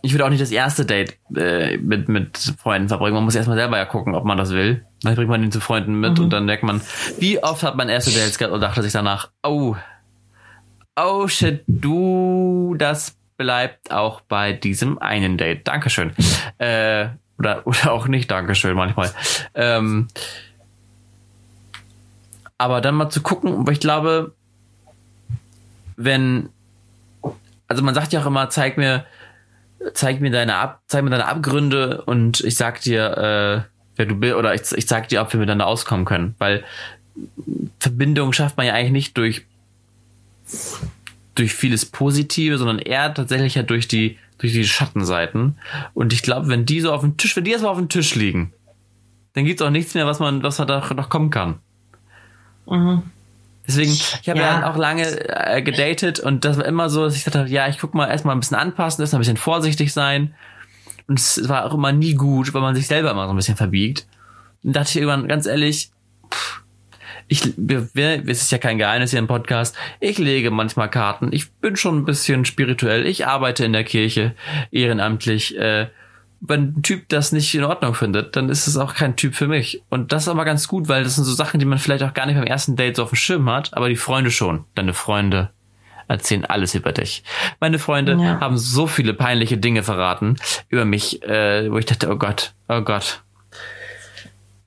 ich 0.01 0.13
würde 0.13 0.25
auch 0.25 0.29
nicht 0.29 0.41
das 0.41 0.51
erste 0.51 0.85
Date 0.85 1.17
äh, 1.35 1.77
mit, 1.77 2.07
mit 2.07 2.37
Freunden 2.57 2.87
verbringen. 2.87 3.15
Man 3.15 3.25
muss 3.25 3.35
erstmal 3.35 3.57
selber 3.57 3.77
ja 3.77 3.83
gucken, 3.83 4.15
ob 4.15 4.23
man 4.23 4.37
das 4.37 4.51
will. 4.51 4.85
Dann 5.01 5.15
bringt 5.15 5.29
man 5.29 5.43
ihn 5.43 5.51
zu 5.51 5.59
Freunden 5.59 5.99
mit 5.99 6.17
mhm. 6.17 6.25
und 6.25 6.29
dann 6.31 6.45
merkt 6.45 6.63
man, 6.63 6.81
wie 7.19 7.43
oft 7.43 7.63
hat 7.63 7.75
man 7.75 7.89
erste 7.89 8.11
Dates 8.11 8.37
gehabt 8.37 8.53
und 8.53 8.61
dachte 8.61 8.81
sich 8.81 8.93
danach, 8.93 9.29
oh, 9.43 9.75
oh 10.95 11.27
shit, 11.27 11.65
du, 11.67 12.75
das 12.77 13.16
bleibt 13.37 13.91
auch 13.91 14.21
bei 14.21 14.53
diesem 14.53 14.97
einen 14.99 15.37
Date. 15.37 15.67
Dankeschön. 15.67 16.13
Äh, 16.57 17.09
oder, 17.37 17.61
oder 17.65 17.91
auch 17.91 18.07
nicht 18.07 18.29
Dankeschön 18.29 18.75
manchmal. 18.75 19.11
Ähm, 19.53 20.07
aber 22.57 22.81
dann 22.81 22.95
mal 22.95 23.09
zu 23.09 23.21
gucken, 23.21 23.65
weil 23.65 23.73
ich 23.73 23.79
glaube, 23.79 24.33
wenn, 25.95 26.49
also 27.67 27.83
man 27.83 27.93
sagt 27.93 28.13
ja 28.13 28.21
auch 28.21 28.25
immer, 28.25 28.49
zeig 28.49 28.77
mir, 28.77 29.05
zeig 29.93 30.21
mir 30.21 30.31
deine 30.31 30.55
Ab, 30.55 30.81
zeig 30.87 31.03
mir 31.03 31.11
deine 31.11 31.27
Abgründe 31.27 32.01
und 32.03 32.41
ich 32.41 32.55
sag 32.55 32.81
dir, 32.81 33.65
äh, 33.65 33.69
wer 33.95 34.05
du 34.05 34.15
bist, 34.15 34.35
oder 34.35 34.55
ich, 34.55 34.71
ich 34.71 34.87
sag 34.87 35.07
dir, 35.09 35.21
ob 35.21 35.31
wir 35.33 35.39
miteinander 35.39 35.67
auskommen 35.67 36.05
können. 36.05 36.35
Weil 36.39 36.63
Verbindung 37.79 38.33
schafft 38.33 38.57
man 38.57 38.65
ja 38.65 38.73
eigentlich 38.73 38.91
nicht 38.91 39.17
durch, 39.17 39.45
durch 41.37 41.53
vieles 41.53 41.85
Positive, 41.85 42.57
sondern 42.57 42.79
eher 42.79 43.13
tatsächlich 43.13 43.55
ja 43.55 43.63
durch 43.63 43.87
die, 43.87 44.17
durch 44.37 44.53
die 44.53 44.63
Schattenseiten. 44.65 45.57
Und 45.93 46.13
ich 46.13 46.23
glaube, 46.23 46.47
wenn 46.47 46.65
die 46.65 46.81
so 46.81 46.91
auf 46.91 47.01
dem 47.01 47.17
Tisch, 47.17 47.35
wenn 47.35 47.43
die 47.43 47.51
erstmal 47.51 47.71
auf 47.71 47.77
dem 47.77 47.89
Tisch 47.89 48.15
liegen, 48.15 48.53
dann 49.33 49.45
gibt's 49.45 49.61
auch 49.61 49.69
nichts 49.69 49.93
mehr, 49.93 50.05
was 50.05 50.19
man, 50.19 50.41
was 50.43 50.57
da 50.57 50.93
noch 50.93 51.09
kommen 51.09 51.29
kann. 51.29 51.59
Mhm. 52.65 53.03
Deswegen, 53.67 53.91
ich 53.91 54.29
habe 54.29 54.39
ja. 54.39 54.61
ja. 54.61 54.71
auch 54.71 54.77
lange 54.77 55.03
äh, 55.03 55.61
gedatet 55.61 56.19
und 56.19 56.45
das 56.45 56.57
war 56.57 56.65
immer 56.65 56.89
so, 56.89 57.03
dass 57.03 57.15
ich 57.15 57.25
dachte, 57.25 57.45
ja, 57.47 57.67
ich 57.67 57.79
guck 57.79 57.93
mal 57.93 58.07
erstmal 58.07 58.35
ein 58.35 58.39
bisschen 58.39 58.57
anpassen, 58.57 59.01
erstmal 59.01 59.19
ein 59.19 59.21
bisschen 59.21 59.37
vorsichtig 59.37 59.93
sein. 59.93 60.33
Und 61.07 61.19
es 61.19 61.47
war 61.47 61.65
auch 61.65 61.73
immer 61.73 61.91
nie 61.91 62.15
gut, 62.15 62.53
weil 62.53 62.61
man 62.61 62.75
sich 62.75 62.87
selber 62.87 63.11
immer 63.11 63.25
so 63.25 63.33
ein 63.33 63.35
bisschen 63.35 63.57
verbiegt. 63.57 64.07
Und 64.63 64.75
dachte 64.75 64.89
ich 64.89 64.95
irgendwann, 64.97 65.27
ganz 65.27 65.45
ehrlich, 65.45 65.91
pff, 66.33 66.63
ich, 67.27 67.53
wir, 67.57 67.89
wir, 67.93 68.23
es 68.27 68.41
ist 68.41 68.51
ja 68.51 68.57
kein 68.57 68.77
Geheimnis 68.77 69.11
hier 69.11 69.19
im 69.19 69.27
Podcast, 69.27 69.75
ich 69.99 70.17
lege 70.17 70.51
manchmal 70.51 70.89
Karten. 70.89 71.29
Ich 71.31 71.51
bin 71.51 71.75
schon 71.75 71.97
ein 71.97 72.05
bisschen 72.05 72.45
spirituell. 72.45 73.05
Ich 73.05 73.27
arbeite 73.27 73.65
in 73.65 73.73
der 73.73 73.83
Kirche 73.83 74.33
ehrenamtlich. 74.71 75.57
Äh, 75.57 75.87
wenn 76.39 76.75
ein 76.77 76.83
Typ 76.83 77.09
das 77.09 77.31
nicht 77.31 77.53
in 77.55 77.63
Ordnung 77.63 77.95
findet, 77.95 78.35
dann 78.35 78.49
ist 78.49 78.67
es 78.67 78.77
auch 78.77 78.93
kein 78.93 79.15
Typ 79.15 79.33
für 79.35 79.47
mich. 79.47 79.81
Und 79.89 80.11
das 80.11 80.23
ist 80.23 80.29
aber 80.29 80.45
ganz 80.45 80.67
gut, 80.67 80.87
weil 80.87 81.03
das 81.03 81.15
sind 81.15 81.23
so 81.23 81.33
Sachen, 81.33 81.59
die 81.59 81.65
man 81.65 81.79
vielleicht 81.79 82.03
auch 82.03 82.13
gar 82.13 82.27
nicht 82.27 82.35
beim 82.35 82.45
ersten 82.45 82.75
Date 82.75 82.95
so 82.95 83.03
auf 83.03 83.09
dem 83.09 83.15
Schirm 83.15 83.49
hat, 83.49 83.75
aber 83.75 83.89
die 83.89 83.95
Freunde 83.95 84.29
schon. 84.31 84.65
Deine 84.75 84.93
Freunde 84.93 85.49
erzählen 86.07 86.45
alles 86.45 86.75
über 86.75 86.91
dich. 86.91 87.23
Meine 87.59 87.79
Freunde 87.79 88.13
ja. 88.13 88.39
haben 88.39 88.57
so 88.57 88.87
viele 88.87 89.13
peinliche 89.13 89.57
Dinge 89.57 89.83
verraten 89.83 90.37
über 90.69 90.85
mich, 90.85 91.23
äh, 91.23 91.71
wo 91.71 91.77
ich 91.79 91.85
dachte, 91.85 92.09
oh 92.09 92.15
Gott, 92.15 92.53
oh 92.69 92.81
Gott. 92.81 93.23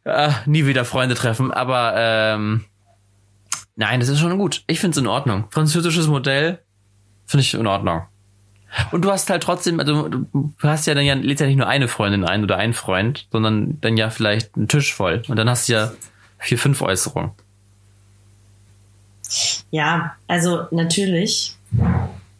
Äh, 0.04 0.30
nie 0.46 0.66
wieder 0.66 0.84
Freunde 0.84 1.14
treffen, 1.14 1.52
aber 1.52 1.92
ähm, 1.96 2.64
nein, 3.76 4.00
das 4.00 4.08
ist 4.08 4.18
schon 4.18 4.38
gut. 4.38 4.64
Ich 4.66 4.80
finde 4.80 4.96
es 4.96 4.98
in 4.98 5.06
Ordnung. 5.06 5.44
Französisches 5.50 6.06
Modell 6.06 6.60
finde 7.26 7.42
ich 7.42 7.54
in 7.54 7.66
Ordnung. 7.66 8.02
Und 8.92 9.04
du 9.04 9.10
hast 9.10 9.28
halt 9.30 9.42
trotzdem, 9.42 9.80
also 9.80 10.08
du 10.08 10.52
hast 10.62 10.86
ja 10.86 10.94
dann 10.94 11.04
ja, 11.04 11.14
lädst 11.14 11.40
ja 11.40 11.46
nicht 11.46 11.56
nur 11.56 11.66
eine 11.66 11.88
Freundin 11.88 12.24
ein 12.24 12.44
oder 12.44 12.56
einen 12.56 12.72
Freund, 12.72 13.26
sondern 13.32 13.80
dann 13.80 13.96
ja 13.96 14.10
vielleicht 14.10 14.56
einen 14.56 14.68
Tisch 14.68 14.94
voll. 14.94 15.22
Und 15.28 15.36
dann 15.36 15.50
hast 15.50 15.68
du 15.68 15.72
ja 15.72 15.92
vier, 16.38 16.58
fünf 16.58 16.80
Äußerungen. 16.80 17.32
Ja, 19.70 20.16
also 20.26 20.66
natürlich. 20.70 21.56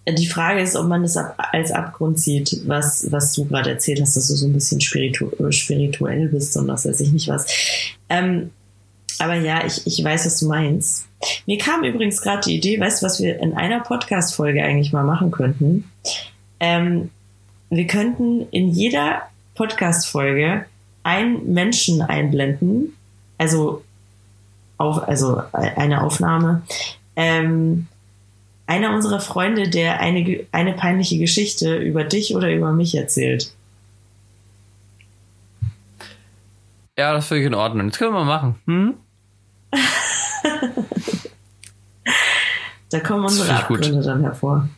Die 0.09 0.27
Frage 0.27 0.61
ist, 0.61 0.77
ob 0.77 0.87
man 0.87 1.03
das 1.03 1.17
als 1.17 1.73
Abgrund 1.73 2.19
sieht, 2.19 2.63
was, 2.67 3.11
was 3.13 3.35
du 3.35 3.45
gerade 3.45 3.71
erzählt 3.71 4.01
hast, 4.01 4.17
dass 4.17 4.29
du 4.29 4.35
so 4.35 4.47
ein 4.47 4.53
bisschen 4.53 4.81
spiritu 4.81 5.31
spirituell 5.51 6.29
bist 6.29 6.57
und 6.57 6.69
was 6.69 6.87
weiß 6.87 7.01
ich 7.01 7.13
nicht 7.13 7.29
was. 7.29 7.47
Ähm, 8.09 8.51
aber 9.19 9.35
ja, 9.35 9.65
ich, 9.67 9.87
ich 9.87 10.03
weiß, 10.03 10.25
was 10.25 10.41
du 10.41 10.49
meinst. 10.49 11.07
Mir 11.47 11.59
kam 11.59 11.85
übrigens 11.85 12.23
gerade 12.23 12.41
die 12.47 12.57
Idee, 12.57 12.81
weißt 12.81 13.03
du, 13.03 13.07
was 13.07 13.21
wir 13.21 13.39
in 13.41 13.55
einer 13.55 13.81
Podcast-Folge 13.81 14.63
eigentlich 14.65 14.93
mal 14.93 15.05
machen 15.05 15.31
könnten? 15.31 15.91
Ähm, 16.59 17.11
wir 17.69 17.87
könnten 17.87 18.49
in 18.51 18.71
jeder 18.71 19.23
Podcast-Folge 19.55 20.65
einen 21.03 21.53
Menschen 21.53 22.01
einblenden, 22.01 22.97
also 23.37 23.85
auf, 24.79 25.07
also 25.07 25.43
eine 25.53 26.03
Aufnahme, 26.03 26.63
ähm, 27.17 27.87
einer 28.71 28.95
unserer 28.95 29.19
Freunde, 29.19 29.69
der 29.69 29.99
eine, 29.99 30.47
eine 30.53 30.73
peinliche 30.75 31.19
Geschichte 31.19 31.77
über 31.77 32.05
dich 32.05 32.37
oder 32.37 32.53
über 32.53 32.73
mich 32.73 32.95
erzählt. 32.95 33.53
Ja, 36.97 37.13
das 37.13 37.27
finde 37.27 37.41
ich 37.41 37.47
in 37.49 37.55
Ordnung. 37.55 37.89
Das 37.89 37.99
können 37.99 38.13
wir 38.13 38.25
mal 38.25 38.37
machen. 38.37 38.55
Hm? 38.67 38.95
da 42.91 43.01
kommen 43.01 43.25
unsere 43.25 43.53
Abgründe 43.57 44.03
dann 44.03 44.23
hervor. 44.23 44.69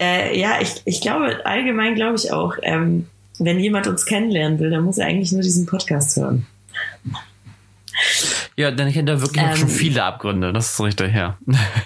Äh, 0.00 0.40
ja, 0.40 0.58
ich, 0.62 0.80
ich 0.86 1.02
glaube, 1.02 1.44
allgemein 1.44 1.96
glaube 1.96 2.16
ich 2.16 2.32
auch, 2.32 2.54
ähm, 2.62 3.06
wenn 3.38 3.60
jemand 3.60 3.86
uns 3.86 4.06
kennenlernen 4.06 4.58
will, 4.60 4.70
dann 4.70 4.84
muss 4.84 4.96
er 4.96 5.08
eigentlich 5.08 5.32
nur 5.32 5.42
diesen 5.42 5.66
Podcast 5.66 6.16
hören. 6.16 6.46
Ja, 8.56 8.70
denn 8.70 8.88
ich 8.88 8.96
hätte 8.96 9.06
da 9.06 9.20
wirklich 9.20 9.44
ähm, 9.44 9.56
schon 9.56 9.68
viele 9.68 10.02
Abgründe, 10.04 10.52
das 10.52 10.72
ist 10.72 10.80
richtig, 10.80 11.14
ja. 11.14 11.38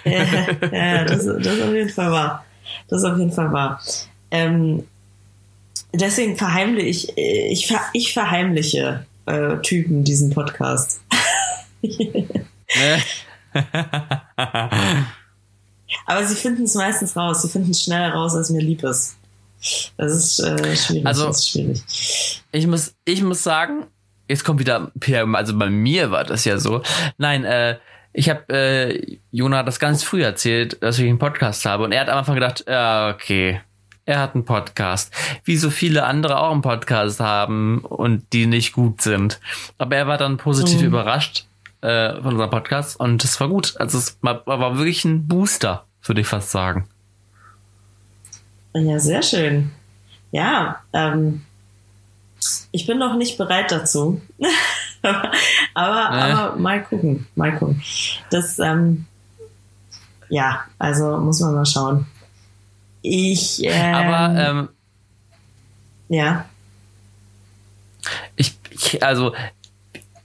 ja, 0.03 0.11
ja 0.71 1.05
das, 1.05 1.25
das 1.25 1.45
ist 1.45 1.61
auf 1.61 1.73
jeden 1.73 1.89
Fall 1.89 2.11
wahr. 2.11 2.45
Das 2.87 3.01
ist 3.01 3.05
auf 3.05 3.17
jeden 3.17 3.31
Fall 3.31 3.51
wahr. 3.51 3.81
Ähm, 4.31 4.83
deswegen 5.93 6.37
verheimliche 6.37 7.11
ich, 7.15 7.67
ich, 7.67 7.73
ich 7.93 8.13
verheimliche 8.13 9.05
äh, 9.25 9.57
Typen 9.61 10.03
diesen 10.03 10.31
Podcast. 10.31 11.01
Aber 16.05 16.25
sie 16.25 16.35
finden 16.35 16.63
es 16.63 16.75
meistens 16.75 17.15
raus. 17.15 17.41
Sie 17.41 17.49
finden 17.49 17.71
es 17.71 17.83
schneller 17.83 18.13
raus, 18.13 18.35
als 18.35 18.49
mir 18.49 18.61
lieb 18.61 18.83
ist. 18.83 19.15
Das 19.97 20.11
ist 20.13 20.39
äh, 20.39 20.75
schwierig. 20.75 21.05
Also, 21.05 21.29
ist 21.29 21.49
schwierig. 21.49 21.81
Ich 22.51 22.67
muss, 22.67 22.93
ich 23.05 23.23
muss 23.23 23.43
sagen, 23.43 23.85
jetzt 24.27 24.43
kommt 24.43 24.59
wieder, 24.59 24.91
also 25.33 25.57
bei 25.57 25.69
mir 25.69 26.11
war 26.11 26.23
das 26.23 26.45
ja 26.45 26.57
so. 26.57 26.81
Nein, 27.17 27.43
äh, 27.43 27.77
ich 28.13 28.29
habe 28.29 28.53
äh, 28.53 29.17
Jona 29.31 29.63
das 29.63 29.79
ganz 29.79 30.03
früh 30.03 30.23
erzählt, 30.23 30.81
dass 30.81 30.99
ich 30.99 31.07
einen 31.07 31.19
Podcast 31.19 31.65
habe 31.65 31.83
und 31.83 31.91
er 31.91 32.01
hat 32.01 32.09
am 32.09 32.19
Anfang 32.19 32.35
gedacht, 32.35 32.63
ja, 32.67 33.09
okay, 33.09 33.61
er 34.05 34.19
hat 34.19 34.35
einen 34.35 34.45
Podcast. 34.45 35.13
Wie 35.43 35.57
so 35.57 35.69
viele 35.69 36.05
andere 36.05 36.39
auch 36.39 36.51
einen 36.51 36.61
Podcast 36.61 37.19
haben 37.19 37.79
und 37.79 38.31
die 38.33 38.45
nicht 38.45 38.73
gut 38.73 39.01
sind. 39.01 39.39
Aber 39.77 39.95
er 39.95 40.07
war 40.07 40.17
dann 40.17 40.37
positiv 40.37 40.81
mhm. 40.81 40.87
überrascht 40.87 41.47
äh, 41.81 42.13
von 42.21 42.33
unserem 42.33 42.51
Podcast 42.51 42.99
und 42.99 43.23
es 43.23 43.39
war 43.39 43.49
gut. 43.49 43.75
Also 43.77 43.97
es 43.97 44.17
war, 44.21 44.45
war 44.45 44.77
wirklich 44.77 45.05
ein 45.05 45.27
Booster, 45.27 45.85
würde 46.03 46.21
ich 46.21 46.27
fast 46.27 46.51
sagen. 46.51 46.87
Ja, 48.73 48.99
sehr 48.99 49.23
schön. 49.23 49.71
Ja, 50.31 50.81
ähm, 50.93 51.45
ich 52.71 52.85
bin 52.85 52.97
noch 52.97 53.15
nicht 53.15 53.37
bereit 53.37 53.71
dazu. 53.71 54.21
aber, 55.01 55.31
aber, 56.09 56.55
äh. 56.55 56.59
mal 56.59 56.83
gucken, 56.83 57.27
mal 57.35 57.57
gucken. 57.57 57.81
Das, 58.29 58.59
ähm, 58.59 59.05
ja, 60.29 60.65
also 60.79 61.17
muss 61.17 61.39
man 61.39 61.53
mal 61.55 61.65
schauen. 61.65 62.05
Ich. 63.01 63.63
Ähm, 63.63 63.95
Aber 63.95 64.39
ähm, 64.39 64.69
ja. 66.09 66.45
ich, 68.35 68.57
ich, 68.71 69.03
also 69.03 69.33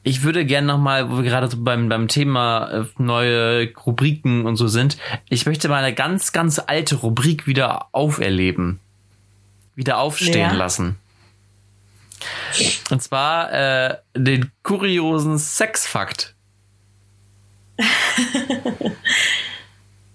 ich 0.03 0.23
würde 0.23 0.47
gerne 0.47 0.67
nochmal, 0.67 1.11
wo 1.11 1.19
wir 1.19 1.25
gerade 1.25 1.49
so 1.49 1.63
beim, 1.63 1.89
beim 1.91 2.09
Thema 2.09 2.71
äh, 2.71 2.85
neue 2.97 3.71
Rubriken 3.87 4.47
und 4.47 4.57
so 4.57 4.67
sind, 4.67 4.97
ich 5.29 5.45
möchte 5.45 5.69
mal 5.69 5.85
eine 5.85 5.95
ganz, 5.95 6.33
ganz 6.33 6.59
alte 6.59 6.97
Rubrik 6.97 7.47
wieder 7.47 7.89
auferleben. 7.93 8.81
Wieder 9.75 9.99
aufstehen 9.99 10.51
Ja. 10.51 10.53
lassen. 10.53 10.97
Und 12.91 13.03
zwar 13.03 13.53
äh, 13.53 13.97
den 14.17 14.51
kuriosen 14.63 15.39
Sexfakt. 15.39 16.35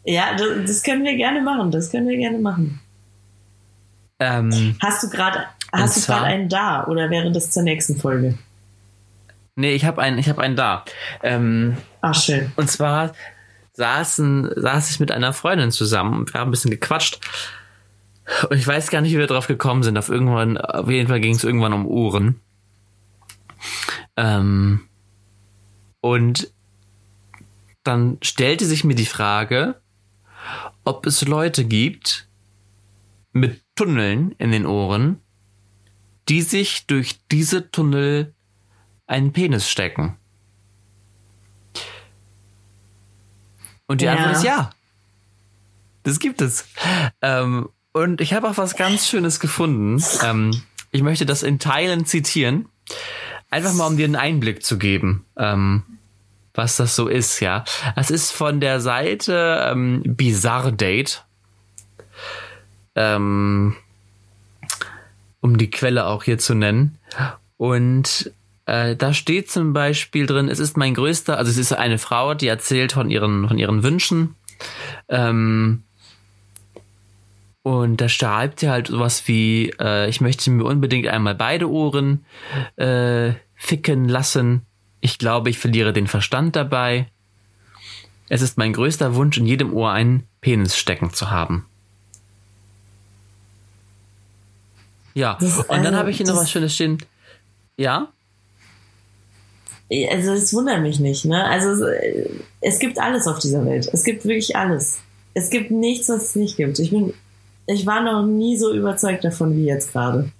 Ja, 0.04 0.36
das, 0.36 0.48
das 0.68 0.84
können 0.84 1.04
wir 1.04 1.16
gerne 1.16 1.42
machen. 1.42 1.72
Das 1.72 1.90
können 1.92 2.08
wir 2.08 2.18
gerne 2.18 2.38
machen. 2.38 2.80
Ähm, 4.20 4.76
Hast 4.82 5.04
du 5.04 5.10
gerade 5.10 5.46
hast 5.74 5.98
du 5.98 6.02
zwar- 6.02 6.20
gerade 6.20 6.32
einen 6.34 6.50
da 6.50 6.86
oder 6.86 7.10
wäre 7.10 7.32
das 7.32 7.52
zur 7.52 7.64
nächsten 7.64 7.98
Folge? 7.98 8.38
nee, 9.58 9.74
ich 9.74 9.86
habe 9.86 10.02
einen, 10.02 10.18
ich 10.18 10.28
habe 10.30 10.42
einen 10.42 10.56
da. 10.56 10.84
Ähm, 11.24 11.78
Ach 12.02 12.14
schön. 12.14 12.52
Und 12.56 12.70
zwar 12.70 13.14
saßen, 13.74 14.52
saß 14.56 14.90
ich 14.92 15.00
mit 15.00 15.12
einer 15.12 15.34
Freundin 15.34 15.72
zusammen 15.72 16.20
und 16.20 16.34
wir 16.34 16.40
haben 16.40 16.50
ein 16.50 16.52
bisschen 16.52 16.72
gequatscht. 16.72 17.20
Und 18.50 18.58
ich 18.58 18.66
weiß 18.66 18.90
gar 18.90 19.02
nicht, 19.02 19.14
wie 19.14 19.20
wir 19.20 19.28
drauf 19.28 19.48
gekommen 19.48 19.84
sind. 19.84 19.98
Auf 19.98 20.10
irgendwann, 20.10 20.58
auf 20.58 20.90
jeden 20.90 21.08
Fall 21.08 21.20
ging 21.20 21.36
es 21.36 21.44
irgendwann 21.44 21.74
um 21.74 21.86
Uhren. 21.86 22.42
Ähm, 24.18 24.88
und 26.02 26.52
dann 27.84 28.18
stellte 28.24 28.66
sich 28.66 28.84
mir 28.84 28.96
die 28.96 29.06
Frage, 29.06 29.80
ob 30.84 31.06
es 31.06 31.26
Leute 31.26 31.66
gibt 31.66 32.28
mit 33.32 33.62
Tunneln 33.76 34.32
in 34.38 34.52
den 34.52 34.66
Ohren, 34.66 35.20
die 36.30 36.42
sich 36.42 36.88
durch 36.88 37.20
diese 37.32 37.70
Tunnel 37.70 38.34
einen 39.08 39.34
Penis 39.34 39.70
stecken. 39.70 40.18
Und 43.88 44.02
die 44.02 44.06
Ja. 44.06 44.14
Antwort 44.14 44.36
ist 44.38 44.44
ja. 44.44 44.72
Das 46.04 46.20
gibt 46.20 46.42
es. 46.42 46.68
Ähm, 47.22 47.70
und 47.96 48.20
ich 48.20 48.34
habe 48.34 48.50
auch 48.50 48.58
was 48.58 48.76
ganz 48.76 49.08
Schönes 49.08 49.40
gefunden. 49.40 50.04
Ähm, 50.22 50.52
ich 50.92 51.02
möchte 51.02 51.26
das 51.26 51.44
in 51.44 51.60
Teilen 51.60 52.06
zitieren. 52.06 52.68
Einfach 53.50 53.74
mal, 53.74 53.88
um 53.88 53.96
dir 53.96 54.04
einen 54.04 54.18
Einblick 54.18 54.66
zu 54.66 54.78
geben, 54.78 55.24
ähm, 55.38 55.84
was 56.54 56.76
das 56.76 56.98
so 56.98 57.08
ist, 57.08 57.40
ja. 57.40 57.64
Es 57.96 58.12
ist 58.12 58.32
von 58.32 58.60
der 58.60 58.82
Seite 58.82 59.66
ähm, 59.72 60.04
Bizarre 60.04 60.74
Date. 60.74 61.24
Ähm, 62.96 63.78
um 65.40 65.58
die 65.58 65.70
Quelle 65.72 66.08
auch 66.08 66.24
hier 66.24 66.38
zu 66.38 66.54
nennen. 66.54 66.98
Und 67.56 68.30
äh, 68.66 68.98
da 68.98 69.14
steht 69.14 69.50
zum 69.50 69.72
Beispiel 69.72 70.26
drin, 70.26 70.50
es 70.50 70.60
ist 70.60 70.76
mein 70.76 70.96
größter, 70.96 71.38
also 71.38 71.50
es 71.50 71.58
ist 71.58 71.72
eine 71.72 71.98
Frau, 71.98 72.34
die 72.34 72.48
erzählt 72.48 72.92
von 72.92 73.10
ihren, 73.10 73.48
von 73.48 73.58
ihren 73.58 73.84
Wünschen. 73.84 74.36
Ähm, 75.08 75.84
und 77.66 78.00
da 78.00 78.08
schreibt 78.08 78.60
sie 78.60 78.70
halt 78.70 78.90
sowas 78.90 79.28
wie, 79.28 79.74
äh, 79.80 80.08
ich 80.08 80.22
möchte 80.22 80.52
mir 80.52 80.66
unbedingt 80.66 81.08
einmal 81.08 81.34
beide 81.34 81.68
Ohren 81.68 82.24
äh, 82.76 83.32
ficken 83.56 84.08
lassen. 84.08 84.68
Ich 85.02 85.18
glaube, 85.18 85.50
ich 85.50 85.58
verliere 85.58 85.92
den 85.92 86.06
Verstand 86.06 86.56
dabei. 86.56 87.08
Es 88.30 88.44
ist 88.44 88.60
mein 88.60 88.72
größter 88.72 89.16
Wunsch, 89.16 89.40
in 89.40 89.48
jedem 89.48 89.74
Ohr 89.74 89.90
einen 89.90 90.28
Penis 90.42 90.78
stecken 90.78 91.12
zu 91.12 91.32
haben. 91.32 91.66
Ja, 95.16 95.36
Das, 95.42 95.58
und 95.58 95.68
dann 95.70 95.88
also, 95.88 95.98
habe 95.98 96.12
ich 96.12 96.18
hier 96.18 96.28
noch 96.28 96.36
was 96.36 96.52
Schönes 96.52 96.76
stehen. 96.76 97.00
Ja? 97.78 98.10
Also 100.12 100.34
es 100.34 100.54
wundert 100.54 100.84
mich 100.84 101.00
nicht, 101.00 101.26
ne? 101.26 101.44
Also 101.46 101.84
es, 101.84 102.30
es 102.62 102.78
gibt 102.78 103.00
alles 103.00 103.26
auf 103.26 103.40
dieser 103.40 103.66
Welt. 103.66 103.90
Es 103.92 104.04
gibt 104.04 104.24
wirklich 104.26 104.56
alles. 104.56 105.00
Es 105.34 105.50
gibt 105.50 105.72
nichts, 105.72 106.10
was 106.10 106.26
es 106.26 106.36
nicht 106.36 106.58
gibt. 106.58 106.78
Ich 106.78 106.92
bin, 106.92 107.12
ich 107.68 107.86
war 107.86 108.02
noch 108.02 108.26
nie 108.26 108.58
so 108.58 108.74
überzeugt 108.74 109.24
davon 109.24 109.56
wie 109.56 109.66
jetzt 109.66 109.92
gerade. 109.92 110.32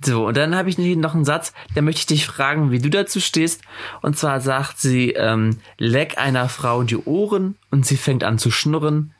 So, 0.00 0.28
und 0.28 0.36
dann 0.36 0.54
habe 0.54 0.70
ich 0.70 0.78
noch 0.78 1.14
einen 1.14 1.24
Satz, 1.24 1.52
da 1.74 1.82
möchte 1.82 1.98
ich 1.98 2.06
dich 2.06 2.26
fragen, 2.26 2.70
wie 2.70 2.78
du 2.78 2.88
dazu 2.88 3.18
stehst. 3.18 3.62
Und 4.00 4.16
zwar 4.16 4.40
sagt 4.40 4.78
sie, 4.78 5.10
ähm, 5.10 5.58
leck 5.76 6.18
einer 6.18 6.48
Frau 6.48 6.84
die 6.84 6.96
Ohren 6.96 7.56
und 7.72 7.84
sie 7.84 7.96
fängt 7.96 8.22
an 8.22 8.38
zu 8.38 8.52
schnurren, 8.52 9.12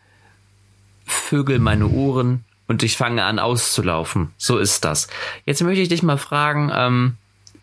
vögel 1.04 1.58
meine 1.58 1.88
Ohren 1.88 2.44
und 2.68 2.84
ich 2.84 2.96
fange 2.96 3.24
an 3.24 3.40
auszulaufen. 3.40 4.30
So 4.38 4.56
ist 4.58 4.84
das. 4.84 5.08
Jetzt 5.44 5.62
möchte 5.62 5.82
ich 5.82 5.88
dich 5.88 6.04
mal 6.04 6.16
fragen, 6.16 6.70
ähm, 6.72 7.16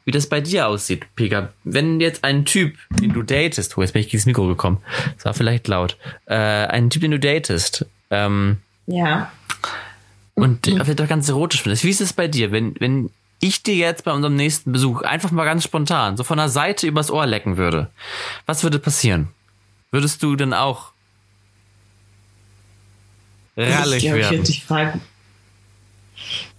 wie 0.06 0.12
das 0.12 0.28
bei 0.28 0.40
dir 0.40 0.68
aussieht, 0.68 1.06
Pega. 1.16 1.50
Wenn 1.64 2.00
jetzt 2.00 2.24
ein 2.24 2.46
Typ, 2.46 2.78
den 3.02 3.14
du 3.14 3.24
datest, 3.24 3.78
oh, 3.78 3.82
jetzt 3.82 3.94
bin 3.94 4.02
ich 4.02 4.10
gegen 4.10 4.20
das 4.20 4.26
Mikro 4.28 4.48
gekommen, 4.48 4.78
das 5.16 5.26
war 5.26 5.34
vielleicht 5.34 5.68
laut, 5.68 5.98
äh, 6.28 6.36
ein 6.36 6.90
Typ, 6.90 7.02
den 7.02 7.12
du 7.12 7.20
datest, 7.20 7.86
ähm, 8.12 8.58
ja. 8.86 9.32
und 10.36 10.68
mhm. 10.68 10.80
vielleicht 10.84 11.02
auch 11.02 11.08
ganz 11.08 11.28
erotisch 11.28 11.64
findest. 11.64 11.84
Wie 11.84 11.90
ist 11.90 12.02
es 12.02 12.14
bei 12.14 12.28
dir, 12.28 12.52
wenn, 12.52 12.76
wenn 12.80 13.10
ich 13.40 13.64
dir 13.64 13.76
jetzt 13.76 14.04
bei 14.04 14.12
unserem 14.12 14.36
nächsten 14.36 14.72
Besuch 14.72 15.02
einfach 15.02 15.32
mal 15.32 15.46
ganz 15.46 15.64
spontan 15.64 16.18
so 16.18 16.24
von 16.24 16.38
der 16.38 16.50
Seite 16.50 16.88
übers 16.88 17.10
Ohr 17.10 17.26
lecken 17.26 17.58
würde? 17.58 17.90
Was 18.46 18.64
würde 18.64 18.80
passieren? 18.80 19.30
Würdest 19.92 20.22
du 20.22 20.36
denn 20.36 20.54
auch 20.54 20.92
rallig 23.58 24.04
ich 24.04 24.04
glaube, 24.04 24.20
ich 24.20 24.26
werden? 24.26 24.38
würde 24.38 24.44
dich 24.44 24.64
fragen. 24.64 25.02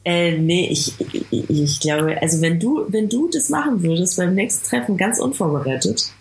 Äh, 0.06 0.38
nee, 0.38 0.68
ich, 0.70 0.92
ich, 1.32 1.50
ich 1.50 1.80
glaube, 1.80 2.16
also 2.22 2.40
wenn 2.40 2.60
du, 2.60 2.84
wenn 2.88 3.08
du 3.08 3.28
das 3.28 3.48
machen 3.48 3.82
würdest 3.82 4.16
beim 4.16 4.34
nächsten 4.34 4.64
Treffen 4.68 4.96
ganz 4.96 5.18
unvorbereitet, 5.18 6.12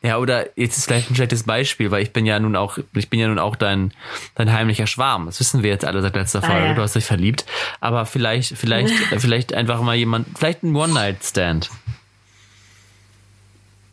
Ja, 0.00 0.18
oder 0.18 0.46
jetzt 0.56 0.78
ist 0.78 0.84
vielleicht 0.86 1.10
ein 1.10 1.16
schlechtes 1.16 1.42
Beispiel, 1.42 1.90
weil 1.90 2.02
ich 2.04 2.12
bin 2.12 2.24
ja 2.24 2.38
nun 2.38 2.54
auch, 2.54 2.78
ich 2.94 3.10
bin 3.10 3.18
ja 3.18 3.26
nun 3.26 3.40
auch 3.40 3.56
dein, 3.56 3.92
dein 4.36 4.52
heimlicher 4.52 4.86
Schwarm. 4.86 5.26
Das 5.26 5.40
wissen 5.40 5.64
wir 5.64 5.70
jetzt 5.70 5.84
alle 5.84 6.00
seit 6.02 6.14
letzter 6.14 6.38
Ah, 6.42 6.46
Folge. 6.46 6.66
ja. 6.66 6.74
Du 6.74 6.82
hast 6.82 6.94
dich 6.94 7.04
verliebt. 7.04 7.44
Aber 7.80 8.06
vielleicht, 8.06 8.56
vielleicht, 8.56 8.94
vielleicht 9.18 9.54
einfach 9.54 9.82
mal 9.82 9.96
jemand, 9.96 10.28
vielleicht 10.38 10.62
ein 10.62 10.74
One-Night-Stand. 10.76 11.70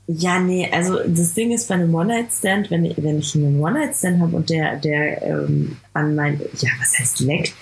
Ja, 0.07 0.39
nee, 0.39 0.69
also 0.71 0.99
das 1.07 1.33
Ding 1.33 1.51
ist 1.51 1.67
bei 1.67 1.75
einem 1.75 1.93
One-Night-Stand, 1.93 2.69
wenn, 2.69 2.85
ich- 2.85 2.97
wenn 2.97 3.17
ich 3.19 3.33
einen 3.35 3.59
One-Night-Stand 3.59 4.21
habe 4.21 4.35
und 4.35 4.49
der, 4.51 4.75
der 4.77 5.21
ähm, 5.23 5.77
an 5.93 6.13
mein, 6.15 6.39
ja, 6.59 6.69
was 6.79 6.99
heißt 6.99 7.21
leckt? 7.21 7.53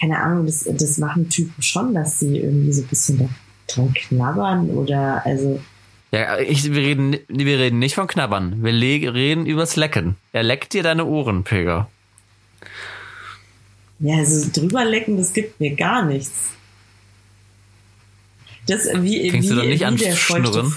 Keine 0.00 0.16
Ahnung, 0.20 0.46
das, 0.46 0.62
das 0.64 0.98
machen 0.98 1.28
Typen 1.28 1.60
schon, 1.60 1.94
dass 1.94 2.20
sie 2.20 2.38
irgendwie 2.38 2.72
so 2.72 2.82
ein 2.82 2.86
bisschen 2.88 3.18
da 3.18 3.28
dran 3.66 3.92
knabbern 3.94 4.70
oder 4.70 5.26
also, 5.26 5.60
Ja, 6.12 6.38
ich, 6.38 6.72
wir 6.72 6.80
reden, 6.82 7.16
wir 7.26 7.58
reden 7.58 7.80
nicht 7.80 7.96
von 7.96 8.06
Knabbern. 8.06 8.62
Wir 8.62 8.72
reden 9.12 9.44
übers 9.44 9.74
Lecken. 9.74 10.14
Er 10.32 10.44
leckt 10.44 10.74
dir 10.74 10.84
deine 10.84 11.04
Ohren, 11.04 11.42
Pilger. 11.42 11.90
ja, 13.98 14.18
also 14.18 14.48
drüber 14.54 14.84
lecken, 14.84 15.16
das 15.16 15.32
gibt 15.32 15.58
mir 15.58 15.74
gar 15.74 16.04
nichts. 16.04 16.50
Das 18.68 18.84
wie, 19.02 19.30
Fängst 19.30 19.48
wie, 19.50 19.54
du 19.54 19.60
doch 19.60 19.64
nicht 19.66 19.80
wie 19.80 19.84
an 19.84 19.96
der 19.96 20.12
feuchte 20.14 20.52
schnurren? 20.52 20.70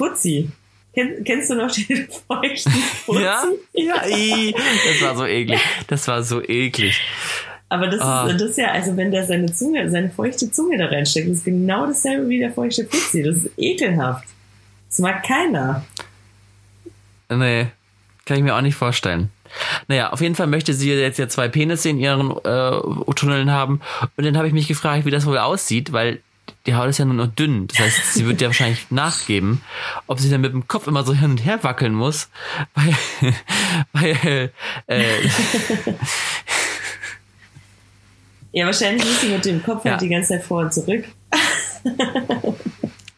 Kenn, 0.93 1.23
kennst 1.23 1.49
du 1.49 1.55
noch 1.55 1.71
den 1.71 2.07
feuchten 2.27 2.71
Fuzzi? 2.71 3.21
Ja? 3.23 3.43
Ja, 3.73 3.95
das 4.03 5.01
war 5.01 5.15
so 5.15 5.25
eklig. 5.25 5.59
Das 5.87 6.07
war 6.07 6.23
so 6.23 6.41
eklig. 6.41 6.99
Aber 7.69 7.87
das, 7.87 8.01
Ah. 8.01 8.27
ist, 8.27 8.33
das 8.41 8.49
ist 8.51 8.57
ja, 8.57 8.71
also 8.71 8.97
wenn 8.97 9.11
der 9.11 9.25
seine 9.25 9.53
Zunge, 9.53 9.89
seine 9.89 10.09
feuchte 10.09 10.51
Zunge 10.51 10.77
da 10.77 10.87
reinsteckt, 10.87 11.29
das 11.29 11.37
ist 11.37 11.45
genau 11.45 11.85
dasselbe 11.87 12.27
wie 12.27 12.39
der 12.39 12.51
feuchte 12.51 12.85
Fuzzi. 12.85 13.23
Das 13.23 13.37
ist 13.37 13.49
ekelhaft. 13.57 14.27
Das 14.89 14.99
mag 14.99 15.23
keiner. 15.23 15.85
Nee, 17.29 17.67
kann 18.25 18.37
ich 18.37 18.43
mir 18.43 18.55
auch 18.55 18.61
nicht 18.61 18.75
vorstellen. 18.75 19.29
Naja, 19.87 20.11
auf 20.11 20.19
jeden 20.21 20.35
Fall 20.35 20.47
möchte 20.47 20.73
sie 20.73 20.91
jetzt 20.93 21.17
ja 21.19 21.27
zwei 21.29 21.47
Penisse 21.47 21.89
in 21.89 21.97
ihren 21.99 22.31
äh, 22.43 23.13
Tunneln 23.15 23.51
haben. 23.51 23.81
Und 24.17 24.25
dann 24.25 24.37
habe 24.37 24.47
ich 24.47 24.53
mich 24.53 24.67
gefragt, 24.67 25.05
wie 25.05 25.11
das 25.11 25.25
wohl 25.25 25.37
aussieht, 25.37 25.93
weil 25.93 26.19
die 26.65 26.75
Haut 26.75 26.89
ist 26.89 26.97
ja 26.99 27.05
nur 27.05 27.13
noch 27.15 27.27
dünn. 27.27 27.67
Das 27.67 27.79
heißt, 27.79 28.13
sie 28.13 28.25
wird 28.25 28.41
ja 28.41 28.47
wahrscheinlich 28.47 28.87
nachgeben, 28.91 29.61
ob 30.07 30.19
sie 30.19 30.29
dann 30.29 30.41
mit 30.41 30.53
dem 30.53 30.67
Kopf 30.67 30.87
immer 30.87 31.03
so 31.03 31.13
hin 31.13 31.31
und 31.31 31.37
her 31.45 31.63
wackeln 31.63 31.93
muss. 31.93 32.29
Weil, 32.73 32.95
weil 33.93 34.51
äh, 34.87 35.07
Ja, 38.53 38.65
wahrscheinlich 38.65 39.05
ist 39.05 39.21
sie 39.21 39.29
mit 39.29 39.45
dem 39.45 39.63
Kopf 39.63 39.85
Ja. 39.85 39.91
halt 39.91 40.01
die 40.01 40.09
ganze 40.09 40.29
Zeit 40.29 40.43
vor 40.43 40.61
und 40.63 40.73
zurück. 40.73 41.05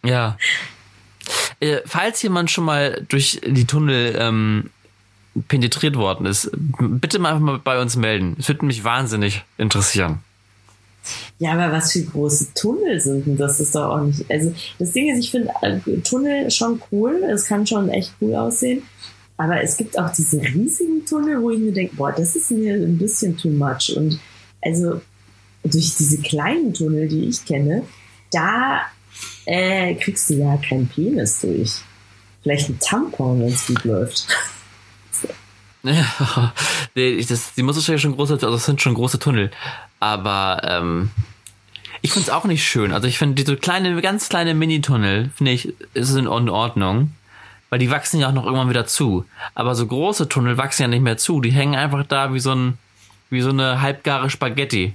Ja. 0.06 0.38
Äh, 1.60 1.78
falls 1.86 2.22
jemand 2.22 2.52
schon 2.52 2.66
mal 2.66 3.04
durch 3.10 3.42
die 3.46 3.66
Tunnel 3.66 4.16
ähm, 4.20 4.70
penetriert 5.48 5.96
worden 5.96 6.26
ist, 6.28 6.52
bitte 6.54 7.18
mal 7.20 7.30
einfach 7.30 7.42
mal 7.42 7.58
bei 7.60 7.82
uns 7.82 7.96
melden. 7.96 8.36
Es 8.38 8.48
würde 8.48 8.66
mich 8.66 8.84
wahnsinnig 8.84 9.44
interessieren. 9.58 10.20
Ja, 11.40 11.54
aber 11.54 11.72
was 11.72 11.92
für 11.92 12.04
große 12.04 12.54
Tunnel 12.54 13.00
sind 13.00 13.26
denn 13.26 13.38
das? 13.38 13.60
ist 13.60 13.76
doch 13.76 13.90
auch 13.90 14.02
nicht. 14.02 14.30
Also 14.30 14.54
das 14.80 14.92
Ding 14.92 15.12
ist, 15.12 15.20
ich 15.20 15.32
finde 15.32 15.52
äh, 15.62 15.80
Tunnel 16.02 16.50
schon 16.52 16.82
cool. 16.92 17.24
Es 17.30 17.46
kann 17.46 17.68
schon 17.68 17.90
echt 17.90 18.14
cool 18.22 18.36
aussehen. 18.36 18.84
Aber 19.38 19.62
es 19.62 19.78
gibt 19.78 19.98
auch 19.98 20.12
diese 20.12 20.42
riesigen 20.42 21.06
Tunnel, 21.06 21.42
wo 21.42 21.50
ich 21.50 21.60
mir 21.60 21.72
denke, 21.72 21.96
boah, 21.96 22.12
das 22.12 22.36
ist 22.36 22.52
mir 22.52 22.76
ein 22.76 22.98
bisschen 22.98 23.36
too 23.36 23.50
much. 23.50 23.96
Und 23.96 24.20
also 24.62 25.02
durch 25.64 25.96
diese 25.96 26.20
kleinen 26.20 26.74
Tunnel, 26.74 27.08
die 27.08 27.26
ich 27.26 27.44
kenne, 27.44 27.84
da 28.32 28.82
äh, 29.46 29.96
kriegst 29.96 30.30
du 30.30 30.36
ja 30.36 30.58
keinen 30.58 30.88
Penis 30.88 31.40
durch. 31.42 31.72
Vielleicht 32.42 32.70
ein 32.70 32.80
Tampon, 32.80 33.40
wenn 33.40 33.54
es 33.54 33.66
gut 33.66 33.84
läuft. 33.84 34.28
Das, 36.96 37.56
die 37.56 37.64
es 37.64 37.88
ja 37.88 37.98
schon 37.98 38.16
große, 38.16 38.34
also 38.34 38.52
das 38.52 38.66
sind 38.66 38.82
schon 38.82 38.94
große 38.94 39.20
Tunnel. 39.20 39.52
Aber 40.00 40.62
ähm, 40.64 41.10
ich 42.02 42.12
finde 42.12 42.28
es 42.28 42.34
auch 42.34 42.46
nicht 42.46 42.64
schön. 42.64 42.94
Also 42.94 43.08
ich 43.08 43.18
finde 43.18 43.36
diese 43.36 43.58
kleine, 43.58 44.00
ganz 44.02 44.30
kleine 44.30 44.54
Mini-Tunnel, 44.54 45.32
finde 45.36 45.52
ich, 45.54 45.74
ist 45.94 46.16
in 46.16 46.28
Ordnung. 46.28 47.12
Weil 47.70 47.80
die 47.80 47.90
wachsen 47.90 48.20
ja 48.20 48.30
auch 48.30 48.34
noch 48.34 48.46
irgendwann 48.46 48.70
wieder 48.70 48.86
zu. 48.86 49.26
Aber 49.56 49.74
so 49.74 49.88
große 49.88 50.30
Tunnel 50.30 50.58
wachsen 50.58 50.84
ja 50.84 50.88
nicht 50.88 51.02
mehr 51.02 51.18
zu. 51.18 51.42
Die 51.42 51.52
hängen 51.52 51.76
einfach 51.76 52.06
da 52.06 52.34
wie 52.34 52.40
so 52.40 52.54
ein, 52.54 52.78
wie 53.32 53.42
so 53.42 53.50
eine 53.50 53.82
halbgare 53.82 54.30
Spaghetti. 54.30 54.94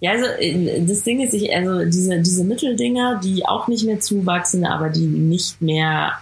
Ja, 0.00 0.12
also 0.12 0.26
äh, 0.26 0.84
das 0.84 1.02
Ding 1.02 1.20
ist, 1.20 1.32
ich, 1.32 1.54
also 1.54 1.84
diese, 1.86 2.20
diese 2.20 2.44
Mitteldinger, 2.44 3.20
die 3.22 3.46
auch 3.46 3.68
nicht 3.68 3.84
mehr 3.84 4.00
zuwachsen, 4.00 4.66
aber 4.66 4.90
die 4.90 5.06
nicht 5.06 5.62
mehr, 5.62 6.12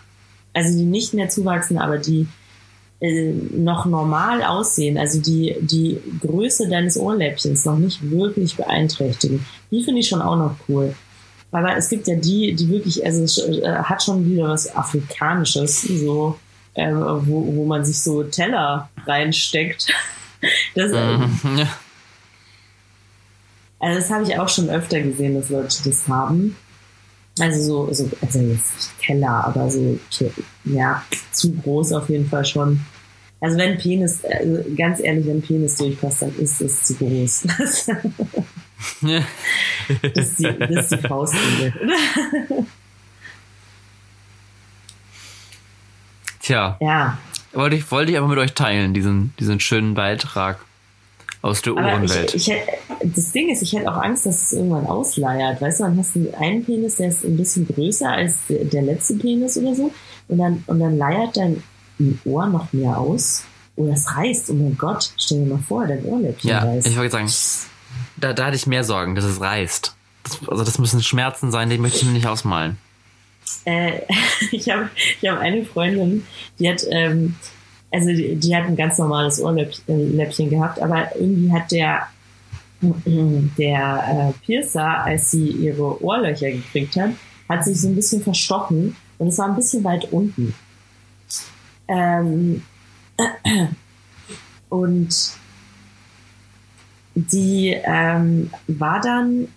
also 0.52 0.76
die 0.76 0.84
nicht 0.84 1.14
mehr 1.14 1.28
zuwachsen, 1.28 1.78
aber 1.78 1.98
die 1.98 2.28
äh, 3.00 3.32
noch 3.52 3.86
normal 3.86 4.42
aussehen, 4.42 4.96
also 4.96 5.20
die 5.20 5.56
die 5.60 6.00
Größe 6.20 6.68
deines 6.68 6.98
Ohrläppchens 6.98 7.64
noch 7.64 7.76
nicht 7.76 8.10
wirklich 8.10 8.56
beeinträchtigen, 8.56 9.44
die 9.70 9.82
finde 9.82 10.00
ich 10.00 10.08
schon 10.08 10.22
auch 10.22 10.36
noch 10.36 10.56
cool. 10.68 10.94
Aber 11.52 11.76
es 11.76 11.88
gibt 11.88 12.06
ja 12.06 12.16
die, 12.16 12.54
die 12.54 12.68
wirklich, 12.68 13.04
also 13.04 13.22
es 13.24 13.38
äh, 13.38 13.76
hat 13.82 14.02
schon 14.02 14.28
wieder 14.28 14.48
was 14.48 14.74
Afrikanisches, 14.74 15.82
so, 15.82 16.38
äh, 16.74 16.92
wo, 16.92 17.46
wo 17.54 17.64
man 17.64 17.84
sich 17.84 18.00
so 18.02 18.22
Teller 18.24 18.88
reinsteckt. 19.06 19.86
Das, 20.74 20.92
äh, 20.92 21.16
mhm. 21.16 21.66
Also 23.80 24.00
das 24.00 24.10
habe 24.10 24.24
ich 24.24 24.38
auch 24.38 24.50
schon 24.50 24.68
öfter 24.68 25.00
gesehen, 25.00 25.34
dass 25.34 25.48
Leute 25.48 25.78
das 25.82 26.06
haben. 26.06 26.56
Also 27.38 27.62
so, 27.62 27.92
so 27.92 28.04
also 28.04 28.10
jetzt 28.22 28.34
nicht 28.36 28.98
Keller, 28.98 29.44
aber 29.44 29.70
so, 29.70 29.98
ja, 30.64 31.04
zu 31.32 31.52
groß 31.52 31.92
auf 31.92 32.08
jeden 32.08 32.28
Fall 32.28 32.44
schon. 32.44 32.80
Also 33.40 33.58
wenn 33.58 33.76
Penis, 33.76 34.24
also 34.24 34.64
ganz 34.76 35.00
ehrlich, 35.00 35.26
wenn 35.26 35.42
Penis 35.42 35.76
durchpasst, 35.76 36.22
dann 36.22 36.34
ist 36.38 36.60
es 36.62 36.84
zu 36.84 36.94
groß. 36.94 37.42
das, 37.62 37.88
ist 40.14 40.38
die, 40.38 40.58
das 40.58 40.70
ist 40.70 40.92
die 40.92 41.08
Faustlinie. 41.08 41.74
Tja. 46.40 46.78
Ja. 46.80 47.18
Wollte 47.52 47.76
ich, 47.76 47.90
wollte 47.90 48.12
ich 48.12 48.18
aber 48.18 48.28
mit 48.28 48.38
euch 48.38 48.54
teilen, 48.54 48.94
diesen, 48.94 49.34
diesen 49.38 49.60
schönen 49.60 49.94
Beitrag 49.94 50.58
aus 51.46 51.62
der 51.62 51.74
Uhrenwelt. 51.74 52.34
Ich, 52.34 52.50
ich, 52.50 52.56
das 53.02 53.32
Ding 53.32 53.48
ist, 53.50 53.62
ich 53.62 53.72
hätte 53.72 53.90
auch 53.90 54.02
Angst, 54.02 54.26
dass 54.26 54.42
es 54.42 54.52
irgendwann 54.52 54.86
ausleiert. 54.86 55.60
Weißt 55.60 55.80
du, 55.80 55.84
dann 55.84 55.98
hast 55.98 56.16
du 56.16 56.32
einen 56.38 56.64
Penis, 56.64 56.96
der 56.96 57.08
ist 57.08 57.24
ein 57.24 57.36
bisschen 57.36 57.66
größer 57.66 58.10
als 58.10 58.38
der, 58.48 58.82
letzte 58.82 59.14
Penis 59.14 59.56
oder 59.56 59.74
so. 59.74 59.92
Und 60.28 60.38
dann, 60.38 60.64
und 60.66 60.80
dann 60.80 60.98
leiert 60.98 61.36
dein 61.36 61.62
Ohr 62.24 62.46
noch 62.46 62.72
mehr 62.72 62.98
aus. 62.98 63.44
Oder 63.76 63.92
es 63.92 64.16
reißt. 64.16 64.50
Oh 64.50 64.54
mein 64.54 64.76
Gott, 64.76 65.12
stell 65.16 65.44
dir 65.44 65.54
mal 65.54 65.58
vor, 65.58 65.86
dein 65.86 66.04
Ohrläppchen 66.04 66.50
ja, 66.50 66.60
reißt. 66.60 66.86
Ich 66.86 66.96
wollte 66.96 67.12
sagen, 67.12 67.30
da, 68.16 68.32
da 68.32 68.46
hatte 68.46 68.56
ich 68.56 68.66
mehr 68.66 68.84
Sorgen, 68.84 69.14
dass 69.14 69.24
es 69.24 69.40
reißt. 69.40 69.94
Das, 70.24 70.48
also 70.48 70.64
das 70.64 70.78
müssen 70.78 71.02
Schmerzen 71.02 71.50
sein, 71.50 71.70
die 71.70 71.78
möchte 71.78 71.98
ich 71.98 72.04
mir 72.04 72.12
nicht 72.12 72.26
ausmalen. 72.26 72.78
Äh, 73.64 74.00
ich 74.50 74.68
habe 74.70 74.90
ich 75.20 75.28
hab 75.28 75.38
eine 75.38 75.64
Freundin, 75.64 76.26
die 76.58 76.70
hat 76.70 76.84
ähm, 76.90 77.36
also 77.96 78.08
die, 78.08 78.36
die 78.36 78.54
hat 78.54 78.66
ein 78.66 78.76
ganz 78.76 78.98
normales 78.98 79.40
Ohrläppchen 79.40 80.50
gehabt, 80.50 80.80
aber 80.82 81.08
irgendwie 81.16 81.50
hat 81.50 81.72
der 81.72 82.06
der 82.82 84.34
äh, 84.36 84.44
Piercer, 84.44 85.04
als 85.04 85.30
sie 85.30 85.48
ihre 85.48 86.02
Ohrlöcher 86.04 86.50
gekriegt 86.50 86.96
hat, 86.96 87.10
hat 87.48 87.64
sich 87.64 87.80
so 87.80 87.88
ein 87.88 87.94
bisschen 87.94 88.22
verstochen 88.22 88.94
und 89.16 89.28
es 89.28 89.38
war 89.38 89.48
ein 89.48 89.56
bisschen 89.56 89.82
weit 89.82 90.12
unten. 90.12 90.54
Ähm, 91.88 92.62
und 94.68 95.08
die 97.14 97.80
ähm, 97.82 98.50
war 98.66 99.00
dann, 99.00 99.48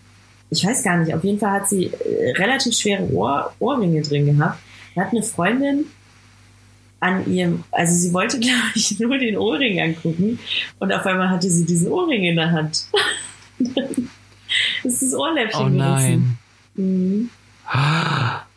ich 0.49 0.65
weiß 0.65 0.81
gar 0.83 0.95
nicht, 0.95 1.13
auf 1.13 1.25
jeden 1.25 1.39
Fall 1.39 1.51
hat 1.51 1.67
sie 1.67 1.87
äh, 1.87 2.31
relativ 2.37 2.73
schwere 2.73 3.11
Ohr, 3.11 3.53
Ohrringe 3.59 4.01
drin 4.01 4.27
gehabt. 4.27 4.59
Da 4.95 5.01
hat 5.01 5.11
eine 5.11 5.23
Freundin 5.23 5.87
an 6.99 7.31
ihrem, 7.31 7.63
also 7.71 7.93
sie 7.93 8.13
wollte, 8.13 8.39
glaube 8.39 8.71
ich, 8.75 8.99
nur 8.99 9.17
den 9.17 9.37
Ohrring 9.37 9.79
angucken 9.79 10.39
und 10.79 10.93
auf 10.93 11.05
einmal 11.05 11.29
hatte 11.29 11.49
sie 11.49 11.65
diesen 11.65 11.91
Ohrring 11.91 12.23
in 12.23 12.35
der 12.35 12.51
Hand. 12.51 12.85
das 14.83 14.93
ist 14.93 15.03
das 15.03 15.15
Ohrläppchen. 15.15 15.65
Oh 15.65 15.69
nein. 15.69 16.37
Mhm. 16.75 17.29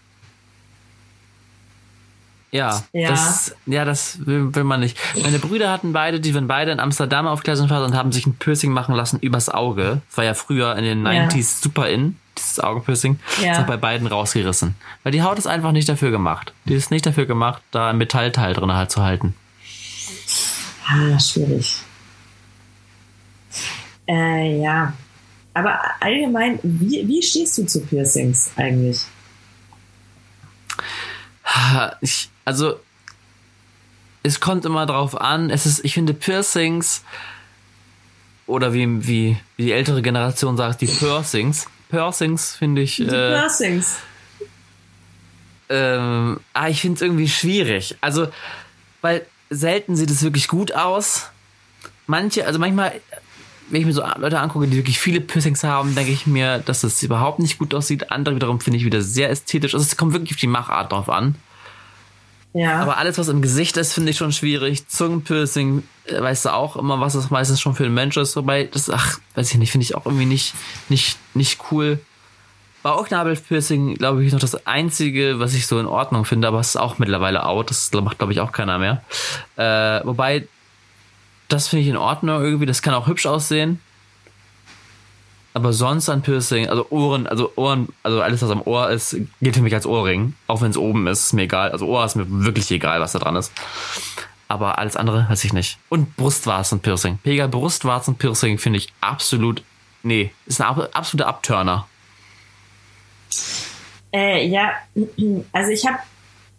Ja, 2.55 2.82
ja, 2.93 3.09
das, 3.09 3.57
ja, 3.64 3.86
das 3.86 4.26
will, 4.26 4.55
will, 4.55 4.64
man 4.64 4.80
nicht. 4.80 4.99
Meine 5.22 5.38
Brüder 5.38 5.70
hatten 5.70 5.95
beide, 5.95 6.20
die 6.20 6.34
waren 6.34 6.49
beide 6.49 6.70
in 6.70 6.80
Amsterdam 6.80 7.26
auf 7.26 7.43
Klassenfahrt 7.43 7.82
und 7.82 7.97
haben 7.97 8.12
sich 8.12 8.26
ein 8.26 8.34
Piercing 8.34 8.70
machen 8.70 8.95
lassen 8.95 9.18
übers 9.20 9.49
Auge. 9.49 10.03
Das 10.07 10.18
war 10.18 10.24
ja 10.24 10.34
früher 10.34 10.76
in 10.76 10.84
den 10.84 11.07
ja. 11.07 11.28
90s 11.28 11.62
super 11.62 11.88
in 11.88 12.16
dieses 12.37 12.61
Augenpiercing, 12.61 13.18
ja. 13.43 13.53
ist 13.53 13.59
auch 13.61 13.66
bei 13.66 13.76
beiden 13.76 14.07
rausgerissen. 14.07 14.74
Weil 15.03 15.12
die 15.12 15.22
Haut 15.22 15.39
ist 15.39 15.47
einfach 15.47 15.72
nicht 15.72 15.89
dafür 15.89 16.11
gemacht. 16.11 16.53
Die 16.64 16.74
ist 16.74 16.91
nicht 16.91 17.07
dafür 17.07 17.26
gemacht, 17.26 17.62
da 17.70 17.91
ein 17.91 17.99
Metallteil 17.99 18.55
drin 18.55 18.72
halt 18.72 18.91
zu 18.91 19.03
halten. 19.03 19.35
Ah, 20.87 21.18
schwierig. 21.18 21.76
Äh, 24.09 24.61
ja. 24.61 24.93
Aber 25.55 25.78
allgemein, 26.01 26.59
wie, 26.62 27.07
wie 27.07 27.22
stehst 27.22 27.59
du 27.59 27.66
zu 27.66 27.80
Piercings 27.85 28.51
eigentlich? 28.57 29.03
Ich, 32.01 32.30
also, 32.45 32.76
es 34.22 34.41
kommt 34.41 34.64
immer 34.64 34.87
drauf 34.87 35.20
an. 35.20 35.51
Es 35.51 35.66
ist, 35.66 35.85
ich 35.85 35.95
finde 35.95 36.14
Piercings 36.14 37.05
oder 38.47 38.72
wie, 38.72 39.07
wie, 39.07 39.37
wie 39.57 39.64
die 39.64 39.72
ältere 39.72 40.03
Generation 40.03 40.57
sagt, 40.57 40.80
die 40.80 40.87
Piercings 40.87 41.66
Pursings 41.93 42.57
finde 42.57 42.80
ich. 42.80 42.97
Die 42.97 43.03
äh, 43.03 43.38
Pursings. 43.38 43.99
Ähm, 45.68 46.40
ah, 46.55 46.68
ich 46.68 46.80
finde 46.80 46.97
es 46.97 47.03
irgendwie 47.03 47.28
schwierig. 47.28 47.97
Also, 48.01 48.28
weil 49.03 49.26
selten 49.51 49.95
sieht 49.95 50.11
es 50.11 50.22
wirklich 50.22 50.49
gut 50.49 50.72
aus. 50.72 51.28
Manche, 52.07 52.47
also 52.47 52.59
manchmal, 52.59 52.99
wenn 53.68 53.80
ich 53.82 53.86
mir 53.86 53.93
so 53.93 54.03
Leute 54.16 54.40
angucke, 54.40 54.66
die 54.66 54.76
wirklich 54.78 54.99
viele 54.99 55.20
Piercings 55.20 55.64
haben, 55.64 55.95
denke 55.95 56.12
ich 56.12 56.26
mir, 56.26 56.61
dass 56.61 56.80
das 56.80 57.03
überhaupt 57.03 57.40
nicht 57.40 57.59
gut 57.59 57.74
aussieht. 57.74 58.11
Andere 58.11 58.36
wiederum 58.36 58.59
finde 58.59 58.78
ich 58.78 58.86
wieder 58.86 59.03
sehr 59.03 59.28
ästhetisch. 59.28 59.74
Also 59.74 59.84
es 59.84 59.99
kommt 59.99 60.14
wirklich 60.14 60.32
auf 60.32 60.40
die 60.40 60.47
Machart 60.47 60.93
drauf 60.93 61.11
an. 61.11 61.34
Ja. 62.55 62.80
Aber 62.82 62.98
alles, 62.98 63.18
was 63.18 63.28
im 63.28 63.40
Gesicht 63.40 63.76
ist, 63.76 63.94
finde 63.94 64.11
ich 64.11 64.16
schon 64.16 64.32
schwierig. 64.32 64.86
Zungenpiercing, 64.86 65.82
äh, 66.07 66.20
weißt 66.20 66.46
du 66.46 66.53
auch 66.53 66.76
immer, 66.76 67.00
was 67.00 67.14
das 67.14 67.30
meistens 67.30 67.61
schon 67.61 67.74
für 67.74 67.84
ein 67.84 67.94
Mensch 67.94 68.16
ist. 68.16 68.36
Wobei, 68.36 68.64
das, 68.64 68.90
ach, 68.90 69.18
weiß 69.34 69.53
ich 69.53 69.59
nicht, 69.59 69.72
finde 69.72 69.84
ich 69.84 69.94
auch 69.94 70.05
irgendwie 70.05 70.26
nicht, 70.26 70.55
nicht, 70.88 71.18
nicht 71.34 71.61
cool. 71.70 71.98
Bauchnabelpiercing, 72.82 73.94
glaube 73.94 74.24
ich, 74.24 74.32
noch 74.32 74.40
das 74.40 74.66
einzige, 74.66 75.38
was 75.38 75.55
ich 75.55 75.66
so 75.66 75.78
in 75.78 75.86
Ordnung 75.86 76.24
finde, 76.24 76.48
aber 76.48 76.59
es 76.59 76.70
ist 76.70 76.76
auch 76.76 76.98
mittlerweile 76.98 77.46
out. 77.46 77.70
Das 77.70 77.90
macht, 77.92 78.18
glaube 78.18 78.32
ich, 78.32 78.40
auch 78.40 78.53
keiner 78.53 78.78
mehr. 78.78 79.03
Äh, 79.57 80.05
wobei, 80.05 80.48
das 81.48 81.68
finde 81.68 81.84
ich 81.84 81.88
in 81.88 81.96
Ordnung 81.96 82.42
irgendwie. 82.42 82.66
Das 82.66 82.82
kann 82.82 82.94
auch 82.94 83.07
hübsch 83.07 83.26
aussehen. 83.26 83.80
Aber 85.55 85.72
sonst 85.72 86.09
an 86.09 86.22
Piercing, 86.22 86.68
also 86.68 86.86
Ohren, 86.90 87.26
also 87.26 87.53
Ohren, 87.57 87.88
also 88.03 88.22
alles, 88.22 88.40
was 88.40 88.50
am 88.50 88.62
Ohr 88.62 88.90
ist, 88.90 89.16
gilt 89.40 89.57
für 89.57 89.62
mich 89.62 89.74
als 89.74 89.86
Ohrring. 89.86 90.34
Auch 90.46 90.62
wenn 90.62 90.70
es 90.70 90.78
oben 90.78 91.07
ist, 91.07 91.26
ist 91.26 91.32
mir 91.34 91.42
egal. 91.42 91.70
Also 91.72 91.86
Ohr 91.86 92.05
ist 92.05 92.16
mir 92.16 92.26
wirklich 92.28 92.70
egal, 92.70 93.00
was 93.00 93.12
da 93.12 93.18
dran 93.18 93.36
ist. 93.36 93.53
Aber 94.48 94.78
alles 94.78 94.96
andere 94.96 95.26
weiß 95.28 95.44
ich 95.44 95.53
nicht. 95.53 95.78
Und 95.88 96.16
Brustwarzen-Piercing. 96.16 97.18
Pega 97.18 97.46
Brustwarzen-Piercing 97.46 98.59
finde 98.59 98.78
ich 98.78 98.92
absolut, 99.00 99.62
nee, 100.03 100.30
ist 100.46 100.61
ein 100.61 100.66
absoluter 100.66 101.28
Abturner. 101.28 101.86
Äh, 104.12 104.46
ja, 104.46 104.72
also 105.53 105.70
ich 105.70 105.86
habe 105.86 105.98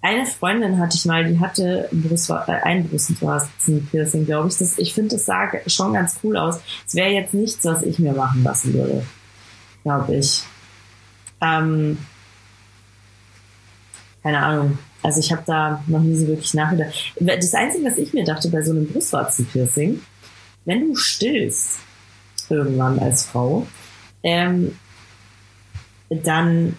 eine 0.04 0.26
Freundin 0.26 0.80
hatte 0.80 0.98
ich 0.98 1.06
mal, 1.06 1.24
die 1.24 1.40
hatte 1.40 1.88
Brust, 1.92 2.30
äh, 2.30 2.52
ein 2.64 2.90
Brustwarzen-Piercing, 2.90 4.26
glaube 4.26 4.50
ich. 4.50 4.58
Das, 4.58 4.78
ich 4.78 4.94
finde, 4.94 5.16
das 5.16 5.26
sah 5.26 5.50
schon 5.66 5.94
ganz 5.94 6.20
cool 6.24 6.36
aus. 6.36 6.60
Es 6.86 6.94
wäre 6.94 7.10
jetzt 7.10 7.34
nichts, 7.34 7.64
was 7.64 7.84
ich 7.84 8.00
mir 8.00 8.12
machen 8.12 8.44
lassen 8.44 8.74
würde, 8.74 9.06
glaube 9.84 10.16
ich. 10.16 10.44
Ähm, 11.40 11.98
keine 14.22 14.40
Ahnung. 14.40 14.78
Also 15.02 15.22
ich 15.22 15.32
habe 15.32 15.44
da 15.46 15.82
noch 15.88 16.02
nie 16.02 16.16
so 16.18 16.28
wirklich 16.28 16.54
nachgedacht. 16.54 17.14
Das 17.20 17.54
Einzige, 17.54 17.86
was 17.86 17.98
ich 17.98 18.14
mir 18.14 18.26
dachte 18.26 18.50
bei 18.50 18.62
so 18.62 18.72
einem 18.72 18.88
Brustwarzen-Piercing, 18.88 20.02
wenn 20.66 20.88
du 20.90 20.96
stillst 20.98 21.80
irgendwann 22.50 23.00
als 23.00 23.26
Frau, 23.26 23.66
ähm, 24.22 24.78
dann 26.10 26.76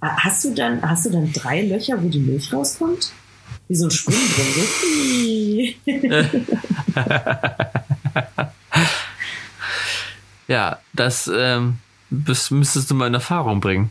Hast 0.00 0.44
du 0.44 0.54
dann, 0.54 0.82
hast 0.82 1.06
du 1.06 1.10
dann 1.10 1.32
drei 1.32 1.62
Löcher, 1.62 2.02
wo 2.02 2.08
die 2.08 2.20
Milch 2.20 2.52
rauskommt? 2.52 3.12
wie 3.70 3.76
so 3.76 3.86
ein 3.86 3.90
drin. 5.46 5.74
ja, 10.48 10.78
das 10.92 11.30
ähm, 11.32 11.78
das 12.10 12.50
müsstest 12.50 12.90
du 12.90 12.96
mal 12.96 13.06
in 13.06 13.14
Erfahrung 13.14 13.60
bringen. 13.60 13.90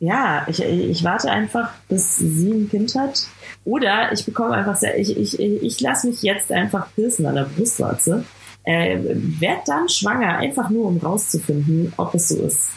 Ja, 0.00 0.46
ich, 0.46 0.62
ich 0.62 1.02
warte 1.02 1.30
einfach, 1.30 1.70
bis 1.88 2.18
sie 2.18 2.50
ein 2.50 2.68
Kind 2.68 2.94
hat. 2.94 3.26
Oder 3.64 4.12
ich 4.12 4.26
bekomme 4.26 4.54
einfach 4.54 4.76
sehr, 4.76 4.98
ich, 4.98 5.16
ich, 5.16 5.40
ich 5.40 5.80
lasse 5.80 6.08
mich 6.08 6.22
jetzt 6.22 6.52
einfach 6.52 6.86
piercen 6.94 7.26
an 7.26 7.34
der 7.34 7.44
Brustwarze. 7.44 8.24
Äh, 8.64 8.98
werd 9.02 9.66
dann 9.66 9.88
schwanger, 9.88 10.36
einfach 10.36 10.68
nur 10.68 10.86
um 10.86 10.98
rauszufinden, 10.98 11.94
ob 11.96 12.14
es 12.14 12.28
so 12.28 12.42
ist. 12.42 12.72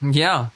Ja. 0.00 0.50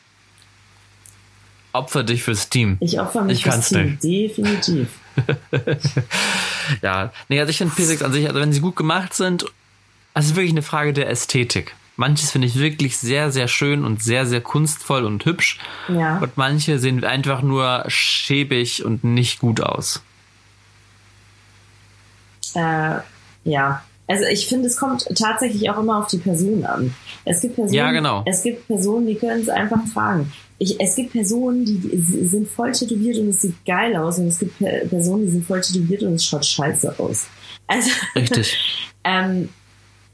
Opfer 1.76 2.04
dich 2.04 2.22
fürs 2.22 2.48
Team. 2.48 2.76
Ich 2.80 2.98
opfer 3.00 3.22
mich 3.22 3.38
ich 3.38 3.44
fürs 3.44 3.68
Team, 3.68 3.90
nicht. 3.90 4.04
definitiv. 4.04 4.88
ja, 6.82 7.12
nee, 7.28 7.40
also 7.40 7.50
ich 7.50 7.58
finde 7.58 7.74
Piercings 7.74 8.02
an 8.02 8.12
sich, 8.12 8.26
also 8.28 8.40
wenn 8.40 8.52
sie 8.52 8.60
gut 8.60 8.76
gemacht 8.76 9.14
sind, 9.14 9.44
also 10.14 10.26
es 10.26 10.30
ist 10.32 10.36
wirklich 10.36 10.52
eine 10.52 10.62
Frage 10.62 10.92
der 10.92 11.10
Ästhetik. 11.10 11.74
Manches 11.96 12.30
finde 12.30 12.46
ich 12.46 12.58
wirklich 12.58 12.98
sehr, 12.98 13.30
sehr 13.30 13.48
schön 13.48 13.84
und 13.84 14.02
sehr, 14.02 14.26
sehr 14.26 14.42
kunstvoll 14.42 15.04
und 15.04 15.24
hübsch. 15.24 15.58
Ja. 15.88 16.18
Und 16.18 16.36
manche 16.36 16.78
sehen 16.78 17.02
einfach 17.04 17.40
nur 17.42 17.84
schäbig 17.88 18.84
und 18.84 19.02
nicht 19.02 19.40
gut 19.40 19.62
aus. 19.62 20.02
Äh, 22.54 22.98
ja. 23.44 23.82
Also 24.08 24.24
ich 24.24 24.46
finde, 24.46 24.68
es 24.68 24.76
kommt 24.76 25.04
tatsächlich 25.16 25.68
auch 25.68 25.78
immer 25.78 25.98
auf 25.98 26.06
die 26.06 26.18
Person 26.18 26.64
an. 26.64 26.94
Es 27.24 27.40
gibt 27.40 27.56
Personen, 27.56 27.74
Ja, 27.74 27.90
genau. 27.90 28.22
es 28.26 28.42
gibt 28.42 28.66
Personen, 28.68 29.06
die 29.06 29.16
können 29.16 29.42
es 29.42 29.48
einfach 29.48 29.80
tragen. 29.92 30.32
Ich, 30.58 30.80
es 30.80 30.94
gibt 30.94 31.12
Personen, 31.12 31.64
die, 31.64 31.80
sind 32.26 32.48
voll 32.48 32.72
tätowiert 32.72 33.18
und 33.18 33.28
es 33.28 33.42
sieht 33.42 33.64
geil 33.66 33.94
aus 33.96 34.18
und 34.18 34.28
es 34.28 34.38
gibt 34.38 34.58
Pe- 34.58 34.86
Personen, 34.88 35.26
die 35.26 35.32
sind 35.32 35.44
voll 35.46 35.60
tätowiert 35.60 36.02
und 36.04 36.14
es 36.14 36.24
schaut 36.24 36.46
scheiße 36.46 36.94
aus. 36.98 37.26
Also, 37.66 37.90
Richtig. 38.14 38.56
ähm, 39.04 39.48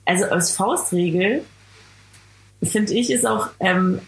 also 0.04 0.24
als 0.24 0.50
Faustregel 0.52 1.42
finde 2.62 2.94
ich 2.94 3.10
ist 3.10 3.26
auch, 3.26 3.48
ähm, 3.60 4.00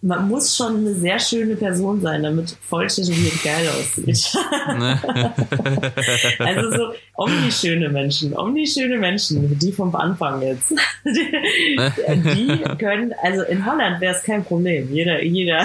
man 0.00 0.28
muss 0.28 0.56
schon 0.56 0.76
eine 0.76 0.94
sehr 0.94 1.18
schöne 1.18 1.56
Person 1.56 2.00
sein, 2.00 2.22
damit 2.22 2.56
voll 2.60 2.86
tätowiert 2.86 3.42
geil 3.42 3.68
aussieht. 3.68 4.36
Ne? 4.78 5.00
Also 6.38 6.70
so 6.70 6.92
omnischöne 7.16 7.88
Menschen, 7.88 8.36
omnischöne 8.36 8.96
Menschen, 8.96 9.58
die 9.58 9.72
vom 9.72 9.94
Anfang 9.94 10.40
jetzt. 10.42 10.72
Die 11.04 12.62
können, 12.78 13.12
also 13.22 13.42
in 13.42 13.64
Holland 13.64 14.00
wäre 14.00 14.14
es 14.14 14.22
kein 14.22 14.44
Problem. 14.44 14.92
Jeder, 14.92 15.22
jeder, 15.22 15.64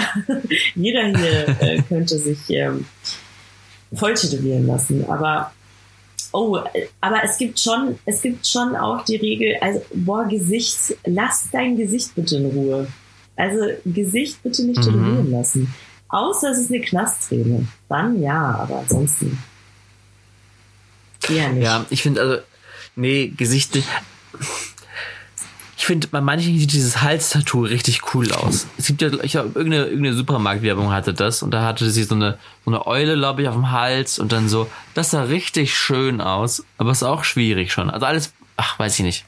jeder 0.74 1.06
hier 1.06 1.48
äh, 1.60 1.82
könnte 1.88 2.18
sich 2.18 2.38
ähm, 2.50 2.84
voll 3.92 4.14
tätowieren 4.14 4.66
lassen. 4.66 5.04
Aber 5.08 5.52
oh, 6.32 6.58
aber 7.00 7.22
es 7.24 7.38
gibt 7.38 7.60
schon, 7.60 7.98
es 8.04 8.20
gibt 8.20 8.46
schon 8.46 8.74
auch 8.74 9.04
die 9.04 9.16
Regel, 9.16 9.56
also 9.60 9.82
boah, 9.94 10.26
Gesicht, 10.26 10.96
lass 11.04 11.48
dein 11.52 11.76
Gesicht 11.76 12.14
bitte 12.14 12.36
in 12.36 12.46
Ruhe. 12.46 12.86
Also 13.36 13.66
Gesicht 13.84 14.42
bitte 14.42 14.62
nicht 14.64 14.78
Mhm. 14.78 14.82
tätowieren 14.84 15.30
lassen. 15.30 15.74
Außer 16.08 16.50
es 16.50 16.58
ist 16.58 16.70
eine 16.72 16.80
Knastträne. 16.82 17.66
Dann 17.88 18.20
ja, 18.22 18.58
aber 18.60 18.80
ansonsten 18.80 19.38
eher 21.28 21.48
nicht. 21.50 21.64
Ja, 21.64 21.84
ich 21.90 22.02
finde 22.02 22.20
also, 22.20 22.36
nee, 22.94 23.32
Gesichter. 23.36 23.80
Ich 25.76 25.86
finde, 25.86 26.06
bei 26.06 26.20
manchen 26.20 26.56
sieht 26.58 26.72
dieses 26.72 27.02
Halstattoo 27.02 27.62
richtig 27.64 28.14
cool 28.14 28.32
aus. 28.32 28.66
Es 28.78 28.86
gibt 28.86 29.02
ja, 29.02 29.10
ich 29.22 29.36
habe 29.36 29.48
irgendeine, 29.54 29.86
irgendeine 29.86 30.16
Supermarktwerbung 30.16 30.92
hatte 30.92 31.12
das 31.12 31.42
und 31.42 31.50
da 31.50 31.64
hatte 31.64 31.90
sie 31.90 32.04
so 32.04 32.14
eine, 32.14 32.38
so 32.64 32.70
eine 32.70 32.86
Eule, 32.86 33.16
glaube 33.16 33.42
ich, 33.42 33.48
auf 33.48 33.54
dem 33.54 33.70
Hals 33.70 34.18
und 34.18 34.32
dann 34.32 34.48
so, 34.48 34.70
das 34.94 35.10
sah 35.10 35.24
richtig 35.24 35.76
schön 35.76 36.20
aus, 36.20 36.64
aber 36.78 36.92
ist 36.92 37.02
auch 37.02 37.24
schwierig 37.24 37.72
schon. 37.72 37.90
Also 37.90 38.06
alles, 38.06 38.32
ach, 38.56 38.78
weiß 38.78 38.98
ich 38.98 39.04
nicht. 39.04 39.24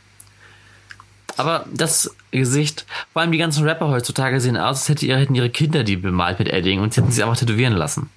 Aber 1.37 1.67
das 1.73 2.15
Gesicht, 2.31 2.87
vor 3.13 3.23
allem 3.23 3.33
die 3.33 3.39
ganzen 3.39 3.65
Rapper 3.65 3.89
heutzutage 3.89 4.41
sehen 4.41 4.57
aus, 4.57 4.81
als 4.81 4.89
hätte 4.89 5.07
hätten 5.17 5.35
ihre 5.35 5.51
Kinder 5.51 5.85
die 5.85 5.97
bemalt 5.97 6.39
mit 6.39 6.49
Edding 6.49 6.81
und 6.81 6.95
sie 6.95 7.01
hätten 7.01 7.13
sie 7.13 7.23
einfach 7.23 7.37
tätowieren 7.37 7.75
lassen. 7.75 8.09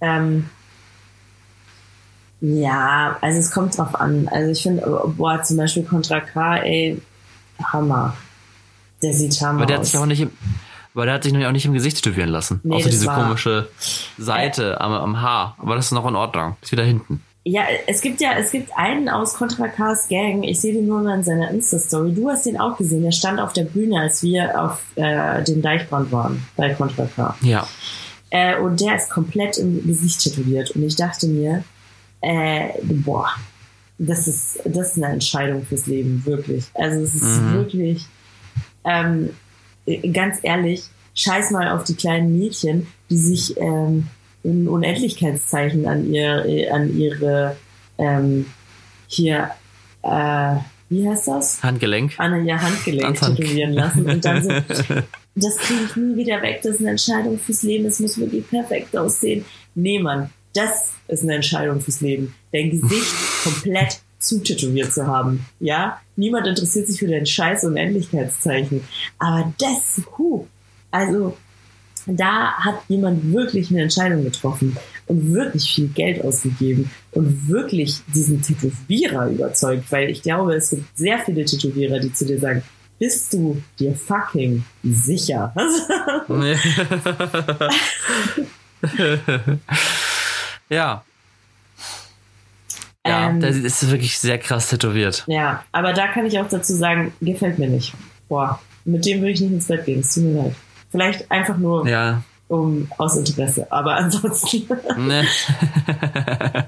Ähm, 0.00 0.48
ja, 2.40 3.16
also 3.20 3.38
es 3.38 3.50
kommt 3.50 3.76
drauf 3.78 3.94
an. 3.94 4.28
Also 4.28 4.50
ich 4.50 4.62
finde, 4.62 4.82
boah, 5.16 5.42
zum 5.42 5.56
Beispiel 5.56 5.84
Contra 5.84 6.20
K, 6.20 6.56
ey, 6.58 7.00
Hammer. 7.72 8.16
Der 9.02 9.12
sieht 9.14 9.40
Hammer 9.40 9.58
Aber 9.58 9.66
der 9.66 9.76
hat 9.76 9.82
aus. 9.82 9.90
sich 9.92 10.00
auch 10.00 10.06
nicht 10.06 10.20
im, 10.20 10.30
aber 10.94 11.06
der 11.06 11.14
hat 11.14 11.22
sich 11.24 11.32
nämlich 11.32 11.46
auch 11.48 11.52
nicht 11.52 11.66
im 11.66 11.72
Gesicht 11.74 12.02
tätowieren 12.02 12.30
lassen. 12.30 12.60
Nee, 12.62 12.74
Außer 12.76 12.90
diese 12.90 13.06
war- 13.06 13.22
komische 13.24 13.68
Seite 14.18 14.80
am, 14.80 14.92
am 14.92 15.20
Haar. 15.20 15.56
Aber 15.58 15.76
das 15.76 15.86
ist 15.86 15.92
noch 15.92 16.06
in 16.06 16.16
Ordnung. 16.16 16.56
Ist 16.62 16.72
wieder 16.72 16.84
hinten. 16.84 17.22
Ja, 17.48 17.62
es 17.86 18.00
gibt 18.00 18.20
ja, 18.20 18.32
es 18.36 18.50
gibt 18.50 18.70
einen 18.76 19.08
aus 19.08 19.34
Contra 19.34 19.68
K's 19.68 20.08
Gang, 20.08 20.42
ich 20.42 20.60
sehe 20.60 20.74
den 20.74 20.88
nur 20.88 21.00
mal 21.00 21.14
in 21.18 21.22
seiner 21.22 21.48
Insta-Story. 21.52 22.12
Du 22.12 22.28
hast 22.28 22.44
den 22.44 22.58
auch 22.58 22.76
gesehen, 22.76 23.04
der 23.04 23.12
stand 23.12 23.38
auf 23.38 23.52
der 23.52 23.62
Bühne, 23.62 24.00
als 24.00 24.20
wir 24.24 24.60
auf 24.60 24.82
äh, 24.96 25.44
dem 25.44 25.62
Deichbrand 25.62 26.10
waren, 26.10 26.44
bei 26.56 26.74
Contra 26.74 27.06
K. 27.06 27.36
Ja. 27.42 27.64
Äh, 28.30 28.58
und 28.58 28.80
der 28.80 28.96
ist 28.96 29.10
komplett 29.10 29.58
im 29.58 29.86
Gesicht 29.86 30.22
tätowiert. 30.24 30.72
Und 30.72 30.82
ich 30.82 30.96
dachte 30.96 31.28
mir, 31.28 31.62
äh, 32.20 32.70
boah, 32.82 33.28
das 33.98 34.26
ist, 34.26 34.58
das 34.64 34.96
ist 34.96 35.04
eine 35.04 35.12
Entscheidung 35.12 35.64
fürs 35.64 35.86
Leben, 35.86 36.22
wirklich. 36.26 36.64
Also 36.74 36.98
es 37.00 37.14
ist 37.14 37.22
Mhm. 37.40 37.52
wirklich, 37.54 38.06
ähm, 38.84 39.30
äh, 39.86 40.08
ganz 40.08 40.38
ehrlich, 40.42 40.82
scheiß 41.14 41.52
mal 41.52 41.68
auf 41.68 41.84
die 41.84 41.94
kleinen 41.94 42.36
Mädchen, 42.36 42.88
die 43.08 43.18
sich 43.18 43.56
ähm, 43.56 44.08
ein 44.46 44.68
Unendlichkeitszeichen 44.68 45.86
an 45.86 46.12
ihr, 46.12 46.72
an 46.72 46.96
ihre 46.96 47.56
ähm, 47.98 48.46
hier, 49.08 49.50
äh, 50.02 50.56
wie 50.88 51.08
heißt 51.08 51.28
das? 51.28 51.62
Handgelenk. 51.62 52.14
an 52.18 52.46
ihr 52.46 52.60
Handgelenk 52.60 53.18
tätowieren 53.18 53.72
lassen 53.72 54.06
und 54.06 54.24
dann 54.24 54.42
so, 54.42 54.50
das 55.34 55.56
kriege 55.56 55.80
ich 55.86 55.96
nie 55.96 56.16
wieder 56.16 56.40
weg, 56.42 56.60
das 56.62 56.76
ist 56.76 56.80
eine 56.80 56.90
Entscheidung 56.90 57.38
fürs 57.38 57.62
Leben, 57.62 57.86
es 57.86 58.00
muss 58.00 58.18
wirklich 58.18 58.48
perfekt 58.48 58.96
aussehen. 58.96 59.44
Nee, 59.74 59.98
Mann, 59.98 60.30
das 60.54 60.92
ist 61.08 61.22
eine 61.22 61.34
Entscheidung 61.34 61.80
fürs 61.80 62.00
Leben. 62.00 62.34
Dein 62.52 62.70
Gesicht 62.70 63.12
komplett 63.44 64.00
zutätowiert 64.18 64.92
zu 64.92 65.06
haben. 65.06 65.46
Ja, 65.60 66.00
niemand 66.16 66.46
interessiert 66.46 66.86
sich 66.86 66.98
für 66.98 67.08
dein 67.08 67.26
scheiß 67.26 67.64
Unendlichkeitszeichen. 67.64 68.82
Aber 69.18 69.52
das, 69.58 70.02
huh, 70.16 70.46
also 70.90 71.36
da 72.06 72.52
hat 72.52 72.76
jemand 72.88 73.32
wirklich 73.32 73.70
eine 73.70 73.82
Entscheidung 73.82 74.24
getroffen 74.24 74.76
und 75.06 75.32
wirklich 75.34 75.72
viel 75.74 75.88
Geld 75.88 76.24
ausgegeben 76.24 76.90
und 77.12 77.48
wirklich 77.48 78.00
diesen 78.14 78.42
Tätowierer 78.42 79.28
überzeugt, 79.28 79.90
weil 79.90 80.10
ich 80.10 80.22
glaube, 80.22 80.54
es 80.54 80.70
gibt 80.70 80.96
sehr 80.96 81.18
viele 81.18 81.44
Tätowierer, 81.44 81.98
die 81.98 82.12
zu 82.12 82.24
dir 82.26 82.38
sagen, 82.38 82.62
bist 82.98 83.32
du 83.34 83.60
dir 83.78 83.94
fucking 83.94 84.64
sicher? 84.82 85.52
ja. 90.68 91.04
Ja, 93.06 93.28
Ähm, 93.28 93.40
der 93.40 93.50
ist 93.50 93.88
wirklich 93.90 94.18
sehr 94.18 94.38
krass 94.38 94.68
tätowiert. 94.70 95.24
ja, 95.28 95.62
aber 95.70 95.92
da 95.92 96.08
kann 96.08 96.26
ich 96.26 96.38
auch 96.40 96.48
dazu 96.48 96.74
sagen, 96.74 97.12
gefällt 97.20 97.58
mir 97.58 97.68
nicht. 97.68 97.92
Boah, 98.28 98.60
mit 98.84 99.04
dem 99.06 99.20
würde 99.20 99.30
ich 99.32 99.40
nicht 99.40 99.52
ins 99.52 99.66
Bett 99.66 99.84
gehen, 99.84 100.00
es 100.00 100.12
tut 100.14 100.24
mir 100.24 100.42
leid. 100.42 100.54
Vielleicht 100.96 101.30
einfach 101.30 101.58
nur 101.58 101.86
Ja. 101.86 102.22
um, 102.48 102.90
aus 102.96 103.16
Interesse, 103.18 103.70
aber 103.70 103.96
ansonsten, 103.96 104.66
Ne. 104.96 105.26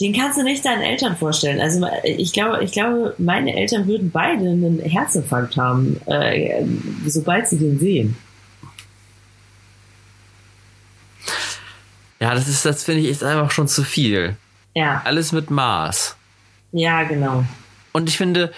den 0.00 0.12
kannst 0.12 0.38
du 0.38 0.42
nicht 0.42 0.64
deinen 0.64 0.82
Eltern 0.82 1.16
vorstellen. 1.16 1.60
Also 1.60 1.86
ich 2.02 2.32
glaube, 2.32 2.64
ich 2.64 2.72
glaube, 2.72 3.14
meine 3.18 3.54
Eltern 3.56 3.86
würden 3.86 4.10
beide 4.10 4.40
einen 4.42 4.80
Herzinfarkt 4.80 5.56
haben, 5.56 6.00
äh, 6.06 6.64
sobald 7.06 7.46
sie 7.48 7.58
den 7.58 7.78
sehen. 7.78 8.16
ja, 12.20 12.34
das 12.34 12.48
ist, 12.48 12.64
das 12.64 12.82
finde 12.84 13.02
ich 13.02 13.08
ist 13.08 13.22
einfach 13.22 13.50
schon 13.52 13.68
zu 13.68 13.84
viel. 13.84 14.36
Ja, 14.74 15.02
Alles 15.04 15.30
mit 15.32 15.50
Maß. 15.50 16.16
ja, 16.72 17.04
genau. 17.04 17.44
Und 17.92 18.08
ich 18.08 18.16
finde, 18.16 18.52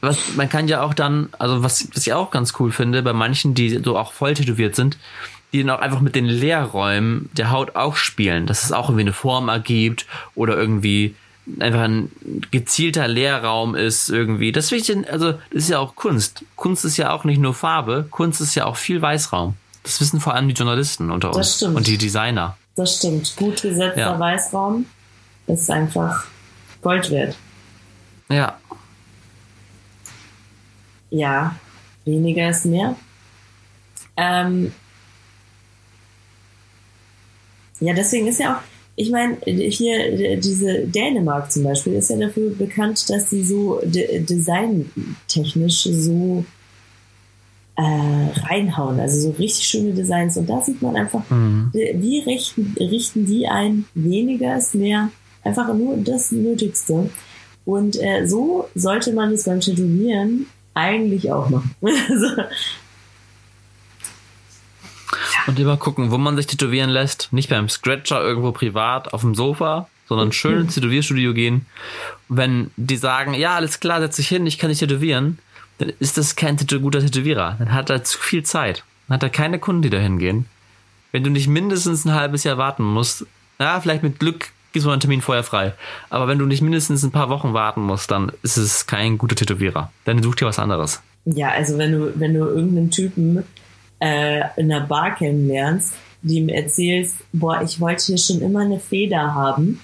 was, 0.00 0.18
man 0.36 0.48
kann 0.48 0.68
ja 0.68 0.82
auch 0.82 0.94
dann, 0.94 1.28
also 1.38 1.62
was, 1.62 1.88
was 1.94 2.06
ich 2.06 2.12
auch 2.12 2.30
ganz 2.30 2.54
cool 2.60 2.70
finde, 2.72 3.02
bei 3.02 3.12
manchen, 3.12 3.54
die 3.54 3.80
so 3.82 3.96
auch 3.98 4.12
voll 4.12 4.34
tätowiert 4.34 4.76
sind, 4.76 4.96
die 5.52 5.62
dann 5.62 5.70
auch 5.70 5.80
einfach 5.80 6.00
mit 6.00 6.14
den 6.14 6.26
Leerräumen 6.26 7.30
der 7.32 7.50
Haut 7.50 7.74
auch 7.76 7.96
spielen, 7.96 8.46
dass 8.46 8.64
es 8.64 8.72
auch 8.72 8.88
irgendwie 8.90 9.02
eine 9.02 9.12
Form 9.12 9.48
ergibt 9.48 10.06
oder 10.34 10.56
irgendwie 10.56 11.14
einfach 11.60 11.80
ein 11.80 12.12
gezielter 12.50 13.08
Leerraum 13.08 13.74
ist 13.74 14.10
irgendwie. 14.10 14.52
Das 14.52 14.68
denn- 14.68 15.06
also 15.08 15.32
das 15.32 15.40
ist 15.64 15.70
ja 15.70 15.78
auch 15.78 15.96
Kunst. 15.96 16.44
Kunst 16.56 16.84
ist 16.84 16.98
ja 16.98 17.10
auch 17.12 17.24
nicht 17.24 17.38
nur 17.40 17.54
Farbe, 17.54 18.06
Kunst 18.10 18.40
ist 18.42 18.54
ja 18.54 18.66
auch 18.66 18.76
viel 18.76 19.00
Weißraum. 19.00 19.54
Das 19.82 20.00
wissen 20.02 20.20
vor 20.20 20.34
allem 20.34 20.46
die 20.48 20.54
Journalisten 20.54 21.10
unter 21.10 21.28
Das 21.28 21.36
uns 21.38 21.56
stimmt. 21.56 21.76
und 21.76 21.86
die 21.86 21.96
Designer. 21.96 22.58
Das 22.76 22.96
stimmt. 22.96 23.34
Gut 23.36 23.62
gesetzter 23.62 23.98
Ja. 24.00 24.18
Weißraum 24.20 24.84
ist 25.46 25.70
einfach 25.70 26.24
Gold 26.82 27.10
wert. 27.10 27.34
Ja, 28.28 28.58
Ja, 31.10 31.56
weniger 32.04 32.50
ist 32.50 32.66
mehr. 32.66 32.96
Ähm, 34.16 34.72
Ja, 37.80 37.94
deswegen 37.94 38.26
ist 38.26 38.40
ja 38.40 38.56
auch, 38.56 38.60
ich 38.96 39.10
meine, 39.10 39.36
hier 39.44 40.36
diese 40.38 40.86
Dänemark 40.86 41.52
zum 41.52 41.64
Beispiel 41.64 41.94
ist 41.94 42.10
ja 42.10 42.16
dafür 42.16 42.50
bekannt, 42.50 43.08
dass 43.08 43.30
sie 43.30 43.44
so 43.44 43.80
de 43.84 44.24
designtechnisch 44.24 45.84
so 45.84 46.44
äh, 47.76 47.82
reinhauen, 48.40 48.98
also 48.98 49.20
so 49.20 49.30
richtig 49.38 49.66
schöne 49.66 49.92
Designs. 49.92 50.36
Und 50.36 50.50
da 50.50 50.60
sieht 50.60 50.82
man 50.82 50.96
einfach, 50.96 51.22
mhm. 51.30 51.70
wie 51.72 52.20
richten, 52.20 52.74
richten 52.80 53.26
die 53.26 53.46
ein, 53.46 53.84
weniger 53.94 54.56
ist 54.56 54.74
mehr, 54.74 55.10
einfach 55.44 55.72
nur 55.74 55.96
das 55.98 56.32
Nötigste. 56.32 57.10
Und 57.64 58.02
äh, 58.02 58.26
so 58.26 58.68
sollte 58.74 59.12
man 59.12 59.32
es 59.32 59.44
beim 59.44 59.60
Tätowieren 59.60 60.46
eigentlich 60.78 61.30
auch 61.32 61.48
machen. 61.50 61.74
so. 61.80 62.42
Und 65.46 65.58
immer 65.58 65.76
gucken, 65.76 66.10
wo 66.10 66.18
man 66.18 66.36
sich 66.36 66.46
tätowieren 66.46 66.90
lässt. 66.90 67.32
Nicht 67.32 67.48
beim 67.48 67.68
Scratcher 67.68 68.22
irgendwo 68.22 68.52
privat 68.52 69.12
auf 69.12 69.22
dem 69.22 69.34
Sofa, 69.34 69.88
sondern 70.08 70.32
schön 70.32 70.60
ins 70.60 70.74
Tätowierstudio 70.74 71.34
gehen. 71.34 71.66
wenn 72.28 72.70
die 72.76 72.96
sagen, 72.96 73.34
ja, 73.34 73.56
alles 73.56 73.80
klar, 73.80 74.00
setz 74.00 74.16
dich 74.16 74.28
hin, 74.28 74.46
ich 74.46 74.58
kann 74.58 74.70
dich 74.70 74.78
tätowieren, 74.78 75.38
dann 75.78 75.92
ist 76.00 76.18
das 76.18 76.36
kein 76.36 76.56
guter 76.56 77.00
Tätowierer. 77.00 77.56
Dann 77.58 77.72
hat 77.72 77.90
er 77.90 78.04
zu 78.04 78.18
viel 78.18 78.42
Zeit. 78.42 78.84
Dann 79.06 79.14
hat 79.14 79.22
er 79.22 79.30
keine 79.30 79.58
Kunden, 79.58 79.82
die 79.82 79.90
da 79.90 79.98
hingehen. 79.98 80.46
Wenn 81.12 81.24
du 81.24 81.30
nicht 81.30 81.48
mindestens 81.48 82.04
ein 82.04 82.12
halbes 82.12 82.44
Jahr 82.44 82.58
warten 82.58 82.82
musst, 82.82 83.26
ja, 83.58 83.80
vielleicht 83.80 84.02
mit 84.02 84.18
Glück 84.18 84.50
gibst 84.72 84.86
du 84.86 84.90
einen 84.90 85.00
Termin 85.00 85.20
vorher 85.20 85.44
frei. 85.44 85.74
Aber 86.10 86.28
wenn 86.28 86.38
du 86.38 86.46
nicht 86.46 86.62
mindestens 86.62 87.02
ein 87.02 87.10
paar 87.10 87.28
Wochen 87.28 87.54
warten 87.54 87.82
musst, 87.82 88.10
dann 88.10 88.32
ist 88.42 88.56
es 88.56 88.86
kein 88.86 89.18
guter 89.18 89.36
Tätowierer. 89.36 89.92
Dann 90.04 90.22
such 90.22 90.36
dir 90.36 90.46
was 90.46 90.58
anderes. 90.58 91.02
Ja, 91.24 91.50
also 91.50 91.78
wenn 91.78 91.92
du, 91.92 92.12
wenn 92.18 92.34
du 92.34 92.40
irgendeinen 92.40 92.90
Typen 92.90 93.44
äh, 94.00 94.40
in 94.56 94.72
einer 94.72 94.86
Bar 94.86 95.14
kennenlernst, 95.14 95.94
die 96.22 96.36
ihm 96.38 96.48
erzählst, 96.48 97.16
boah, 97.32 97.62
ich 97.62 97.80
wollte 97.80 98.06
hier 98.06 98.18
schon 98.18 98.40
immer 98.40 98.60
eine 98.60 98.80
Feder 98.80 99.34
haben. 99.34 99.80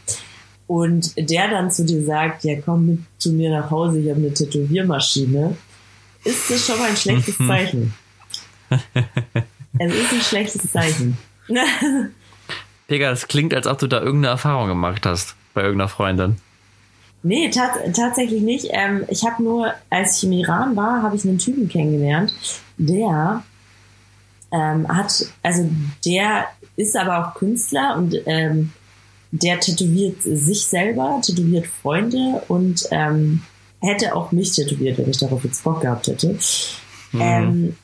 Und 0.66 1.12
der 1.16 1.48
dann 1.48 1.70
zu 1.70 1.84
dir 1.84 2.02
sagt, 2.04 2.44
ja, 2.44 2.60
komm 2.60 2.86
mit 2.86 2.98
zu 3.18 3.32
mir 3.32 3.50
nach 3.50 3.70
Hause, 3.70 4.00
ich 4.00 4.08
habe 4.08 4.20
eine 4.20 4.32
Tätowiermaschine, 4.32 5.56
ist 6.24 6.50
das 6.50 6.66
schon 6.66 6.78
mal 6.78 6.88
ein 6.88 6.96
schlechtes 6.96 7.36
Zeichen. 7.36 7.94
es 8.70 9.94
ist 9.94 10.12
ein 10.12 10.20
schlechtes 10.22 10.72
Zeichen. 10.72 11.18
Digga, 12.90 13.10
das 13.10 13.28
klingt, 13.28 13.54
als 13.54 13.66
ob 13.66 13.78
du 13.78 13.86
da 13.86 13.98
irgendeine 14.00 14.28
Erfahrung 14.32 14.68
gemacht 14.68 15.06
hast 15.06 15.36
bei 15.54 15.62
irgendeiner 15.62 15.88
Freundin. 15.88 16.36
Nee, 17.22 17.48
tats 17.48 17.78
tatsächlich 17.96 18.42
nicht. 18.42 18.66
Ähm, 18.70 19.04
ich 19.08 19.24
habe 19.24 19.42
nur, 19.42 19.72
als 19.88 20.18
ich 20.18 20.24
im 20.24 20.32
Iran 20.32 20.76
war, 20.76 21.02
habe 21.02 21.16
ich 21.16 21.24
einen 21.24 21.38
Typen 21.38 21.68
kennengelernt, 21.68 22.34
der 22.76 23.42
ähm, 24.52 24.86
hat, 24.88 25.26
also 25.42 25.68
der 26.04 26.46
ist 26.76 26.96
aber 26.96 27.26
auch 27.26 27.34
Künstler 27.34 27.96
und 27.96 28.14
ähm, 28.26 28.72
der 29.30 29.58
tätowiert 29.58 30.22
sich 30.22 30.66
selber, 30.66 31.20
tätowiert 31.24 31.66
Freunde 31.66 32.42
und 32.48 32.86
ähm, 32.90 33.42
hätte 33.80 34.14
auch 34.14 34.30
mich 34.30 34.52
tätowiert, 34.52 34.98
wenn 34.98 35.10
ich 35.10 35.18
darauf 35.18 35.44
jetzt 35.44 35.64
Bock 35.64 35.80
gehabt 35.80 36.06
hätte. 36.06 36.38
Mhm. 37.12 37.74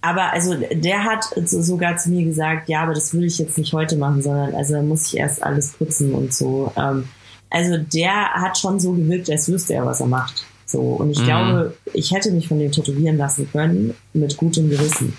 Aber 0.00 0.32
also 0.32 0.54
der 0.54 1.04
hat 1.04 1.24
sogar 1.44 1.96
zu 1.96 2.10
mir 2.10 2.24
gesagt, 2.24 2.68
ja, 2.68 2.82
aber 2.82 2.94
das 2.94 3.12
würde 3.12 3.26
ich 3.26 3.38
jetzt 3.38 3.58
nicht 3.58 3.72
heute 3.72 3.96
machen, 3.96 4.22
sondern 4.22 4.54
also 4.54 4.74
da 4.74 4.82
muss 4.82 5.08
ich 5.08 5.16
erst 5.18 5.42
alles 5.42 5.72
putzen 5.72 6.14
und 6.14 6.32
so. 6.32 6.72
Ähm, 6.76 7.08
also 7.50 7.78
der 7.78 8.32
hat 8.34 8.58
schon 8.58 8.78
so 8.78 8.92
gewirkt, 8.92 9.30
als 9.30 9.48
wüsste 9.48 9.74
er, 9.74 9.86
was 9.86 10.00
er 10.00 10.06
macht. 10.06 10.44
So 10.66 10.80
und 10.80 11.10
ich 11.10 11.20
mhm. 11.20 11.24
glaube, 11.24 11.76
ich 11.92 12.12
hätte 12.12 12.30
mich 12.30 12.46
von 12.46 12.58
dem 12.58 12.70
tätowieren 12.70 13.16
lassen 13.16 13.50
können 13.50 13.94
mit 14.12 14.36
gutem 14.36 14.70
Gewissen. 14.70 15.16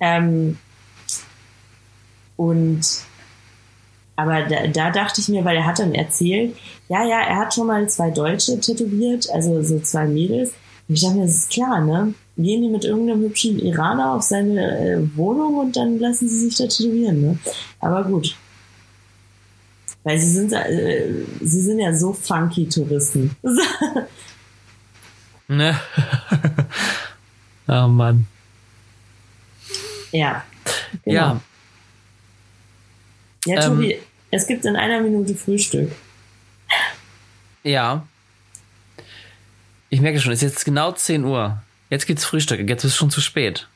Ähm, 0.00 0.58
und 2.36 2.82
aber 4.16 4.42
da, 4.42 4.66
da 4.66 4.90
dachte 4.90 5.20
ich 5.20 5.28
mir, 5.28 5.44
weil 5.44 5.56
er 5.56 5.66
hat 5.66 5.78
dann 5.78 5.94
erzählt, 5.94 6.54
ja, 6.88 7.04
ja, 7.04 7.22
er 7.22 7.38
hat 7.38 7.54
schon 7.54 7.66
mal 7.66 7.88
zwei 7.88 8.10
Deutsche 8.10 8.60
tätowiert, 8.60 9.30
also 9.32 9.62
so 9.62 9.80
zwei 9.80 10.06
Mädels. 10.06 10.52
Und 10.92 10.96
ich 10.96 11.04
dachte 11.04 11.16
mir, 11.16 11.22
das 11.22 11.36
ist 11.36 11.50
klar, 11.50 11.80
ne? 11.80 12.12
Gehen 12.36 12.60
die 12.60 12.68
mit 12.68 12.84
irgendeinem 12.84 13.22
hübschen 13.22 13.58
Iraner 13.58 14.12
auf 14.12 14.22
seine 14.22 14.78
äh, 14.78 15.16
Wohnung 15.16 15.56
und 15.56 15.74
dann 15.74 15.98
lassen 15.98 16.28
sie 16.28 16.50
sich 16.50 16.58
da 16.58 16.66
tätowieren, 16.66 17.22
ne? 17.22 17.38
Aber 17.80 18.04
gut. 18.04 18.36
Weil 20.04 20.18
sie 20.18 20.30
sind, 20.30 20.52
äh, 20.52 21.24
sie 21.40 21.62
sind 21.62 21.78
ja 21.78 21.94
so 21.94 22.12
funky 22.12 22.68
Touristen. 22.68 23.34
ne? 25.48 25.80
oh 27.68 27.88
Mann. 27.88 28.26
Ja. 30.10 30.44
Genau. 31.06 31.14
Ja. 31.14 31.40
Ja, 33.46 33.66
Tobi, 33.66 33.92
ähm, 33.92 34.02
es 34.30 34.46
gibt 34.46 34.66
in 34.66 34.76
einer 34.76 35.00
Minute 35.00 35.34
Frühstück. 35.34 35.90
Ja. 37.62 38.06
Ich 39.92 40.00
merke 40.00 40.18
schon, 40.20 40.32
es 40.32 40.42
ist 40.42 40.54
jetzt 40.54 40.64
genau 40.64 40.90
10 40.92 41.22
Uhr. 41.22 41.60
Jetzt 41.90 42.06
geht's 42.06 42.24
Frühstück. 42.24 42.66
Jetzt 42.66 42.82
ist 42.82 42.92
es 42.92 42.96
schon 42.96 43.10
zu 43.10 43.20
spät. 43.20 43.68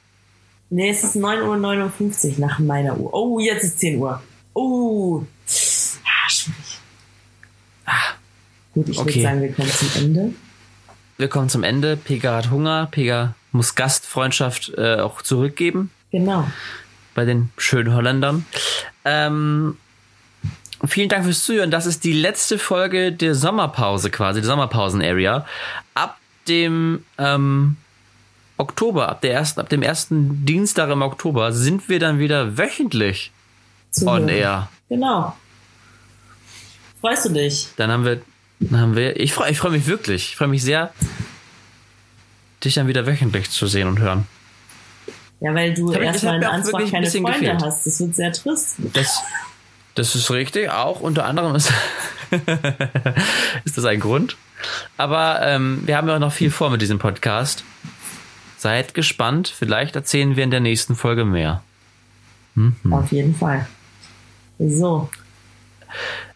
Nee, 0.70 0.88
es 0.88 1.04
ist 1.04 1.14
9.59 1.14 1.44
Uhr 1.44 2.34
nach 2.38 2.58
meiner 2.58 2.98
Uhr. 2.98 3.12
Oh, 3.12 3.38
jetzt 3.38 3.64
ist 3.64 3.80
10 3.80 3.98
Uhr. 3.98 4.22
Oh. 4.54 5.20
Ah, 5.20 6.30
schwierig. 6.30 6.78
Ah. 7.84 7.92
Gut, 8.72 8.88
ich 8.88 8.98
okay. 8.98 9.08
würde 9.08 9.22
sagen, 9.22 9.42
wir 9.42 9.52
kommen 9.52 9.68
zum 9.68 9.90
Ende. 9.94 10.34
Wir 11.18 11.28
kommen 11.28 11.48
zum 11.50 11.62
Ende. 11.62 11.98
Pega 11.98 12.34
hat 12.34 12.50
Hunger. 12.50 12.88
Pega 12.90 13.34
muss 13.52 13.74
Gastfreundschaft 13.74 14.72
äh, 14.78 14.94
auch 14.94 15.20
zurückgeben. 15.20 15.90
Genau. 16.12 16.50
Bei 17.14 17.26
den 17.26 17.50
schönen 17.58 17.92
Holländern. 17.92 18.46
Ähm, 19.04 19.76
vielen 20.84 21.08
Dank 21.08 21.24
fürs 21.24 21.44
Zuhören. 21.44 21.70
Das 21.70 21.86
ist 21.86 22.04
die 22.04 22.12
letzte 22.12 22.58
Folge 22.58 23.12
der 23.12 23.34
Sommerpause 23.34 24.10
quasi, 24.10 24.40
der 24.40 24.48
Sommerpausen-Area. 24.48 25.46
Ab 25.94 26.18
dem 26.48 27.04
ähm, 27.18 27.76
Oktober, 28.58 29.08
ab, 29.08 29.20
der 29.20 29.32
ersten, 29.32 29.60
ab 29.60 29.68
dem 29.68 29.82
ersten 29.82 30.44
Dienstag 30.46 30.90
im 30.90 31.02
Oktober 31.02 31.52
sind 31.52 31.88
wir 31.88 31.98
dann 31.98 32.18
wieder 32.18 32.56
wöchentlich 32.56 33.32
Zuhören. 33.90 34.24
on 34.24 34.28
air. 34.28 34.68
Genau. 34.88 35.36
Freust 37.00 37.26
du 37.26 37.30
dich? 37.30 37.68
Dann 37.76 37.90
haben 37.90 38.04
wir, 38.04 38.20
dann 38.60 38.80
haben 38.80 38.96
wir, 38.96 39.20
ich 39.20 39.32
freue 39.32 39.50
ich 39.50 39.58
freu 39.58 39.70
mich 39.70 39.86
wirklich. 39.86 40.30
Ich 40.30 40.36
freue 40.36 40.48
mich 40.48 40.62
sehr, 40.62 40.92
dich 42.64 42.74
dann 42.74 42.88
wieder 42.88 43.06
wöchentlich 43.06 43.50
zu 43.50 43.66
sehen 43.66 43.88
und 43.88 43.98
hören. 43.98 44.26
Ja, 45.40 45.54
weil 45.54 45.74
du 45.74 45.92
erstmal 45.92 46.36
in 46.36 46.44
Ansbach 46.44 46.80
keine 46.90 47.10
Freunde 47.10 47.32
gefehlt. 47.32 47.62
hast. 47.62 47.86
Das 47.86 48.00
wird 48.00 48.14
sehr 48.14 48.32
trist. 48.32 48.76
Das, 48.94 49.20
das 49.96 50.14
ist 50.14 50.30
richtig. 50.30 50.70
Auch 50.70 51.00
unter 51.00 51.24
anderem 51.24 51.54
ist, 51.54 51.72
ist 53.64 53.76
das 53.76 53.84
ein 53.84 54.00
Grund. 54.00 54.36
Aber 54.96 55.40
ähm, 55.42 55.82
wir 55.84 55.96
haben 55.96 56.08
ja 56.08 56.16
auch 56.16 56.20
noch 56.20 56.32
viel 56.32 56.50
vor 56.50 56.70
mit 56.70 56.80
diesem 56.80 56.98
Podcast. 56.98 57.64
Seid 58.58 58.94
gespannt. 58.94 59.48
Vielleicht 59.48 59.96
erzählen 59.96 60.36
wir 60.36 60.44
in 60.44 60.50
der 60.50 60.60
nächsten 60.60 60.94
Folge 60.94 61.24
mehr. 61.24 61.62
Mhm. 62.54 62.74
Auf 62.90 63.12
jeden 63.12 63.34
Fall. 63.34 63.66
So. 64.58 65.10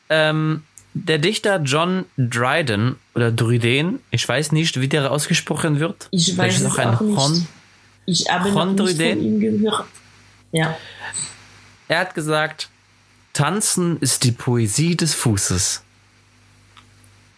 Ähm, 0.08 0.62
der 0.92 1.18
Dichter 1.18 1.60
John 1.60 2.04
Dryden 2.16 2.96
oder 3.14 3.30
Dryden, 3.30 4.00
ich 4.10 4.28
weiß 4.28 4.52
nicht, 4.52 4.80
wie 4.80 4.88
der 4.88 5.10
ausgesprochen 5.10 5.80
wird. 5.80 6.08
Ich 6.10 6.36
weiß 6.36 6.56
es 6.56 6.62
noch 6.62 6.78
ein 6.78 6.88
auch 6.88 7.00
nicht. 7.28 7.46
Ich 8.06 8.28
habe 8.30 8.50
noch 8.50 8.64
nicht 8.66 8.96
von 8.96 9.20
ihm 9.20 9.40
gehört. 9.40 9.86
Ja. 10.52 10.76
Er 11.88 12.00
hat 12.00 12.14
gesagt, 12.14 12.68
Tanzen 13.32 13.98
ist 14.00 14.24
die 14.24 14.32
Poesie 14.32 14.96
des 14.96 15.14
Fußes. 15.14 15.82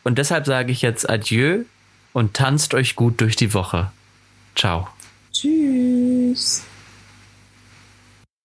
Und 0.05 0.19
deshalb 0.19 0.47
sage 0.47 0.73
ich 0.73 0.83
jetzt 0.83 1.09
Adieu 1.09 1.65
und 2.13 2.35
tanzt 2.35 2.75
euch 2.75 2.97
gut 2.97 3.21
durch 3.21 3.37
die 3.37 3.55
Woche. 3.55 3.93
Ciao. 4.55 4.89
Tschüss. 5.33 6.65